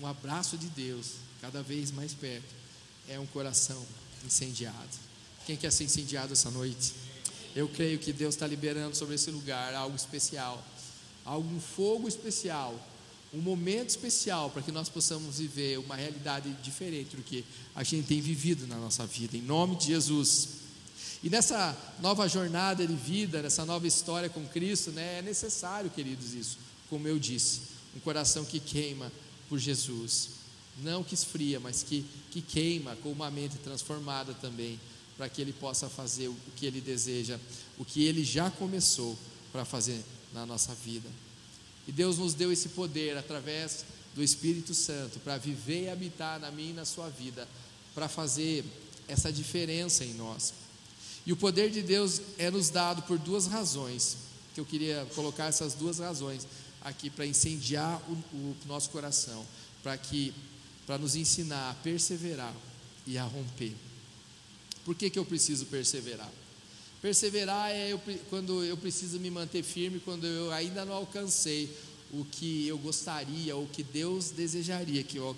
um 0.00 0.06
abraço 0.06 0.56
de 0.56 0.66
Deus 0.68 1.12
cada 1.46 1.62
vez 1.62 1.92
mais 1.92 2.12
perto, 2.12 2.52
é 3.08 3.20
um 3.20 3.26
coração 3.26 3.80
incendiado. 4.24 4.90
Quem 5.46 5.56
quer 5.56 5.70
ser 5.70 5.84
incendiado 5.84 6.32
essa 6.32 6.50
noite? 6.50 6.92
Eu 7.54 7.68
creio 7.68 8.00
que 8.00 8.12
Deus 8.12 8.34
está 8.34 8.48
liberando 8.48 8.96
sobre 8.96 9.14
esse 9.14 9.30
lugar 9.30 9.72
algo 9.72 9.94
especial, 9.94 10.60
algum 11.24 11.60
fogo 11.60 12.08
especial, 12.08 12.74
um 13.32 13.38
momento 13.38 13.90
especial 13.90 14.50
para 14.50 14.60
que 14.60 14.72
nós 14.72 14.88
possamos 14.88 15.38
viver 15.38 15.78
uma 15.78 15.94
realidade 15.94 16.52
diferente 16.64 17.14
do 17.14 17.22
que 17.22 17.44
a 17.76 17.84
gente 17.84 18.08
tem 18.08 18.20
vivido 18.20 18.66
na 18.66 18.76
nossa 18.76 19.06
vida, 19.06 19.36
em 19.36 19.42
nome 19.42 19.76
de 19.76 19.86
Jesus. 19.86 20.48
E 21.22 21.30
nessa 21.30 21.78
nova 22.00 22.26
jornada 22.28 22.84
de 22.84 22.94
vida, 22.94 23.40
nessa 23.40 23.64
nova 23.64 23.86
história 23.86 24.28
com 24.28 24.44
Cristo, 24.48 24.90
né, 24.90 25.20
é 25.20 25.22
necessário, 25.22 25.90
queridos, 25.90 26.34
isso, 26.34 26.58
como 26.90 27.06
eu 27.06 27.20
disse, 27.20 27.60
um 27.94 28.00
coração 28.00 28.44
que 28.44 28.58
queima 28.58 29.12
por 29.48 29.60
Jesus, 29.60 30.35
não 30.82 31.02
que 31.02 31.14
esfria, 31.14 31.58
mas 31.58 31.82
que, 31.82 32.04
que 32.30 32.40
queima 32.42 32.96
com 32.96 33.10
uma 33.10 33.30
mente 33.30 33.56
transformada 33.58 34.34
também, 34.34 34.78
para 35.16 35.28
que 35.28 35.40
Ele 35.40 35.52
possa 35.52 35.88
fazer 35.88 36.28
o 36.28 36.36
que 36.56 36.66
Ele 36.66 36.80
deseja, 36.80 37.38
o 37.78 37.84
que 37.84 38.04
Ele 38.04 38.22
já 38.22 38.50
começou 38.50 39.16
para 39.52 39.64
fazer 39.64 40.02
na 40.32 40.44
nossa 40.44 40.74
vida. 40.74 41.08
E 41.88 41.92
Deus 41.92 42.18
nos 42.18 42.34
deu 42.34 42.52
esse 42.52 42.70
poder 42.70 43.16
através 43.16 43.84
do 44.14 44.22
Espírito 44.22 44.74
Santo 44.74 45.18
para 45.20 45.38
viver 45.38 45.84
e 45.84 45.88
habitar 45.88 46.40
na 46.40 46.50
minha 46.50 46.70
e 46.70 46.74
na 46.74 46.84
sua 46.84 47.08
vida, 47.08 47.48
para 47.94 48.08
fazer 48.08 48.64
essa 49.08 49.32
diferença 49.32 50.04
em 50.04 50.14
nós. 50.14 50.52
E 51.24 51.32
o 51.32 51.36
poder 51.36 51.70
de 51.70 51.82
Deus 51.82 52.20
é 52.38 52.50
nos 52.50 52.70
dado 52.70 53.02
por 53.02 53.18
duas 53.18 53.46
razões, 53.46 54.16
que 54.54 54.60
eu 54.60 54.64
queria 54.64 55.06
colocar 55.14 55.46
essas 55.46 55.74
duas 55.74 55.98
razões 55.98 56.46
aqui 56.82 57.10
para 57.10 57.26
incendiar 57.26 58.00
o, 58.08 58.12
o 58.36 58.56
nosso 58.66 58.90
coração, 58.90 59.44
para 59.82 59.96
que 59.98 60.32
para 60.86 60.98
nos 60.98 61.16
ensinar 61.16 61.70
a 61.70 61.74
perseverar 61.74 62.54
e 63.06 63.18
a 63.18 63.24
romper. 63.24 63.74
Por 64.84 64.94
que, 64.94 65.10
que 65.10 65.18
eu 65.18 65.24
preciso 65.24 65.66
perseverar? 65.66 66.30
Perseverar 67.02 67.70
é 67.70 67.92
eu, 67.92 68.00
quando 68.30 68.64
eu 68.64 68.76
preciso 68.76 69.18
me 69.18 69.30
manter 69.30 69.62
firme, 69.62 70.00
quando 70.00 70.26
eu 70.26 70.52
ainda 70.52 70.84
não 70.84 70.94
alcancei 70.94 71.76
o 72.12 72.24
que 72.24 72.66
eu 72.66 72.78
gostaria, 72.78 73.56
o 73.56 73.66
que 73.66 73.82
Deus 73.82 74.30
desejaria 74.30 75.02
que 75.02 75.16
eu 75.16 75.36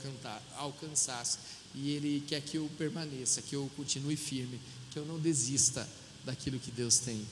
alcançasse, 0.57 1.39
e 1.75 1.91
Ele 1.91 2.23
quer 2.27 2.43
que 2.43 2.59
eu 2.59 2.71
permaneça, 2.77 3.43
que 3.43 3.57
eu 3.57 3.71
continue 3.77 4.17
firme, 4.17 4.61
que 4.91 4.99
eu 4.99 5.07
não 5.07 5.19
desista 5.19 5.89
daquilo 6.25 6.59
que 6.59 6.71
Deus 6.71 6.99
tem. 6.99 7.27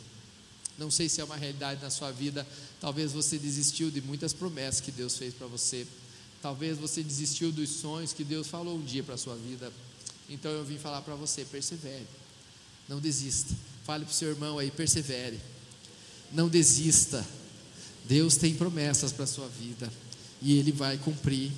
Não 0.78 0.90
sei 0.90 1.08
se 1.08 1.20
é 1.20 1.24
uma 1.24 1.36
realidade 1.36 1.82
na 1.82 1.90
sua 1.90 2.10
vida, 2.10 2.46
talvez 2.80 3.12
você 3.12 3.38
desistiu 3.38 3.90
de 3.90 4.00
muitas 4.00 4.32
promessas 4.32 4.80
que 4.80 4.90
Deus 4.90 5.16
fez 5.16 5.34
para 5.34 5.46
você. 5.46 5.86
Talvez 6.42 6.78
você 6.78 7.02
desistiu 7.02 7.50
dos 7.50 7.68
sonhos 7.68 8.12
que 8.12 8.24
Deus 8.24 8.46
falou 8.46 8.76
um 8.76 8.84
dia 8.84 9.02
para 9.02 9.14
a 9.14 9.18
sua 9.18 9.36
vida. 9.36 9.72
Então 10.28 10.50
eu 10.50 10.64
vim 10.64 10.78
falar 10.78 11.02
para 11.02 11.14
você: 11.14 11.44
persevere, 11.44 12.06
não 12.88 13.00
desista. 13.00 13.54
Fale 13.84 14.04
para 14.04 14.12
o 14.12 14.14
seu 14.14 14.30
irmão 14.30 14.58
aí: 14.58 14.70
persevere, 14.70 15.40
não 16.32 16.48
desista. 16.48 17.26
Deus 18.04 18.36
tem 18.36 18.54
promessas 18.54 19.12
para 19.12 19.24
a 19.24 19.26
sua 19.26 19.48
vida 19.48 19.90
e 20.40 20.58
Ele 20.58 20.70
vai 20.70 20.96
cumprir 20.96 21.50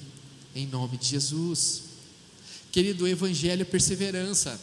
em 0.55 0.67
nome 0.67 0.97
de 0.97 1.07
Jesus. 1.07 1.83
Querido, 2.73 3.05
o 3.05 3.09
Evangelho 3.09 3.63
é 3.63 3.65
perseverança. 3.65 4.59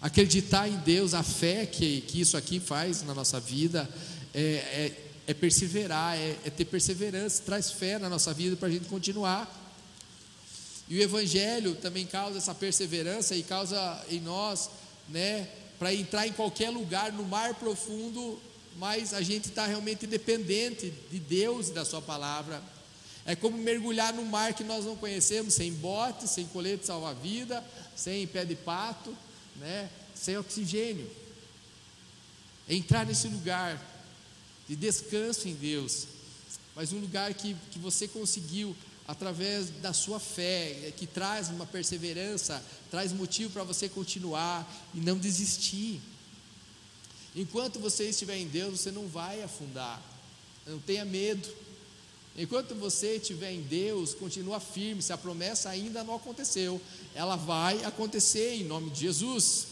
Acreditar 0.00 0.68
em 0.68 0.76
Deus, 0.78 1.12
a 1.12 1.22
fé 1.22 1.66
que, 1.66 2.00
que 2.02 2.20
isso 2.20 2.36
aqui 2.36 2.58
faz 2.58 3.02
na 3.02 3.14
nossa 3.14 3.38
vida, 3.38 3.88
é, 4.32 4.40
é, 4.42 5.09
é 5.26 5.34
perseverar, 5.34 6.16
é, 6.16 6.36
é, 6.44 6.50
ter 6.50 6.64
perseverança, 6.64 7.42
traz 7.44 7.70
fé 7.70 7.98
na 7.98 8.08
nossa 8.08 8.32
vida 8.34 8.56
para 8.56 8.68
a 8.68 8.70
gente 8.70 8.86
continuar. 8.86 9.48
E 10.88 10.98
o 10.98 11.02
Evangelho 11.02 11.76
também 11.76 12.04
causa 12.04 12.38
essa 12.38 12.54
perseverança 12.54 13.36
e 13.36 13.42
causa 13.42 14.04
em 14.10 14.20
nós, 14.20 14.70
né, 15.08 15.48
para 15.78 15.94
entrar 15.94 16.26
em 16.26 16.32
qualquer 16.32 16.70
lugar, 16.70 17.12
no 17.12 17.24
mar 17.24 17.54
profundo, 17.54 18.40
mas 18.76 19.14
a 19.14 19.22
gente 19.22 19.48
está 19.48 19.66
realmente 19.66 20.06
dependente 20.06 20.92
de 21.10 21.18
Deus 21.18 21.68
e 21.68 21.72
da 21.72 21.84
Sua 21.84 22.02
palavra. 22.02 22.60
É 23.24 23.36
como 23.36 23.56
mergulhar 23.56 24.12
no 24.12 24.24
mar 24.24 24.54
que 24.54 24.64
nós 24.64 24.84
não 24.84 24.96
conhecemos, 24.96 25.54
sem 25.54 25.72
bote, 25.72 26.26
sem 26.26 26.46
colete 26.46 26.86
salva-vida, 26.86 27.64
sem 27.94 28.26
pé 28.26 28.44
de 28.44 28.56
pato, 28.56 29.16
né, 29.56 29.88
sem 30.14 30.36
oxigênio. 30.36 31.08
Entrar 32.68 33.06
nesse 33.06 33.28
lugar 33.28 33.80
de 34.70 34.76
descanso 34.76 35.48
em 35.48 35.54
Deus, 35.54 36.06
mas 36.76 36.92
um 36.92 37.00
lugar 37.00 37.34
que, 37.34 37.56
que 37.72 37.78
você 37.80 38.06
conseguiu 38.06 38.76
através 39.08 39.68
da 39.68 39.92
sua 39.92 40.20
fé, 40.20 40.92
que 40.96 41.08
traz 41.08 41.48
uma 41.48 41.66
perseverança, 41.66 42.62
traz 42.88 43.12
motivo 43.12 43.50
para 43.50 43.64
você 43.64 43.88
continuar 43.88 44.64
e 44.94 45.00
não 45.00 45.18
desistir. 45.18 46.00
Enquanto 47.34 47.80
você 47.80 48.10
estiver 48.10 48.36
em 48.36 48.46
Deus, 48.46 48.78
você 48.78 48.92
não 48.92 49.08
vai 49.08 49.42
afundar, 49.42 50.00
não 50.64 50.78
tenha 50.78 51.04
medo. 51.04 51.48
Enquanto 52.36 52.72
você 52.76 53.16
estiver 53.16 53.50
em 53.50 53.62
Deus, 53.62 54.14
continua 54.14 54.60
firme, 54.60 55.02
se 55.02 55.12
a 55.12 55.18
promessa 55.18 55.68
ainda 55.68 56.04
não 56.04 56.14
aconteceu, 56.14 56.80
ela 57.12 57.34
vai 57.34 57.82
acontecer 57.82 58.54
em 58.54 58.62
nome 58.62 58.90
de 58.90 59.00
Jesus. 59.00 59.66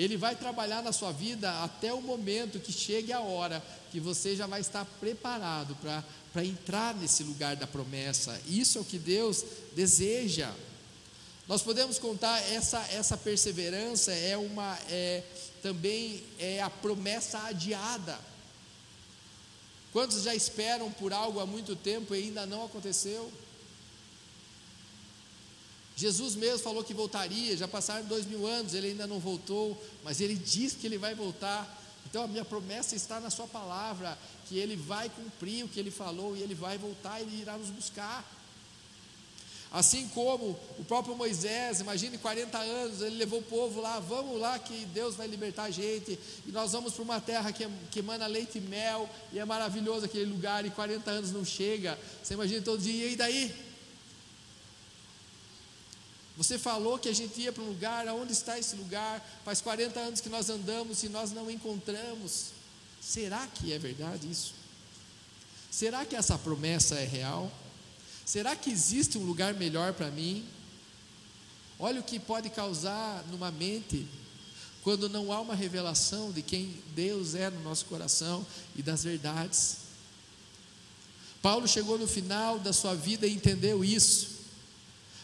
Ele 0.00 0.16
vai 0.16 0.34
trabalhar 0.34 0.82
na 0.82 0.92
sua 0.92 1.12
vida 1.12 1.62
até 1.62 1.92
o 1.92 2.00
momento 2.00 2.58
que 2.58 2.72
chegue 2.72 3.12
a 3.12 3.20
hora 3.20 3.62
que 3.92 4.00
você 4.00 4.34
já 4.34 4.46
vai 4.46 4.62
estar 4.62 4.82
preparado 4.98 5.76
para 6.32 6.42
entrar 6.42 6.94
nesse 6.94 7.22
lugar 7.22 7.54
da 7.54 7.66
promessa. 7.66 8.40
Isso 8.46 8.78
é 8.78 8.80
o 8.80 8.84
que 8.84 8.98
Deus 8.98 9.44
deseja. 9.76 10.50
Nós 11.46 11.60
podemos 11.60 11.98
contar 11.98 12.40
essa, 12.50 12.78
essa 12.90 13.14
perseverança 13.14 14.10
é 14.10 14.38
uma 14.38 14.78
é, 14.88 15.22
também 15.62 16.24
é 16.38 16.62
a 16.62 16.70
promessa 16.70 17.38
adiada. 17.44 18.18
Quantos 19.92 20.22
já 20.22 20.34
esperam 20.34 20.90
por 20.90 21.12
algo 21.12 21.40
há 21.40 21.46
muito 21.46 21.76
tempo 21.76 22.14
e 22.14 22.22
ainda 22.22 22.46
não 22.46 22.64
aconteceu? 22.64 23.30
Jesus 26.00 26.34
mesmo 26.34 26.60
falou 26.60 26.82
que 26.82 26.94
voltaria, 26.94 27.54
já 27.54 27.68
passaram 27.68 28.06
dois 28.06 28.24
mil 28.24 28.46
anos, 28.46 28.72
ele 28.72 28.86
ainda 28.88 29.06
não 29.06 29.18
voltou, 29.20 29.76
mas 30.02 30.18
ele 30.18 30.34
diz 30.34 30.72
que 30.72 30.86
ele 30.86 30.96
vai 30.96 31.14
voltar. 31.14 31.78
Então 32.06 32.22
a 32.22 32.26
minha 32.26 32.42
promessa 32.42 32.96
está 32.96 33.20
na 33.20 33.28
Sua 33.28 33.46
palavra, 33.46 34.16
que 34.48 34.58
Ele 34.58 34.76
vai 34.76 35.10
cumprir 35.10 35.62
o 35.62 35.68
que 35.68 35.78
Ele 35.78 35.90
falou 35.90 36.34
e 36.34 36.40
Ele 36.40 36.54
vai 36.54 36.78
voltar 36.78 37.20
e 37.20 37.24
Ele 37.24 37.42
irá 37.42 37.58
nos 37.58 37.68
buscar. 37.68 38.24
Assim 39.70 40.08
como 40.08 40.58
o 40.78 40.84
próprio 40.84 41.14
Moisés, 41.14 41.80
imagine 41.80 42.16
40 42.16 42.58
anos, 42.58 43.02
ele 43.02 43.16
levou 43.16 43.38
o 43.38 43.42
povo 43.42 43.80
lá, 43.80 44.00
vamos 44.00 44.40
lá 44.40 44.58
que 44.58 44.86
Deus 44.86 45.14
vai 45.14 45.28
libertar 45.28 45.64
a 45.64 45.70
gente, 45.70 46.18
e 46.44 46.50
nós 46.50 46.72
vamos 46.72 46.94
para 46.94 47.02
uma 47.04 47.20
terra 47.20 47.52
que, 47.52 47.68
que 47.90 48.00
emana 48.00 48.26
leite 48.26 48.58
e 48.58 48.60
mel, 48.60 49.08
e 49.32 49.38
é 49.38 49.44
maravilhoso 49.44 50.06
aquele 50.06 50.24
lugar, 50.24 50.66
e 50.66 50.70
40 50.70 51.08
anos 51.08 51.30
não 51.30 51.44
chega. 51.44 51.96
Você 52.20 52.34
imagina 52.34 52.62
todo 52.62 52.82
dia, 52.82 53.06
e 53.06 53.14
daí? 53.14 53.69
Você 56.40 56.58
falou 56.58 56.98
que 56.98 57.06
a 57.06 57.12
gente 57.12 57.38
ia 57.38 57.52
para 57.52 57.62
um 57.62 57.68
lugar, 57.68 58.08
aonde 58.08 58.32
está 58.32 58.58
esse 58.58 58.74
lugar? 58.74 59.22
Faz 59.44 59.60
40 59.60 60.00
anos 60.00 60.20
que 60.22 60.30
nós 60.30 60.48
andamos 60.48 61.02
e 61.02 61.10
nós 61.10 61.32
não 61.32 61.50
encontramos. 61.50 62.46
Será 62.98 63.46
que 63.46 63.74
é 63.74 63.78
verdade 63.78 64.26
isso? 64.26 64.54
Será 65.70 66.06
que 66.06 66.16
essa 66.16 66.38
promessa 66.38 66.94
é 66.94 67.04
real? 67.04 67.52
Será 68.24 68.56
que 68.56 68.70
existe 68.70 69.18
um 69.18 69.26
lugar 69.26 69.52
melhor 69.52 69.92
para 69.92 70.10
mim? 70.10 70.42
Olha 71.78 72.00
o 72.00 72.04
que 72.04 72.18
pode 72.18 72.48
causar 72.48 73.22
numa 73.30 73.50
mente 73.50 74.08
quando 74.82 75.10
não 75.10 75.30
há 75.30 75.42
uma 75.42 75.54
revelação 75.54 76.32
de 76.32 76.40
quem 76.40 76.74
Deus 76.94 77.34
é 77.34 77.50
no 77.50 77.60
nosso 77.60 77.84
coração 77.84 78.46
e 78.74 78.82
das 78.82 79.04
verdades. 79.04 79.76
Paulo 81.42 81.68
chegou 81.68 81.98
no 81.98 82.08
final 82.08 82.58
da 82.58 82.72
sua 82.72 82.94
vida 82.94 83.26
e 83.26 83.34
entendeu 83.34 83.84
isso 83.84 84.39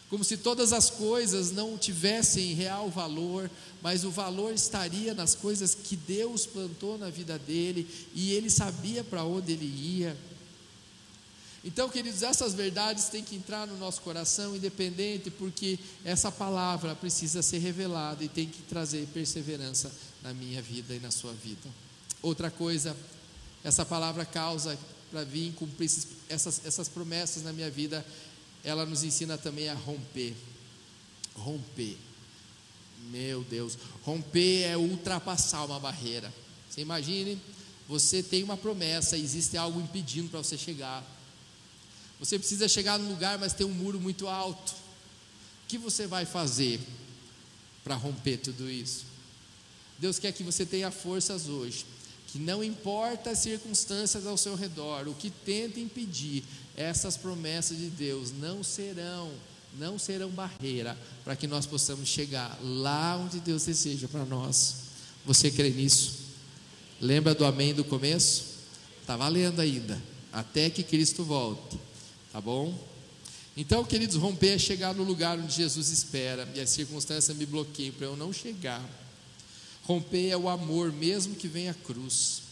como 0.09 0.23
se 0.23 0.37
todas 0.37 0.73
as 0.73 0.89
coisas 0.89 1.51
não 1.51 1.77
tivessem 1.77 2.55
real 2.55 2.89
valor, 2.89 3.51
mas 3.83 4.05
o 4.05 4.11
valor 4.11 4.55
estaria 4.55 5.13
nas 5.15 5.35
coisas 5.35 5.75
que 5.75 5.97
Deus 5.97 6.47
plantou 6.47 6.97
na 6.97 7.11
vida 7.11 7.39
dele 7.39 7.89
e 8.15 8.33
ele 8.33 8.49
sabia 8.49 9.03
para 9.03 9.25
onde 9.25 9.53
ele 9.53 9.67
ia. 9.67 10.17
Então, 11.65 11.89
queridos, 11.89 12.23
essas 12.23 12.55
verdades 12.55 13.09
têm 13.09 13.25
que 13.25 13.35
entrar 13.35 13.67
no 13.67 13.77
nosso 13.77 14.01
coração, 14.03 14.55
independente, 14.55 15.33
porque 15.33 15.77
essa 16.05 16.31
palavra 16.31 16.95
precisa 16.95 17.43
ser 17.43 17.59
revelada 17.59 18.23
e 18.23 18.29
tem 18.29 18.47
que 18.47 18.63
trazer 18.63 19.05
perseverança 19.13 19.91
na 20.23 20.33
minha 20.33 20.63
vida 20.63 20.95
e 20.95 21.01
na 21.01 21.11
sua 21.11 21.33
vida. 21.33 21.69
Outra 22.23 22.53
coisa, 22.53 22.97
essa 23.65 23.85
palavra 23.85 24.25
causa 24.25 24.79
para 25.11 25.25
vir 25.25 25.53
cumprir 25.55 25.91
essas, 26.29 26.65
essas 26.65 26.89
promessas 26.89 27.43
na 27.43 27.53
minha 27.53 27.71
vida 27.71 28.07
ela 28.67 28.85
nos 28.85 29.05
ensina 29.05 29.39
também 29.39 29.69
a 29.69 29.75
romper. 29.75 30.35
Romper. 31.37 31.97
Meu 33.11 33.45
Deus, 33.45 33.79
romper 34.03 34.63
é 34.63 34.77
ultrapassar 34.77 35.65
uma 35.65 35.79
barreira. 35.79 36.35
Você 36.69 36.81
imagine, 36.81 37.41
você 37.89 38.25
tem 38.25 38.43
uma 38.43 38.57
promessa, 38.57 39.17
existe 39.17 39.57
algo 39.57 39.81
impedindo 39.81 40.29
para 40.29 40.43
você 40.43 40.59
chegar. 40.59 41.05
Você 42.19 42.39
precisa 42.41 42.67
chegar 42.67 42.99
no 42.99 43.09
lugar, 43.09 43.39
mas 43.39 43.53
tem 43.53 43.65
um 43.65 43.73
muro 43.73 44.01
muito 44.01 44.27
alto. 44.27 44.73
O 44.73 45.69
que 45.69 45.79
você 45.79 46.09
vai 46.09 46.27
fazer 46.27 46.81
para 47.85 47.95
romper 47.95 48.39
tudo 48.39 48.69
isso? 48.69 49.05
Deus 49.97 50.19
quer 50.19 50.33
que 50.33 50.43
você 50.43 50.67
tenha 50.67 50.91
forças 50.91 51.47
hoje, 51.47 51.87
que 52.37 52.43
não 52.43 52.63
importa 52.63 53.31
as 53.31 53.39
circunstâncias 53.39 54.27
ao 54.27 54.37
seu 54.37 54.55
redor, 54.55 55.09
o 55.09 55.15
que 55.15 55.31
tenta 55.31 55.81
impedir, 55.81 56.45
essas 56.77 57.17
promessas 57.17 57.79
de 57.79 57.89
Deus 57.89 58.31
não 58.31 58.63
serão, 58.63 59.33
não 59.79 59.99
serão 59.99 60.29
barreira 60.29 60.99
para 61.25 61.35
que 61.35 61.47
nós 61.47 61.65
possamos 61.65 62.07
chegar 62.07 62.59
lá 62.63 63.17
onde 63.17 63.41
Deus 63.41 63.65
deseja 63.65 64.07
para 64.07 64.27
nós. 64.27 64.77
Você 65.25 65.51
crê 65.51 65.71
nisso? 65.71 66.27
Lembra 67.01 67.35
do 67.35 67.47
amém 67.47 67.73
do 67.73 67.83
começo? 67.83 68.45
Está 69.01 69.17
valendo 69.17 69.61
ainda, 69.61 69.99
até 70.31 70.69
que 70.69 70.83
Cristo 70.83 71.25
volte, 71.25 71.79
tá 72.31 72.39
bom? 72.39 72.79
Então, 73.57 73.83
queridos, 73.83 74.17
romper 74.17 74.57
é 74.57 74.59
chegar 74.59 74.95
no 74.95 75.05
lugar 75.05 75.39
onde 75.39 75.55
Jesus 75.55 75.89
espera 75.89 76.47
e 76.55 76.61
as 76.61 76.69
circunstâncias 76.69 77.35
me 77.35 77.47
bloqueiam 77.47 77.95
para 77.95 78.09
eu 78.09 78.15
não 78.17 78.31
chegar. 78.31 79.06
Romper 79.87 80.31
é 80.31 80.37
o 80.37 80.49
amor, 80.49 80.93
mesmo 80.93 81.37
que 81.37 81.47
venha 81.47 81.73
cruz. 81.73 82.43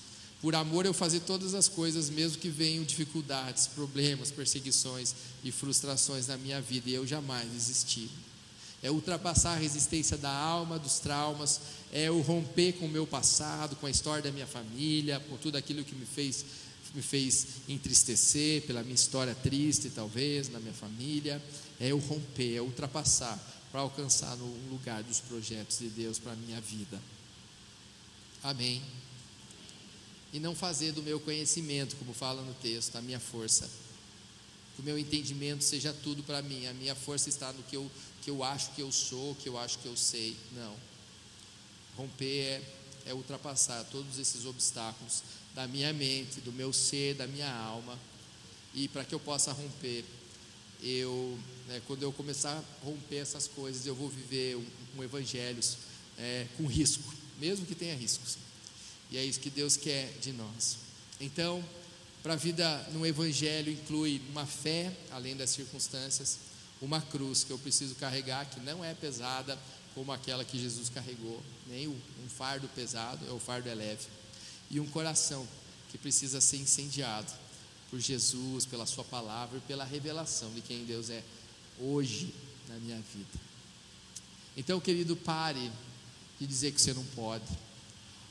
Por 0.40 0.54
amor 0.54 0.86
eu 0.86 0.94
fazer 0.94 1.20
todas 1.20 1.52
as 1.52 1.68
coisas, 1.68 2.08
mesmo 2.08 2.38
que 2.38 2.48
venham 2.48 2.84
dificuldades, 2.84 3.66
problemas, 3.66 4.30
perseguições 4.30 5.14
e 5.42 5.50
frustrações 5.50 6.28
na 6.28 6.36
minha 6.36 6.60
vida, 6.60 6.88
e 6.88 6.94
eu 6.94 7.04
jamais 7.04 7.50
desistir. 7.50 8.08
É 8.80 8.90
ultrapassar 8.90 9.54
a 9.54 9.58
resistência 9.58 10.16
da 10.16 10.30
alma, 10.30 10.78
dos 10.78 11.00
traumas, 11.00 11.60
é 11.92 12.08
o 12.08 12.20
romper 12.20 12.74
com 12.74 12.86
o 12.86 12.88
meu 12.88 13.06
passado, 13.06 13.74
com 13.76 13.86
a 13.86 13.90
história 13.90 14.22
da 14.22 14.30
minha 14.30 14.46
família, 14.46 15.18
por 15.18 15.38
tudo 15.38 15.56
aquilo 15.56 15.82
que 15.82 15.94
me 15.94 16.06
fez 16.06 16.44
me 16.94 17.02
fez 17.02 17.46
entristecer, 17.68 18.62
pela 18.62 18.82
minha 18.82 18.94
história 18.94 19.34
triste, 19.34 19.90
talvez, 19.90 20.48
na 20.48 20.60
minha 20.60 20.72
família. 20.72 21.42
É 21.80 21.92
o 21.92 21.98
romper, 21.98 22.54
é 22.54 22.62
ultrapassar 22.62 23.36
para 23.72 23.80
alcançar 23.80 24.36
no 24.36 24.46
lugar 24.70 25.02
dos 25.02 25.18
projetos 25.18 25.80
de 25.80 25.88
Deus 25.88 26.20
para 26.20 26.32
a 26.32 26.36
minha 26.36 26.60
vida. 26.60 27.00
Amém 28.44 28.80
e 30.34 30.40
não 30.40 30.52
fazer 30.52 30.90
do 30.90 31.00
meu 31.00 31.20
conhecimento, 31.20 31.94
como 31.94 32.12
fala 32.12 32.42
no 32.42 32.52
texto, 32.54 32.96
a 32.96 33.00
minha 33.00 33.20
força. 33.20 33.70
Que 34.74 34.82
o 34.82 34.84
meu 34.84 34.98
entendimento 34.98 35.62
seja 35.62 35.92
tudo 35.92 36.24
para 36.24 36.42
mim, 36.42 36.66
a 36.66 36.74
minha 36.74 36.96
força 36.96 37.28
está 37.28 37.52
no 37.52 37.62
que 37.62 37.76
eu, 37.76 37.88
que 38.20 38.30
eu 38.30 38.42
acho 38.42 38.72
que 38.72 38.82
eu 38.82 38.90
sou, 38.90 39.36
que 39.36 39.48
eu 39.48 39.56
acho 39.56 39.78
que 39.78 39.86
eu 39.86 39.96
sei. 39.96 40.36
Não. 40.50 40.74
Romper 41.96 42.26
é, 42.26 42.62
é 43.06 43.14
ultrapassar 43.14 43.84
todos 43.84 44.18
esses 44.18 44.44
obstáculos 44.44 45.22
da 45.54 45.68
minha 45.68 45.92
mente, 45.92 46.40
do 46.40 46.50
meu 46.50 46.72
ser, 46.72 47.14
da 47.14 47.28
minha 47.28 47.54
alma. 47.54 47.96
E 48.74 48.88
para 48.88 49.04
que 49.04 49.14
eu 49.14 49.20
possa 49.20 49.52
romper, 49.52 50.04
eu, 50.82 51.38
né, 51.68 51.80
quando 51.86 52.02
eu 52.02 52.12
começar 52.12 52.58
a 52.58 52.84
romper 52.84 53.18
essas 53.18 53.46
coisas, 53.46 53.86
eu 53.86 53.94
vou 53.94 54.08
viver 54.08 54.56
um, 54.56 54.66
um 54.98 55.04
evangelho 55.04 55.62
é, 56.18 56.48
com 56.56 56.66
risco, 56.66 57.14
mesmo 57.38 57.66
que 57.66 57.74
tenha 57.74 57.94
riscos. 57.94 58.36
E 59.10 59.16
é 59.16 59.24
isso 59.24 59.40
que 59.40 59.50
Deus 59.50 59.76
quer 59.76 60.12
de 60.20 60.32
nós. 60.32 60.78
Então, 61.20 61.64
para 62.22 62.34
a 62.34 62.36
vida 62.36 62.78
no 62.92 63.06
Evangelho 63.06 63.72
inclui 63.72 64.20
uma 64.30 64.46
fé, 64.46 64.92
além 65.10 65.36
das 65.36 65.50
circunstâncias, 65.50 66.38
uma 66.80 67.00
cruz 67.00 67.44
que 67.44 67.50
eu 67.50 67.58
preciso 67.58 67.94
carregar, 67.94 68.46
que 68.46 68.60
não 68.60 68.84
é 68.84 68.94
pesada 68.94 69.58
como 69.94 70.10
aquela 70.10 70.44
que 70.44 70.58
Jesus 70.58 70.88
carregou, 70.88 71.40
nem 71.68 71.86
um 71.86 72.28
fardo 72.28 72.68
pesado, 72.68 73.24
é 73.26 73.30
o 73.30 73.38
fardo 73.38 73.68
é 73.68 73.74
leve, 73.74 74.06
e 74.70 74.80
um 74.80 74.86
coração 74.86 75.46
que 75.90 75.98
precisa 75.98 76.40
ser 76.40 76.56
incendiado 76.56 77.32
por 77.90 78.00
Jesus, 78.00 78.66
pela 78.66 78.86
Sua 78.86 79.04
palavra 79.04 79.58
e 79.58 79.60
pela 79.60 79.84
revelação 79.84 80.52
de 80.52 80.60
quem 80.60 80.84
Deus 80.84 81.10
é 81.10 81.22
hoje, 81.78 82.34
na 82.68 82.76
minha 82.76 83.00
vida. 83.14 83.38
Então, 84.56 84.80
querido, 84.80 85.14
pare 85.14 85.70
de 86.44 86.52
dizer 86.52 86.72
que 86.72 86.80
você 86.80 86.92
não 86.92 87.04
pode. 87.16 87.44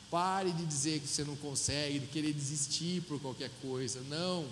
Pare 0.09 0.51
de 0.51 0.65
dizer 0.65 0.99
que 0.99 1.07
você 1.07 1.23
não 1.23 1.35
consegue, 1.35 1.99
de 1.99 2.07
querer 2.07 2.33
desistir 2.33 3.01
por 3.01 3.19
qualquer 3.19 3.49
coisa. 3.61 3.99
Não. 4.09 4.45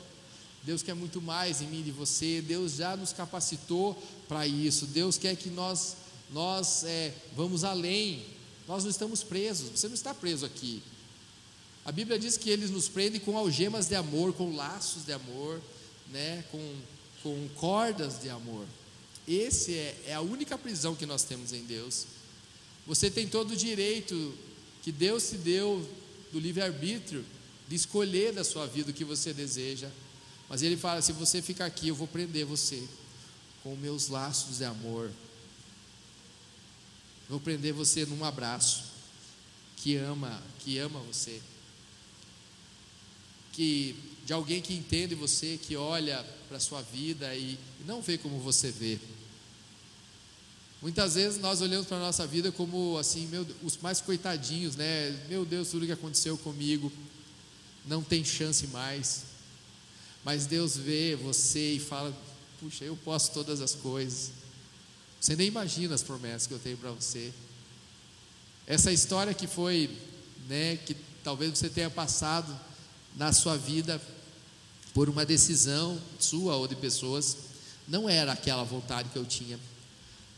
Deus 0.64 0.82
quer 0.82 0.95
muito 0.95 1.22
mais 1.22 1.62
em 1.62 1.68
mim 1.68 1.84
de 1.84 1.91
você. 1.91 2.41
Deus 2.41 2.74
já 2.74 2.95
nos 2.95 3.14
capacitou 3.14 4.01
para 4.28 4.47
isso. 4.47 4.88
Deus 4.88 5.18
quer 5.18 5.36
que 5.36 5.49
nós 5.49 5.95
nós 6.32 6.84
é, 6.86 7.14
vamos 7.36 7.64
além. 7.64 8.26
Nós 8.68 8.84
não 8.84 8.89
estamos 8.89 9.22
presos. 9.22 9.70
Você 9.70 9.88
não 9.88 9.95
está 9.95 10.14
preso 10.14 10.45
aqui. 10.45 10.82
A 11.84 11.91
Bíblia 11.91 12.18
diz 12.18 12.38
que 12.38 12.49
eles 12.49 12.70
nos 12.70 12.88
prendem 12.88 13.20
com 13.20 13.38
algemas 13.38 13.88
de 13.88 13.95
amor, 13.95 14.34
com 14.34 14.55
laços 14.55 15.05
de 15.05 15.12
amor, 15.12 15.62
né, 16.09 16.43
com, 16.51 16.76
com 17.24 17.49
cordas 17.55 18.22
de 18.22 18.30
amor. 18.30 18.66
Esse 19.28 19.76
é, 19.76 20.03
é 20.07 20.14
a 20.14 20.22
única 20.22 20.57
prisão 20.57 20.95
que 20.95 21.05
nós 21.05 21.24
temos 21.24 21.53
em 21.53 21.64
Deus. 21.64 22.05
Você 22.88 23.09
tem 23.09 23.27
todo 23.27 23.51
o 23.51 23.55
direito 23.55 24.34
que 24.82 24.91
Deus 24.91 25.29
te 25.29 25.38
deu 25.38 25.88
do 26.32 26.39
livre-arbítrio 26.39 27.23
de 27.67 27.75
escolher 27.75 28.34
da 28.34 28.43
sua 28.43 28.65
vida 28.65 28.91
o 28.91 28.93
que 28.93 29.05
você 29.05 29.34
deseja. 29.34 29.89
Mas 30.49 30.61
Ele 30.61 30.75
fala: 30.75 31.01
se 31.01 31.11
você 31.11 31.41
ficar 31.41 31.65
aqui, 31.65 31.88
eu 31.88 31.95
vou 31.95 32.07
prender 32.07 32.45
você 32.45 32.84
com 33.63 33.75
meus 33.75 34.07
laços 34.07 34.57
de 34.57 34.65
amor. 34.65 35.11
Vou 37.29 37.39
prender 37.39 37.73
você 37.73 38.05
num 38.05 38.25
abraço 38.25 38.84
que 39.77 39.95
ama, 39.95 40.41
que 40.59 40.77
ama 40.77 40.99
você 40.99 41.41
que 43.51 43.95
de 44.25 44.34
alguém 44.34 44.61
que 44.61 44.73
entende 44.73 45.15
você, 45.15 45.59
que 45.61 45.75
olha 45.75 46.23
para 46.47 46.57
a 46.57 46.59
sua 46.59 46.82
vida 46.82 47.34
e, 47.36 47.57
e 47.79 47.84
não 47.86 48.01
vê 48.01 48.17
como 48.17 48.39
você 48.39 48.71
vê. 48.71 48.99
Muitas 50.82 51.13
vezes 51.13 51.39
nós 51.39 51.61
olhamos 51.61 51.86
para 51.86 51.97
a 51.97 51.99
nossa 51.99 52.25
vida 52.25 52.51
como 52.51 52.97
assim, 52.97 53.27
meu, 53.27 53.45
os 53.61 53.77
mais 53.77 54.01
coitadinhos, 54.01 54.75
né? 54.75 55.11
Meu 55.29 55.45
Deus, 55.45 55.69
tudo 55.69 55.86
que 55.86 55.91
aconteceu 55.91 56.36
comigo 56.39 56.91
não 57.86 58.01
tem 58.01 58.25
chance 58.25 58.65
mais. 58.67 59.25
Mas 60.25 60.47
Deus 60.47 60.75
vê 60.75 61.15
você 61.15 61.73
e 61.73 61.79
fala: 61.79 62.11
Puxa, 62.59 62.84
eu 62.84 62.95
posso 62.95 63.32
todas 63.32 63.61
as 63.61 63.75
coisas. 63.75 64.32
Você 65.19 65.36
nem 65.36 65.47
imagina 65.47 65.93
as 65.93 66.01
promessas 66.01 66.47
que 66.47 66.53
eu 66.53 66.59
tenho 66.59 66.77
para 66.77 66.91
você. 66.91 67.32
Essa 68.65 68.91
história 68.91 69.36
que 69.36 69.45
foi, 69.45 69.95
né, 70.47 70.77
que 70.77 70.95
talvez 71.23 71.55
você 71.55 71.69
tenha 71.69 71.91
passado 71.91 72.59
na 73.15 73.32
sua 73.32 73.55
vida 73.55 74.01
por 74.95 75.09
uma 75.09 75.25
decisão 75.25 76.01
sua 76.19 76.55
ou 76.55 76.67
de 76.67 76.75
pessoas, 76.75 77.38
não 77.88 78.09
era 78.09 78.32
aquela 78.32 78.63
vontade 78.63 79.09
que 79.09 79.17
eu 79.17 79.25
tinha. 79.25 79.59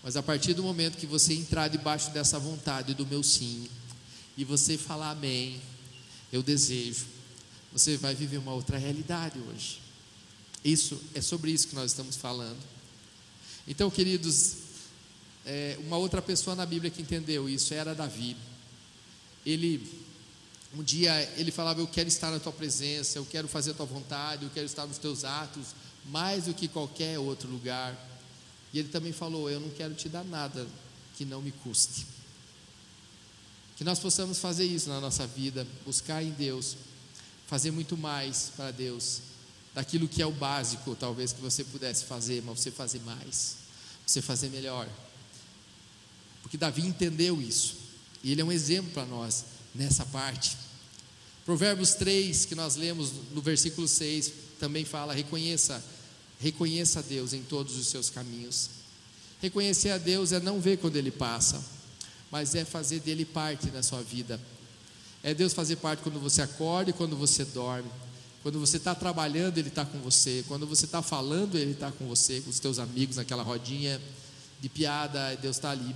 Mas 0.04 0.18
a 0.18 0.22
partir 0.22 0.54
do 0.54 0.62
momento 0.62 0.98
que 0.98 1.06
você 1.06 1.34
entrar 1.34 1.70
debaixo 1.70 2.12
dessa 2.12 2.38
vontade 2.38 2.94
do 2.94 3.08
meu 3.08 3.24
sim, 3.24 3.70
e 4.36 4.44
você 4.44 4.78
falar 4.78 5.12
amém, 5.12 5.62
eu 6.32 6.44
desejo, 6.44 7.06
você 7.72 7.96
vai 7.96 8.14
viver 8.14 8.38
uma 8.38 8.54
outra 8.54 8.78
realidade 8.78 9.40
hoje. 9.40 9.80
Isso 10.64 11.02
é 11.14 11.22
sobre 11.22 11.52
isso 11.52 11.68
que 11.68 11.76
nós 11.76 11.92
estamos 11.92 12.18
falando. 12.18 12.60
Então, 13.68 13.90
queridos, 13.90 14.58
é, 15.46 15.78
uma 15.86 15.98
outra 15.98 16.22
pessoa 16.22 16.56
na 16.56 16.66
Bíblia 16.66 16.92
que 16.92 17.02
entendeu 17.02 17.48
isso 17.48 17.74
era 17.74 17.96
Davi. 17.96 18.36
Ele 19.46 20.04
um 20.76 20.82
dia 20.82 21.22
ele 21.38 21.52
falava: 21.52 21.80
Eu 21.80 21.88
quero 21.88 22.08
estar 22.08 22.32
na 22.32 22.40
tua 22.40 22.52
presença, 22.52 23.20
eu 23.20 23.26
quero 23.26 23.48
fazer 23.48 23.72
a 23.72 23.74
tua 23.74 23.86
vontade, 23.86 24.44
eu 24.44 24.50
quero 24.50 24.66
estar 24.66 24.86
nos 24.86 24.98
teus 24.98 25.24
atos, 25.24 25.68
mais 26.06 26.46
do 26.46 26.54
que 26.54 26.68
qualquer 26.68 27.20
outro 27.20 27.50
lugar. 27.50 27.96
E 28.74 28.80
ele 28.80 28.90
também 28.90 29.14
falou: 29.14 29.50
Eu 29.50 29.60
não 29.60 29.70
quero 29.70 29.94
te 29.94 30.10
dar 30.10 30.24
nada 30.26 30.68
que 31.16 31.24
não 31.24 31.42
me 31.42 31.52
custe. 31.52 32.08
Que 33.78 33.84
nós 33.84 34.00
possamos 34.00 34.40
fazer 34.40 34.66
isso 34.66 34.90
na 34.90 35.00
nossa 35.00 35.26
vida, 35.28 35.66
buscar 35.86 36.24
em 36.24 36.32
Deus, 36.32 36.76
fazer 37.48 37.72
muito 37.72 37.96
mais 37.96 38.52
para 38.56 38.72
Deus, 38.72 39.22
daquilo 39.74 40.08
que 40.08 40.22
é 40.22 40.26
o 40.26 40.32
básico, 40.32 40.96
talvez 40.96 41.34
que 41.34 41.42
você 41.42 41.64
pudesse 41.64 42.06
fazer, 42.06 42.42
mas 42.44 42.60
você 42.60 42.72
fazer 42.72 43.02
mais, 43.02 43.58
você 44.06 44.22
fazer 44.22 44.50
melhor. 44.50 44.88
Porque 46.42 46.58
Davi 46.58 46.86
entendeu 46.86 47.42
isso, 47.42 47.78
e 48.24 48.32
ele 48.32 48.42
é 48.42 48.46
um 48.46 48.52
exemplo 48.52 48.92
para 48.92 49.06
nós 49.06 49.46
nessa 49.74 50.06
parte. 50.06 50.56
Provérbios 51.46 51.96
3, 51.96 52.46
que 52.46 52.56
nós 52.56 52.76
lemos 52.76 53.12
no 53.32 53.42
versículo 53.42 53.88
6, 53.88 54.32
também 54.60 54.86
fala: 54.86 55.14
reconheça, 55.14 55.84
reconheça 56.44 57.00
a 57.00 57.02
Deus 57.02 57.32
em 57.32 57.42
todos 57.42 57.78
os 57.78 57.88
seus 57.88 58.10
caminhos. 58.10 58.70
Reconhecer 59.42 59.92
a 59.92 59.98
Deus 59.98 60.34
é 60.34 60.42
não 60.42 60.60
ver 60.60 60.78
quando 60.78 60.98
Ele 60.98 61.10
passa, 61.10 61.64
mas 62.30 62.54
é 62.54 62.66
fazer 62.66 63.00
dele 63.00 63.24
parte 63.24 63.72
na 63.72 63.82
sua 63.82 64.02
vida. 64.02 64.38
É 65.24 65.34
Deus 65.34 65.54
fazer 65.54 65.78
parte 65.78 66.04
quando 66.04 66.20
você 66.20 66.42
acorda 66.42 66.90
e 66.90 66.94
quando 66.94 67.16
você 67.16 67.46
dorme. 67.46 67.90
Quando 68.42 68.60
você 68.60 68.76
está 68.76 68.94
trabalhando, 68.94 69.58
Ele 69.58 69.70
está 69.70 69.86
com 69.86 70.00
você. 70.00 70.44
Quando 70.46 70.68
você 70.68 70.84
está 70.84 71.02
falando, 71.02 71.58
Ele 71.58 71.72
está 71.72 71.90
com 71.94 72.06
você, 72.10 72.42
com 72.42 72.50
os 72.50 72.60
teus 72.60 72.78
amigos 72.78 73.16
naquela 73.16 73.42
rodinha 73.42 74.02
de 74.60 74.68
piada, 74.68 75.38
Deus 75.38 75.56
está 75.56 75.72
ali. 75.72 75.96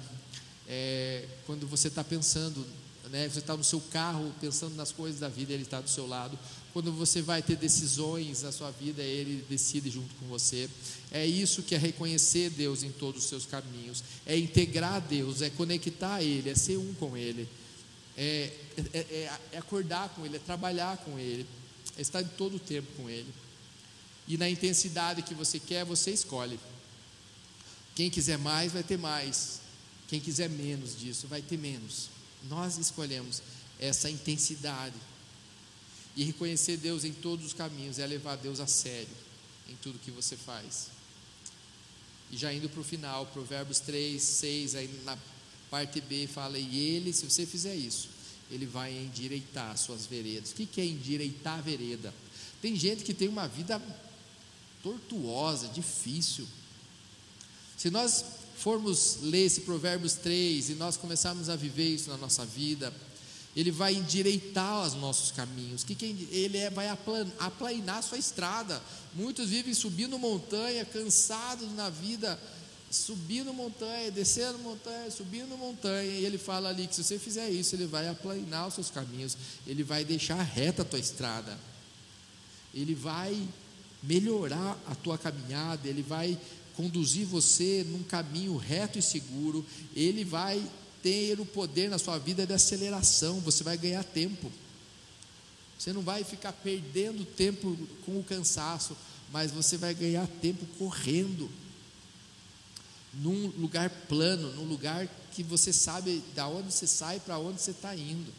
É, 0.65 1.25
quando 1.45 1.67
você 1.67 1.89
está 1.89 2.05
pensando 2.05 2.65
né? 3.09 3.27
Você 3.29 3.39
está 3.39 3.55
no 3.55 3.63
seu 3.63 3.81
carro 3.91 4.33
pensando 4.39 4.75
nas 4.75 4.91
coisas 4.91 5.19
da 5.19 5.29
vida, 5.29 5.53
Ele 5.53 5.63
está 5.63 5.81
do 5.81 5.89
seu 5.89 6.07
lado. 6.07 6.37
Quando 6.77 6.91
você 6.91 7.23
vai 7.23 7.41
ter 7.41 7.55
decisões 7.55 8.43
na 8.43 8.51
sua 8.51 8.69
vida, 8.69 9.01
Ele 9.01 9.43
decide 9.49 9.89
junto 9.89 10.13
com 10.13 10.27
você. 10.27 10.69
É 11.11 11.25
isso 11.25 11.63
que 11.63 11.73
é 11.73 11.77
reconhecer 11.79 12.51
Deus 12.51 12.83
em 12.83 12.91
todos 12.91 13.23
os 13.23 13.27
seus 13.27 13.47
caminhos, 13.47 14.03
é 14.27 14.37
integrar 14.37 15.01
Deus, 15.01 15.41
é 15.41 15.49
conectar 15.49 16.21
Ele, 16.21 16.51
é 16.51 16.53
ser 16.53 16.77
um 16.77 16.93
com 16.93 17.17
Ele, 17.17 17.49
é, 18.15 18.53
é, 18.93 18.99
é, 18.99 19.31
é 19.53 19.57
acordar 19.57 20.09
com 20.09 20.23
Ele, 20.23 20.35
é 20.35 20.39
trabalhar 20.39 20.97
com 20.97 21.17
Ele, 21.17 21.47
é 21.97 22.01
estar 22.01 22.21
em 22.21 22.27
todo 22.27 22.57
o 22.57 22.59
tempo 22.59 22.87
com 22.95 23.09
Ele. 23.09 23.33
E 24.27 24.37
na 24.37 24.47
intensidade 24.47 25.23
que 25.23 25.33
você 25.33 25.59
quer, 25.59 25.83
você 25.83 26.11
escolhe. 26.11 26.59
Quem 27.95 28.11
quiser 28.11 28.37
mais, 28.37 28.71
vai 28.71 28.83
ter 28.83 28.99
mais. 28.99 29.61
Quem 30.07 30.19
quiser 30.19 30.47
menos 30.47 30.95
disso, 30.95 31.25
vai 31.27 31.41
ter 31.41 31.57
menos. 31.57 32.09
Nós 32.47 32.77
escolhemos 32.77 33.41
essa 33.79 34.11
intensidade. 34.11 34.93
E 36.17 36.23
reconhecer 36.23 36.77
Deus 36.77 37.03
em 37.03 37.13
todos 37.13 37.45
os 37.45 37.53
caminhos 37.53 37.99
é 37.99 38.07
levar 38.07 38.37
Deus 38.37 38.59
a 38.59 38.65
sério 38.65 39.07
em 39.69 39.75
tudo 39.75 39.99
que 39.99 40.09
você 40.09 40.35
faz. 40.35 40.87
E 42.31 42.35
já 42.35 42.51
indo 42.51 42.67
para 42.67 42.81
o 42.81 42.83
final, 42.83 43.27
Provérbios 43.27 43.79
3, 43.79 44.19
6, 44.19 44.75
aí 44.75 45.01
na 45.05 45.15
parte 45.69 46.01
B 46.01 46.25
fala: 46.25 46.57
E 46.57 46.75
ele, 46.75 47.13
se 47.13 47.23
você 47.23 47.45
fizer 47.45 47.75
isso, 47.75 48.09
ele 48.49 48.65
vai 48.65 48.91
endireitar 48.91 49.77
suas 49.77 50.07
veredas. 50.07 50.51
O 50.51 50.55
que 50.55 50.81
é 50.81 50.85
endireitar 50.85 51.59
a 51.59 51.61
vereda? 51.61 52.11
Tem 52.63 52.75
gente 52.75 53.03
que 53.03 53.13
tem 53.13 53.27
uma 53.27 53.47
vida 53.47 53.79
tortuosa, 54.81 55.67
difícil. 55.67 56.47
Se 57.77 57.91
nós 57.91 58.25
formos 58.57 59.19
ler 59.21 59.45
esse 59.45 59.61
Provérbios 59.61 60.13
3 60.13 60.71
e 60.71 60.73
nós 60.73 60.97
começarmos 60.97 61.47
a 61.47 61.55
viver 61.55 61.93
isso 61.93 62.09
na 62.09 62.17
nossa 62.17 62.43
vida, 62.43 62.91
ele 63.57 63.71
vai 63.71 63.95
endireitar 63.95 64.85
os 64.85 64.93
nossos 64.93 65.31
caminhos. 65.31 65.83
Que, 65.83 65.95
que 65.95 66.29
ele 66.29 66.59
é, 66.59 66.69
vai 66.69 66.87
aplainar 67.39 67.97
a 67.97 68.01
sua 68.03 68.19
estrada. 68.19 68.79
Muitos 69.15 69.49
vivem 69.49 69.73
subindo 69.73 70.19
montanha, 70.19 70.85
cansados 70.85 71.73
na 71.73 71.89
vida, 71.89 72.39
subindo 72.91 73.51
montanha, 73.51 74.11
descendo 74.11 74.59
montanha, 74.59 75.09
subindo 75.09 75.57
montanha. 75.57 76.03
E 76.03 76.23
ele 76.23 76.37
fala 76.37 76.69
ali 76.69 76.85
que 76.85 76.93
se 76.93 77.03
você 77.03 77.17
fizer 77.17 77.49
isso, 77.49 77.75
ele 77.75 77.87
vai 77.87 78.07
aplainar 78.07 78.67
os 78.67 78.75
seus 78.75 78.91
caminhos, 78.91 79.35
ele 79.65 79.81
vai 79.81 80.05
deixar 80.05 80.39
reta 80.39 80.83
a 80.83 80.85
tua 80.85 80.99
estrada. 80.99 81.57
Ele 82.75 82.93
vai 82.93 83.35
melhorar 84.03 84.79
a 84.85 84.93
tua 84.93 85.17
caminhada, 85.17 85.87
ele 85.87 86.03
vai 86.03 86.37
conduzir 86.75 87.25
você 87.25 87.83
num 87.89 88.03
caminho 88.03 88.55
reto 88.55 88.99
e 88.99 89.01
seguro, 89.01 89.65
ele 89.95 90.23
vai 90.23 90.63
ter 91.07 91.39
o 91.39 91.45
poder 91.45 91.89
na 91.89 91.97
sua 91.97 92.17
vida 92.17 92.45
de 92.45 92.53
aceleração, 92.53 93.39
você 93.39 93.63
vai 93.63 93.77
ganhar 93.77 94.03
tempo. 94.03 94.51
Você 95.79 95.93
não 95.93 96.01
vai 96.01 96.21
ficar 96.25 96.51
perdendo 96.51 97.23
tempo 97.23 97.77
com 98.05 98.19
o 98.19 98.23
cansaço, 98.23 98.97
mas 99.31 99.49
você 99.49 99.77
vai 99.77 99.93
ganhar 99.93 100.27
tempo 100.41 100.65
correndo 100.77 101.49
num 103.13 103.47
lugar 103.57 103.89
plano, 104.09 104.51
num 104.55 104.65
lugar 104.65 105.07
que 105.31 105.43
você 105.43 105.71
sabe 105.71 106.21
da 106.35 106.45
onde 106.45 106.73
você 106.73 106.85
sai 106.85 107.21
para 107.21 107.39
onde 107.39 107.61
você 107.61 107.71
está 107.71 107.95
indo. 107.95 108.33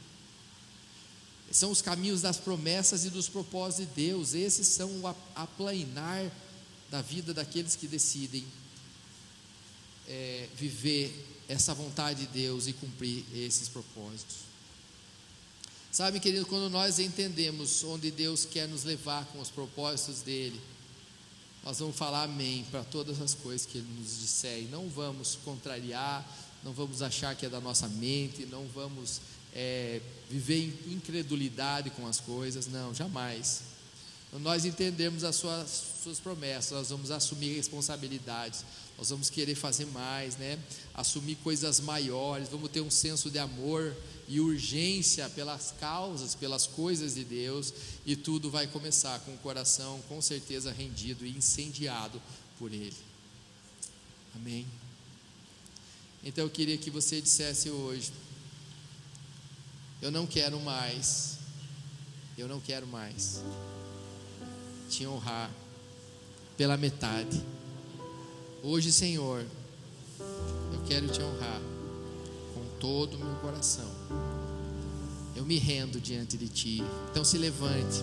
São 1.50 1.70
os 1.70 1.80
caminhos 1.80 2.20
das 2.20 2.36
promessas 2.36 3.06
e 3.06 3.08
dos 3.08 3.30
propósitos 3.30 3.86
de 3.86 4.08
Deus. 4.08 4.34
Esses 4.34 4.68
são 4.68 4.90
o 4.90 5.06
aplainar 5.34 6.30
da 6.90 7.00
vida 7.00 7.32
daqueles 7.32 7.74
que 7.74 7.86
decidem 7.86 8.46
é, 10.08 10.48
viver 10.56 11.26
essa 11.48 11.74
vontade 11.74 12.26
de 12.26 12.26
Deus 12.26 12.66
e 12.66 12.72
cumprir 12.72 13.24
esses 13.34 13.68
propósitos. 13.68 14.48
Sabe, 15.90 16.20
querido, 16.20 16.46
quando 16.46 16.70
nós 16.70 16.98
entendemos 16.98 17.82
onde 17.84 18.10
Deus 18.10 18.44
quer 18.44 18.68
nos 18.68 18.84
levar 18.84 19.24
com 19.26 19.40
os 19.40 19.50
propósitos 19.50 20.20
dele, 20.20 20.60
nós 21.64 21.78
vamos 21.78 21.96
falar 21.96 22.24
amém 22.24 22.64
para 22.70 22.84
todas 22.84 23.20
as 23.20 23.34
coisas 23.34 23.66
que 23.66 23.78
Ele 23.78 23.88
nos 23.98 24.20
disser, 24.20 24.62
e 24.62 24.66
não 24.66 24.88
vamos 24.88 25.38
contrariar, 25.44 26.26
não 26.62 26.72
vamos 26.72 27.02
achar 27.02 27.34
que 27.34 27.46
é 27.46 27.48
da 27.48 27.60
nossa 27.60 27.88
mente, 27.88 28.46
não 28.46 28.66
vamos 28.68 29.20
é, 29.54 30.00
viver 30.30 30.78
em 30.86 30.92
incredulidade 30.94 31.90
com 31.90 32.06
as 32.06 32.20
coisas, 32.20 32.66
não, 32.66 32.94
jamais. 32.94 33.62
Quando 34.30 34.42
nós 34.42 34.64
entendemos 34.64 35.24
as 35.24 35.36
suas, 35.36 35.84
suas 36.08 36.20
promessas, 36.20 36.70
nós 36.70 36.88
vamos 36.88 37.10
assumir 37.10 37.54
responsabilidades, 37.54 38.64
nós 38.96 39.10
vamos 39.10 39.28
querer 39.28 39.54
fazer 39.54 39.84
mais, 39.86 40.38
né? 40.38 40.58
Assumir 40.94 41.36
coisas 41.36 41.80
maiores, 41.80 42.48
vamos 42.48 42.70
ter 42.70 42.80
um 42.80 42.90
senso 42.90 43.30
de 43.30 43.38
amor 43.38 43.94
e 44.26 44.40
urgência 44.40 45.28
pelas 45.28 45.74
causas, 45.78 46.34
pelas 46.34 46.66
coisas 46.66 47.14
de 47.14 47.24
Deus, 47.24 47.74
e 48.06 48.16
tudo 48.16 48.50
vai 48.50 48.66
começar 48.66 49.20
com 49.20 49.34
o 49.34 49.38
coração 49.38 50.00
com 50.08 50.20
certeza 50.22 50.72
rendido 50.72 51.26
e 51.26 51.36
incendiado 51.36 52.20
por 52.58 52.72
Ele. 52.72 52.96
Amém. 54.34 54.66
Então 56.24 56.44
eu 56.44 56.50
queria 56.50 56.78
que 56.78 56.90
você 56.90 57.20
dissesse 57.20 57.68
hoje: 57.68 58.10
Eu 60.00 60.10
não 60.10 60.26
quero 60.26 60.58
mais, 60.60 61.38
eu 62.38 62.48
não 62.48 62.60
quero 62.60 62.86
mais 62.86 63.42
te 64.88 65.06
honrar 65.06 65.50
pela 66.58 66.76
metade. 66.76 67.40
Hoje, 68.64 68.90
Senhor, 68.90 69.46
eu 70.18 70.80
quero 70.88 71.06
te 71.06 71.22
honrar 71.22 71.62
com 72.52 72.60
todo 72.80 73.14
o 73.14 73.18
meu 73.18 73.36
coração. 73.36 73.88
Eu 75.36 75.46
me 75.46 75.56
rendo 75.56 76.00
diante 76.00 76.36
de 76.36 76.48
Ti. 76.48 76.82
Então 77.12 77.24
se 77.24 77.38
levante 77.38 78.02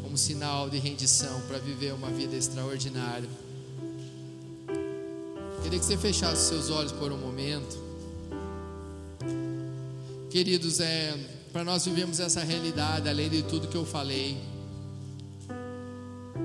como 0.00 0.16
sinal 0.16 0.70
de 0.70 0.78
rendição 0.78 1.40
para 1.48 1.58
viver 1.58 1.92
uma 1.92 2.08
vida 2.08 2.36
extraordinária. 2.36 3.28
Queria 5.64 5.78
que 5.78 5.84
você 5.84 5.96
fechasse 5.96 6.48
seus 6.48 6.70
olhos 6.70 6.92
por 6.92 7.10
um 7.10 7.18
momento. 7.18 7.76
Queridos, 10.30 10.78
é, 10.78 11.18
para 11.52 11.64
nós 11.64 11.84
vivemos 11.84 12.20
essa 12.20 12.44
realidade, 12.44 13.08
além 13.08 13.28
de 13.28 13.42
tudo 13.42 13.66
que 13.66 13.76
eu 13.76 13.84
falei, 13.84 14.38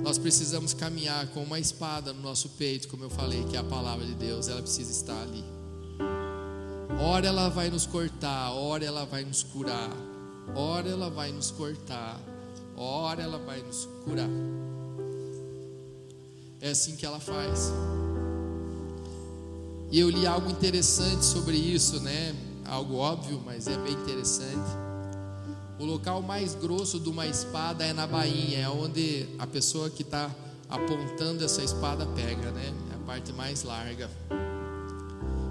nós 0.03 0.17
precisamos 0.17 0.73
caminhar 0.73 1.27
com 1.27 1.43
uma 1.43 1.59
espada 1.59 2.13
no 2.13 2.21
nosso 2.21 2.49
peito, 2.49 2.87
como 2.87 3.03
eu 3.03 3.09
falei, 3.09 3.43
que 3.45 3.55
é 3.55 3.59
a 3.59 3.63
palavra 3.63 4.05
de 4.05 4.13
Deus, 4.15 4.47
ela 4.47 4.61
precisa 4.61 4.91
estar 4.91 5.21
ali. 5.21 5.43
Ora 6.99 7.27
ela 7.27 7.49
vai 7.49 7.69
nos 7.69 7.85
cortar, 7.85 8.51
ora 8.53 8.85
ela 8.85 9.05
vai 9.05 9.25
nos 9.25 9.43
curar, 9.43 9.91
ora 10.55 10.87
ela 10.89 11.09
vai 11.09 11.31
nos 11.31 11.51
cortar, 11.51 12.19
ora 12.77 13.21
ela 13.21 13.37
vai 13.37 13.61
nos 13.61 13.87
curar. 14.03 14.29
É 16.61 16.69
assim 16.69 16.95
que 16.95 17.05
ela 17.05 17.19
faz. 17.19 17.71
E 19.91 19.99
eu 19.99 20.09
li 20.09 20.25
algo 20.25 20.49
interessante 20.49 21.23
sobre 21.23 21.57
isso, 21.57 21.99
né? 21.99 22.35
Algo 22.65 22.95
óbvio, 22.95 23.41
mas 23.45 23.67
é 23.67 23.77
bem 23.77 23.93
interessante. 23.93 24.84
O 25.77 25.83
local 25.83 26.21
mais 26.21 26.55
grosso 26.55 26.99
de 26.99 27.09
uma 27.09 27.27
espada 27.27 27.83
é 27.83 27.91
na 27.91 28.07
bainha, 28.07 28.59
é 28.59 28.69
onde 28.69 29.27
a 29.37 29.45
pessoa 29.45 29.89
que 29.89 30.03
está 30.03 30.33
apontando 30.69 31.43
essa 31.43 31.61
espada 31.61 32.05
pega, 32.15 32.51
né? 32.51 32.73
É 32.91 32.95
a 32.95 32.99
parte 32.99 33.33
mais 33.33 33.63
larga. 33.63 34.09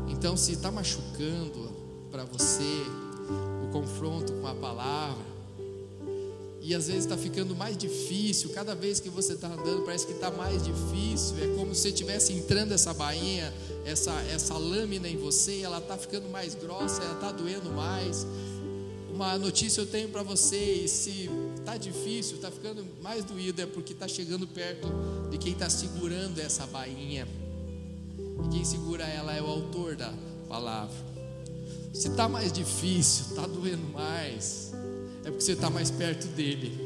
Então, 0.09 0.35
se 0.35 0.53
está 0.53 0.70
machucando 0.70 1.70
para 2.11 2.25
você 2.25 2.87
o 3.64 3.70
confronto 3.70 4.33
com 4.35 4.47
a 4.47 4.55
palavra, 4.55 5.35
e 6.62 6.75
às 6.75 6.87
vezes 6.87 7.05
está 7.05 7.18
ficando 7.18 7.55
mais 7.55 7.77
difícil, 7.77 8.49
cada 8.55 8.75
vez 8.75 8.99
que 8.99 9.11
você 9.11 9.35
está 9.35 9.49
andando 9.49 9.83
parece 9.85 10.07
que 10.07 10.14
está 10.14 10.31
mais 10.31 10.62
difícil, 10.62 11.37
é 11.45 11.55
como 11.59 11.75
se 11.75 11.89
estivesse 11.89 12.33
entrando 12.33 12.72
essa 12.72 12.95
bainha, 12.95 13.53
essa, 13.85 14.12
essa 14.33 14.55
lâmina 14.55 15.07
em 15.07 15.18
você, 15.18 15.61
ela 15.61 15.77
está 15.77 15.99
ficando 15.99 16.27
mais 16.31 16.55
grossa, 16.55 17.03
ela 17.03 17.14
está 17.14 17.31
doendo 17.33 17.70
mais. 17.70 18.27
Uma 19.14 19.38
notícia 19.38 19.80
eu 19.80 19.86
tenho 19.86 20.08
para 20.08 20.24
vocês: 20.24 20.90
se 20.90 21.30
está 21.56 21.76
difícil, 21.76 22.34
está 22.34 22.50
ficando 22.50 22.84
mais 23.00 23.24
doído, 23.24 23.62
é 23.62 23.66
porque 23.66 23.92
está 23.92 24.08
chegando 24.08 24.44
perto 24.44 24.88
de 25.30 25.38
quem 25.38 25.52
está 25.52 25.70
segurando 25.70 26.40
essa 26.40 26.66
bainha. 26.66 27.28
E 28.44 28.48
quem 28.48 28.64
segura 28.64 29.04
ela 29.04 29.32
é 29.32 29.40
o 29.40 29.46
autor 29.46 29.94
da 29.94 30.12
palavra. 30.48 30.96
Se 31.92 32.08
está 32.08 32.28
mais 32.28 32.52
difícil, 32.52 33.26
está 33.30 33.46
doendo 33.46 33.86
mais, 33.92 34.72
é 35.24 35.30
porque 35.30 35.44
você 35.44 35.52
está 35.52 35.70
mais 35.70 35.92
perto 35.92 36.26
dele. 36.28 36.76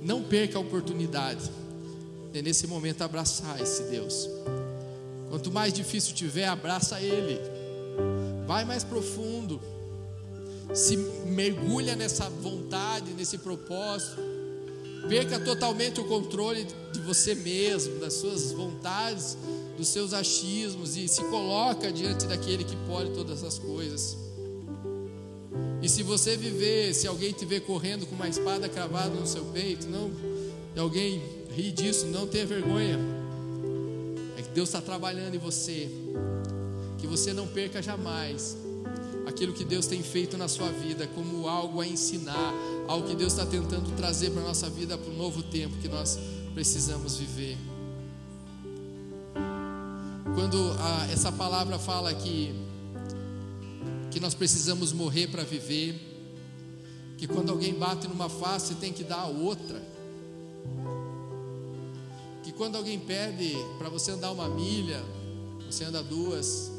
Não 0.00 0.22
perca 0.22 0.56
a 0.56 0.62
oportunidade 0.62 1.50
de 2.32 2.40
nesse 2.40 2.66
momento 2.66 3.02
abraçar 3.02 3.60
esse 3.60 3.82
Deus. 3.82 4.30
Quanto 5.28 5.52
mais 5.52 5.74
difícil 5.74 6.14
tiver, 6.14 6.46
abraça 6.46 7.02
Ele. 7.02 7.38
Vai 8.46 8.64
mais 8.64 8.82
profundo. 8.82 9.60
Se 10.74 10.96
mergulha 11.26 11.94
nessa 11.94 12.28
vontade, 12.28 13.12
nesse 13.12 13.38
propósito. 13.38 14.20
Perca 15.08 15.38
totalmente 15.40 16.00
o 16.00 16.04
controle 16.04 16.66
de 16.92 17.00
você 17.00 17.34
mesmo, 17.34 17.98
das 17.98 18.14
suas 18.14 18.52
vontades, 18.52 19.36
dos 19.76 19.88
seus 19.88 20.14
achismos 20.14 20.96
e 20.96 21.08
se 21.08 21.22
coloca 21.24 21.90
diante 21.90 22.26
daquele 22.26 22.62
que 22.62 22.76
pode 22.86 23.10
todas 23.10 23.42
as 23.42 23.58
coisas. 23.58 24.16
E 25.82 25.88
se 25.88 26.04
você 26.04 26.36
viver, 26.36 26.94
se 26.94 27.08
alguém 27.08 27.32
te 27.32 27.44
ver 27.44 27.62
correndo 27.62 28.06
com 28.06 28.14
uma 28.14 28.28
espada 28.28 28.68
cravada 28.68 29.18
no 29.18 29.26
seu 29.26 29.44
peito, 29.46 29.88
não, 29.88 30.12
alguém 30.76 31.20
ri 31.50 31.72
disso, 31.72 32.06
não 32.06 32.26
tenha 32.26 32.46
vergonha. 32.46 32.98
É 34.38 34.42
que 34.42 34.50
Deus 34.50 34.68
está 34.68 34.80
trabalhando 34.80 35.34
em 35.34 35.38
você. 35.38 35.90
Que 36.98 37.06
você 37.08 37.32
não 37.32 37.48
perca 37.48 37.82
jamais 37.82 38.56
aquilo 39.26 39.52
que 39.52 39.64
Deus 39.64 39.86
tem 39.86 40.02
feito 40.02 40.36
na 40.36 40.48
sua 40.48 40.70
vida 40.70 41.06
como 41.08 41.48
algo 41.48 41.80
a 41.80 41.86
ensinar, 41.86 42.54
algo 42.88 43.08
que 43.08 43.14
Deus 43.14 43.32
está 43.32 43.46
tentando 43.46 43.94
trazer 43.96 44.30
para 44.30 44.42
a 44.42 44.46
nossa 44.46 44.68
vida 44.68 44.98
para 44.98 45.10
o 45.10 45.16
novo 45.16 45.42
tempo 45.42 45.76
que 45.78 45.88
nós 45.88 46.18
precisamos 46.54 47.16
viver. 47.16 47.56
Quando 50.34 50.58
a, 50.78 51.12
essa 51.12 51.30
palavra 51.30 51.78
fala 51.78 52.12
que 52.14 52.54
que 54.10 54.20
nós 54.20 54.34
precisamos 54.34 54.92
morrer 54.92 55.28
para 55.28 55.42
viver, 55.42 55.98
que 57.16 57.26
quando 57.26 57.50
alguém 57.50 57.72
bate 57.72 58.06
numa 58.06 58.28
face 58.28 58.74
tem 58.74 58.92
que 58.92 59.02
dar 59.02 59.20
a 59.20 59.26
outra, 59.26 59.80
que 62.42 62.52
quando 62.52 62.76
alguém 62.76 62.98
pede 62.98 63.56
para 63.78 63.88
você 63.88 64.10
andar 64.10 64.32
uma 64.32 64.48
milha, 64.48 65.02
você 65.64 65.84
anda 65.84 66.02
duas, 66.02 66.71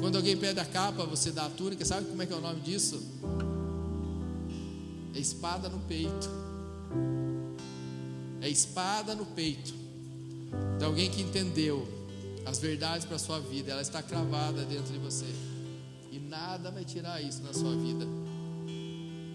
quando 0.00 0.16
alguém 0.16 0.36
pede 0.36 0.60
a 0.60 0.64
capa, 0.64 1.04
você 1.04 1.30
dá 1.30 1.46
a 1.46 1.50
túnica, 1.50 1.84
sabe 1.84 2.06
como 2.06 2.22
é 2.22 2.26
que 2.26 2.32
é 2.32 2.36
o 2.36 2.40
nome 2.40 2.60
disso? 2.60 3.02
É 5.14 5.18
espada 5.18 5.68
no 5.68 5.78
peito. 5.80 6.30
É 8.40 8.48
espada 8.48 9.14
no 9.14 9.24
peito. 9.26 9.74
De 10.78 10.84
alguém 10.84 11.10
que 11.10 11.22
entendeu 11.22 11.86
as 12.44 12.58
verdades 12.58 13.04
para 13.04 13.16
a 13.16 13.18
sua 13.18 13.40
vida, 13.40 13.72
ela 13.72 13.82
está 13.82 14.02
cravada 14.02 14.64
dentro 14.64 14.92
de 14.92 14.98
você 14.98 15.26
e 16.12 16.18
nada 16.18 16.70
vai 16.70 16.84
tirar 16.84 17.20
isso 17.20 17.42
na 17.42 17.52
sua 17.52 17.74
vida. 17.76 18.06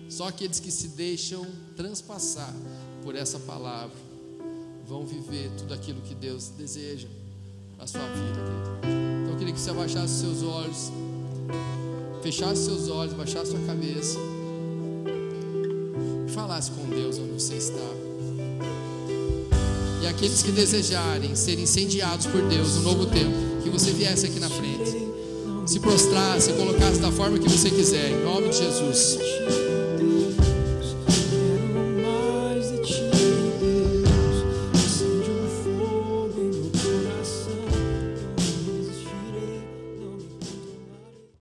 Só 0.09 0.27
aqueles 0.27 0.59
que 0.59 0.71
se 0.71 0.89
deixam 0.89 1.45
transpassar 1.75 2.53
por 3.03 3.15
essa 3.15 3.39
palavra 3.39 3.97
vão 4.85 5.05
viver 5.05 5.49
tudo 5.57 5.73
aquilo 5.73 6.01
que 6.01 6.15
Deus 6.15 6.49
deseja 6.49 7.07
para 7.75 7.85
a 7.85 7.87
sua 7.87 8.01
vida, 8.01 8.39
querido. 8.43 9.20
Queria 9.41 9.55
que 9.55 9.59
você 9.59 9.71
abaixasse 9.71 10.19
seus 10.19 10.43
olhos, 10.43 10.91
fechasse 12.21 12.63
seus 12.63 12.89
olhos, 12.89 13.11
baixasse 13.13 13.49
sua 13.49 13.59
cabeça 13.61 14.19
e 16.27 16.31
falasse 16.31 16.69
com 16.69 16.87
Deus 16.87 17.17
onde 17.17 17.41
você 17.41 17.55
está. 17.55 17.79
E 19.99 20.05
aqueles 20.05 20.43
que 20.43 20.51
desejarem 20.51 21.35
ser 21.35 21.57
incendiados 21.57 22.27
por 22.27 22.43
Deus 22.43 22.75
no 22.75 22.83
novo 22.83 23.07
tempo, 23.07 23.63
que 23.63 23.69
você 23.71 23.89
viesse 23.89 24.27
aqui 24.27 24.39
na 24.39 24.47
frente 24.47 25.09
se 25.65 25.79
prostrar, 25.79 26.39
se 26.39 26.53
colocasse 26.53 26.99
da 26.99 27.11
forma 27.11 27.39
que 27.39 27.49
você 27.49 27.71
quiser, 27.71 28.11
em 28.11 28.23
nome 28.23 28.49
de 28.49 28.57
Jesus. 28.57 29.17